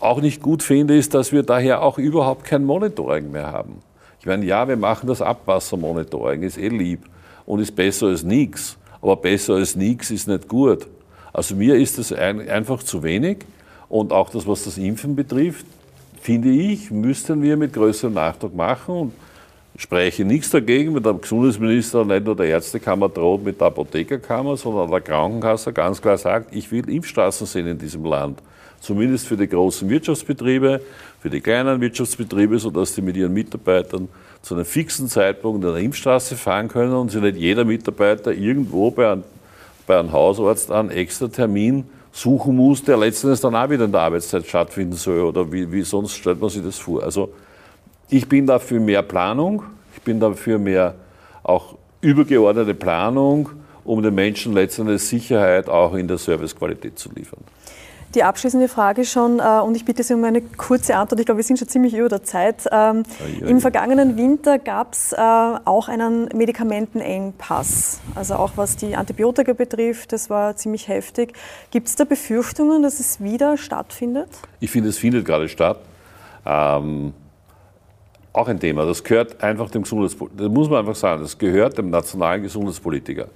auch 0.00 0.20
nicht 0.20 0.42
gut 0.42 0.62
finde, 0.62 0.96
ist, 0.96 1.14
dass 1.14 1.32
wir 1.32 1.42
daher 1.42 1.82
auch 1.82 1.98
überhaupt 1.98 2.44
kein 2.44 2.64
Monitoring 2.64 3.30
mehr 3.30 3.52
haben. 3.52 3.80
Ich 4.20 4.26
meine, 4.26 4.44
ja, 4.44 4.66
wir 4.66 4.76
machen 4.76 5.06
das 5.06 5.22
Abwassermonitoring, 5.22 6.42
ist 6.42 6.58
eh 6.58 6.68
lieb 6.68 7.04
und 7.46 7.60
ist 7.60 7.76
besser 7.76 8.06
als 8.06 8.22
nichts. 8.22 8.76
Aber 9.00 9.16
besser 9.16 9.54
als 9.54 9.76
nichts 9.76 10.10
ist 10.10 10.28
nicht 10.28 10.48
gut. 10.48 10.86
Also 11.32 11.54
mir 11.54 11.76
ist 11.76 11.98
das 11.98 12.12
ein, 12.12 12.48
einfach 12.48 12.82
zu 12.82 13.02
wenig. 13.02 13.38
Und 13.88 14.12
auch 14.12 14.30
das, 14.30 14.46
was 14.46 14.64
das 14.64 14.78
Impfen 14.78 15.14
betrifft, 15.14 15.66
finde 16.20 16.48
ich, 16.48 16.90
müssten 16.90 17.42
wir 17.42 17.56
mit 17.56 17.74
größerem 17.74 18.14
Nachdruck 18.14 18.54
machen. 18.54 18.94
Und 18.94 19.12
spreche 19.76 20.24
nichts 20.24 20.50
dagegen, 20.50 20.94
wenn 20.94 21.02
der 21.02 21.14
Gesundheitsminister 21.14 22.04
nicht 22.04 22.24
nur 22.24 22.36
der 22.36 22.46
Ärztekammer 22.46 23.08
droht 23.08 23.44
mit 23.44 23.60
der 23.60 23.68
Apothekerkammer, 23.68 24.56
sondern 24.56 24.90
der 24.90 25.00
Krankenkasse 25.00 25.72
ganz 25.72 26.00
klar 26.00 26.16
sagt, 26.16 26.54
ich 26.54 26.70
will 26.70 26.88
Impfstraßen 26.88 27.46
sehen 27.46 27.66
in 27.66 27.78
diesem 27.78 28.04
Land. 28.04 28.40
Zumindest 28.80 29.26
für 29.26 29.36
die 29.36 29.48
großen 29.48 29.88
Wirtschaftsbetriebe, 29.88 30.80
für 31.20 31.30
die 31.30 31.40
kleinen 31.40 31.80
Wirtschaftsbetriebe, 31.80 32.58
sodass 32.58 32.94
die 32.94 33.02
mit 33.02 33.16
ihren 33.16 33.32
Mitarbeitern 33.32 34.08
zu 34.42 34.54
einem 34.54 34.66
fixen 34.66 35.08
Zeitpunkt 35.08 35.64
an 35.64 35.72
der 35.72 35.82
Impfstraße 35.82 36.36
fahren 36.36 36.68
können 36.68 36.92
und 36.92 37.10
sie 37.10 37.20
nicht 37.20 37.38
jeder 37.38 37.64
Mitarbeiter 37.64 38.32
irgendwo 38.32 38.90
bei 38.90 39.10
einem, 39.10 39.24
bei 39.86 39.98
einem 39.98 40.12
Hausarzt 40.12 40.70
einen 40.70 40.90
extra 40.90 41.28
Termin 41.28 41.84
suchen 42.12 42.54
muss, 42.54 42.84
der 42.84 42.98
letztendlich 42.98 43.40
dann 43.40 43.56
auch 43.56 43.70
wieder 43.70 43.86
in 43.86 43.92
der 43.92 44.02
Arbeitszeit 44.02 44.46
stattfinden 44.46 44.96
soll 44.96 45.20
oder 45.20 45.50
wie, 45.50 45.72
wie 45.72 45.82
sonst 45.82 46.14
stellt 46.14 46.40
man 46.40 46.50
sich 46.50 46.62
das 46.62 46.78
vor. 46.78 47.02
Also 47.02 47.30
ich 48.16 48.28
bin 48.28 48.46
dafür 48.46 48.78
mehr 48.78 49.02
Planung, 49.02 49.64
ich 49.96 50.02
bin 50.02 50.20
dafür 50.20 50.58
mehr 50.58 50.94
auch 51.42 51.74
übergeordnete 52.00 52.74
Planung, 52.74 53.50
um 53.82 54.02
den 54.02 54.14
Menschen 54.14 54.52
letztendlich 54.52 55.02
Sicherheit 55.02 55.68
auch 55.68 55.94
in 55.94 56.06
der 56.06 56.18
Servicequalität 56.18 56.96
zu 56.96 57.10
liefern. 57.12 57.40
Die 58.14 58.22
abschließende 58.22 58.68
Frage 58.68 59.04
schon, 59.04 59.40
äh, 59.40 59.42
und 59.42 59.76
ich 59.76 59.84
bitte 59.84 60.04
Sie 60.04 60.14
um 60.14 60.22
eine 60.22 60.40
kurze 60.40 60.94
Antwort. 60.94 61.18
Ich 61.18 61.26
glaube, 61.26 61.38
wir 61.38 61.44
sind 61.44 61.58
schon 61.58 61.66
ziemlich 61.66 61.94
über 61.94 62.08
der 62.08 62.22
Zeit. 62.22 62.68
Ähm, 62.70 63.02
ja, 63.40 63.48
Im 63.48 63.60
vergangenen 63.60 64.16
Winter 64.16 64.60
gab 64.60 64.92
es 64.92 65.12
äh, 65.12 65.16
auch 65.16 65.88
einen 65.88 66.28
Medikamentenengpass, 66.32 68.00
also 68.14 68.36
auch 68.36 68.52
was 68.54 68.76
die 68.76 68.94
Antibiotika 68.94 69.54
betrifft. 69.54 70.12
Das 70.12 70.30
war 70.30 70.54
ziemlich 70.54 70.86
heftig. 70.86 71.32
Gibt 71.72 71.88
es 71.88 71.96
da 71.96 72.04
Befürchtungen, 72.04 72.84
dass 72.84 73.00
es 73.00 73.20
wieder 73.20 73.56
stattfindet? 73.56 74.28
Ich 74.60 74.70
finde, 74.70 74.90
es 74.90 74.98
findet 74.98 75.24
gerade 75.24 75.48
statt. 75.48 75.78
Ähm, 76.46 77.14
auch 78.34 78.48
ein 78.48 78.60
Thema. 78.60 78.84
Das 78.84 79.02
gehört 79.02 79.42
einfach 79.42 79.70
dem 79.70 79.84
Gesundheitspolitiker. 79.84 80.42
Das 80.42 80.52
muss 80.52 80.68
man 80.68 80.80
einfach 80.80 80.96
sagen. 80.96 81.22
Das 81.22 81.38
gehört 81.38 81.78
dem 81.78 81.88
nationalen 81.88 82.42
Gesundheitspolitiker. 82.42 83.28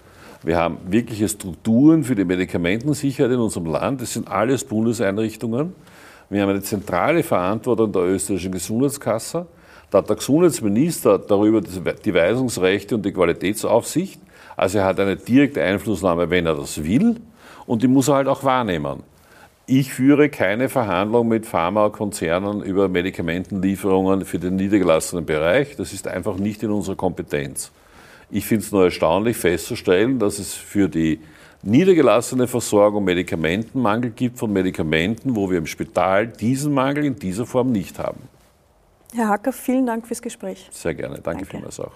Wir 0.42 0.58
haben 0.58 0.78
wirkliche 0.86 1.28
Strukturen 1.28 2.04
für 2.04 2.14
die 2.14 2.24
Medikamentensicherheit 2.24 3.32
in 3.32 3.38
unserem 3.38 3.66
Land. 3.66 4.02
Das 4.02 4.12
sind 4.12 4.28
alles 4.28 4.64
Bundeseinrichtungen. 4.64 5.72
Wir 6.28 6.42
haben 6.42 6.50
eine 6.50 6.62
zentrale 6.62 7.22
Verantwortung 7.22 7.92
der 7.92 8.02
österreichischen 8.02 8.52
Gesundheitskasse. 8.52 9.46
Da 9.90 9.98
hat 9.98 10.08
der 10.08 10.16
Gesundheitsminister 10.16 11.18
darüber 11.18 11.60
die 11.60 12.14
Weisungsrechte 12.14 12.96
und 12.96 13.06
die 13.06 13.12
Qualitätsaufsicht. 13.12 14.20
Also 14.56 14.78
er 14.78 14.84
hat 14.84 15.00
eine 15.00 15.16
direkte 15.16 15.62
Einflussnahme, 15.62 16.28
wenn 16.28 16.44
er 16.44 16.56
das 16.56 16.84
will. 16.84 17.16
Und 17.66 17.82
die 17.82 17.88
muss 17.88 18.08
er 18.08 18.16
halt 18.16 18.28
auch 18.28 18.42
wahrnehmen. 18.42 19.04
Ich 19.70 19.92
führe 19.92 20.30
keine 20.30 20.70
Verhandlung 20.70 21.28
mit 21.28 21.44
Pharmakonzernen 21.44 22.62
über 22.62 22.88
Medikamentenlieferungen 22.88 24.24
für 24.24 24.38
den 24.38 24.56
niedergelassenen 24.56 25.26
Bereich. 25.26 25.76
Das 25.76 25.92
ist 25.92 26.08
einfach 26.08 26.38
nicht 26.38 26.62
in 26.62 26.70
unserer 26.70 26.96
Kompetenz. 26.96 27.70
Ich 28.30 28.46
finde 28.46 28.64
es 28.64 28.72
nur 28.72 28.84
erstaunlich 28.84 29.36
festzustellen, 29.36 30.18
dass 30.18 30.38
es 30.38 30.54
für 30.54 30.88
die 30.88 31.20
niedergelassene 31.62 32.46
Versorgung 32.46 33.04
Medikamentenmangel 33.04 34.12
gibt 34.12 34.38
von 34.38 34.54
Medikamenten, 34.54 35.36
wo 35.36 35.50
wir 35.50 35.58
im 35.58 35.66
Spital 35.66 36.28
diesen 36.28 36.72
Mangel 36.72 37.04
in 37.04 37.16
dieser 37.16 37.44
Form 37.44 37.70
nicht 37.70 37.98
haben. 37.98 38.20
Herr 39.14 39.28
Hacker, 39.28 39.52
vielen 39.52 39.84
Dank 39.84 40.06
fürs 40.06 40.22
Gespräch. 40.22 40.66
Sehr 40.72 40.94
gerne. 40.94 41.16
Danke, 41.16 41.40
Danke. 41.40 41.44
vielmals 41.44 41.78
auch. 41.78 41.92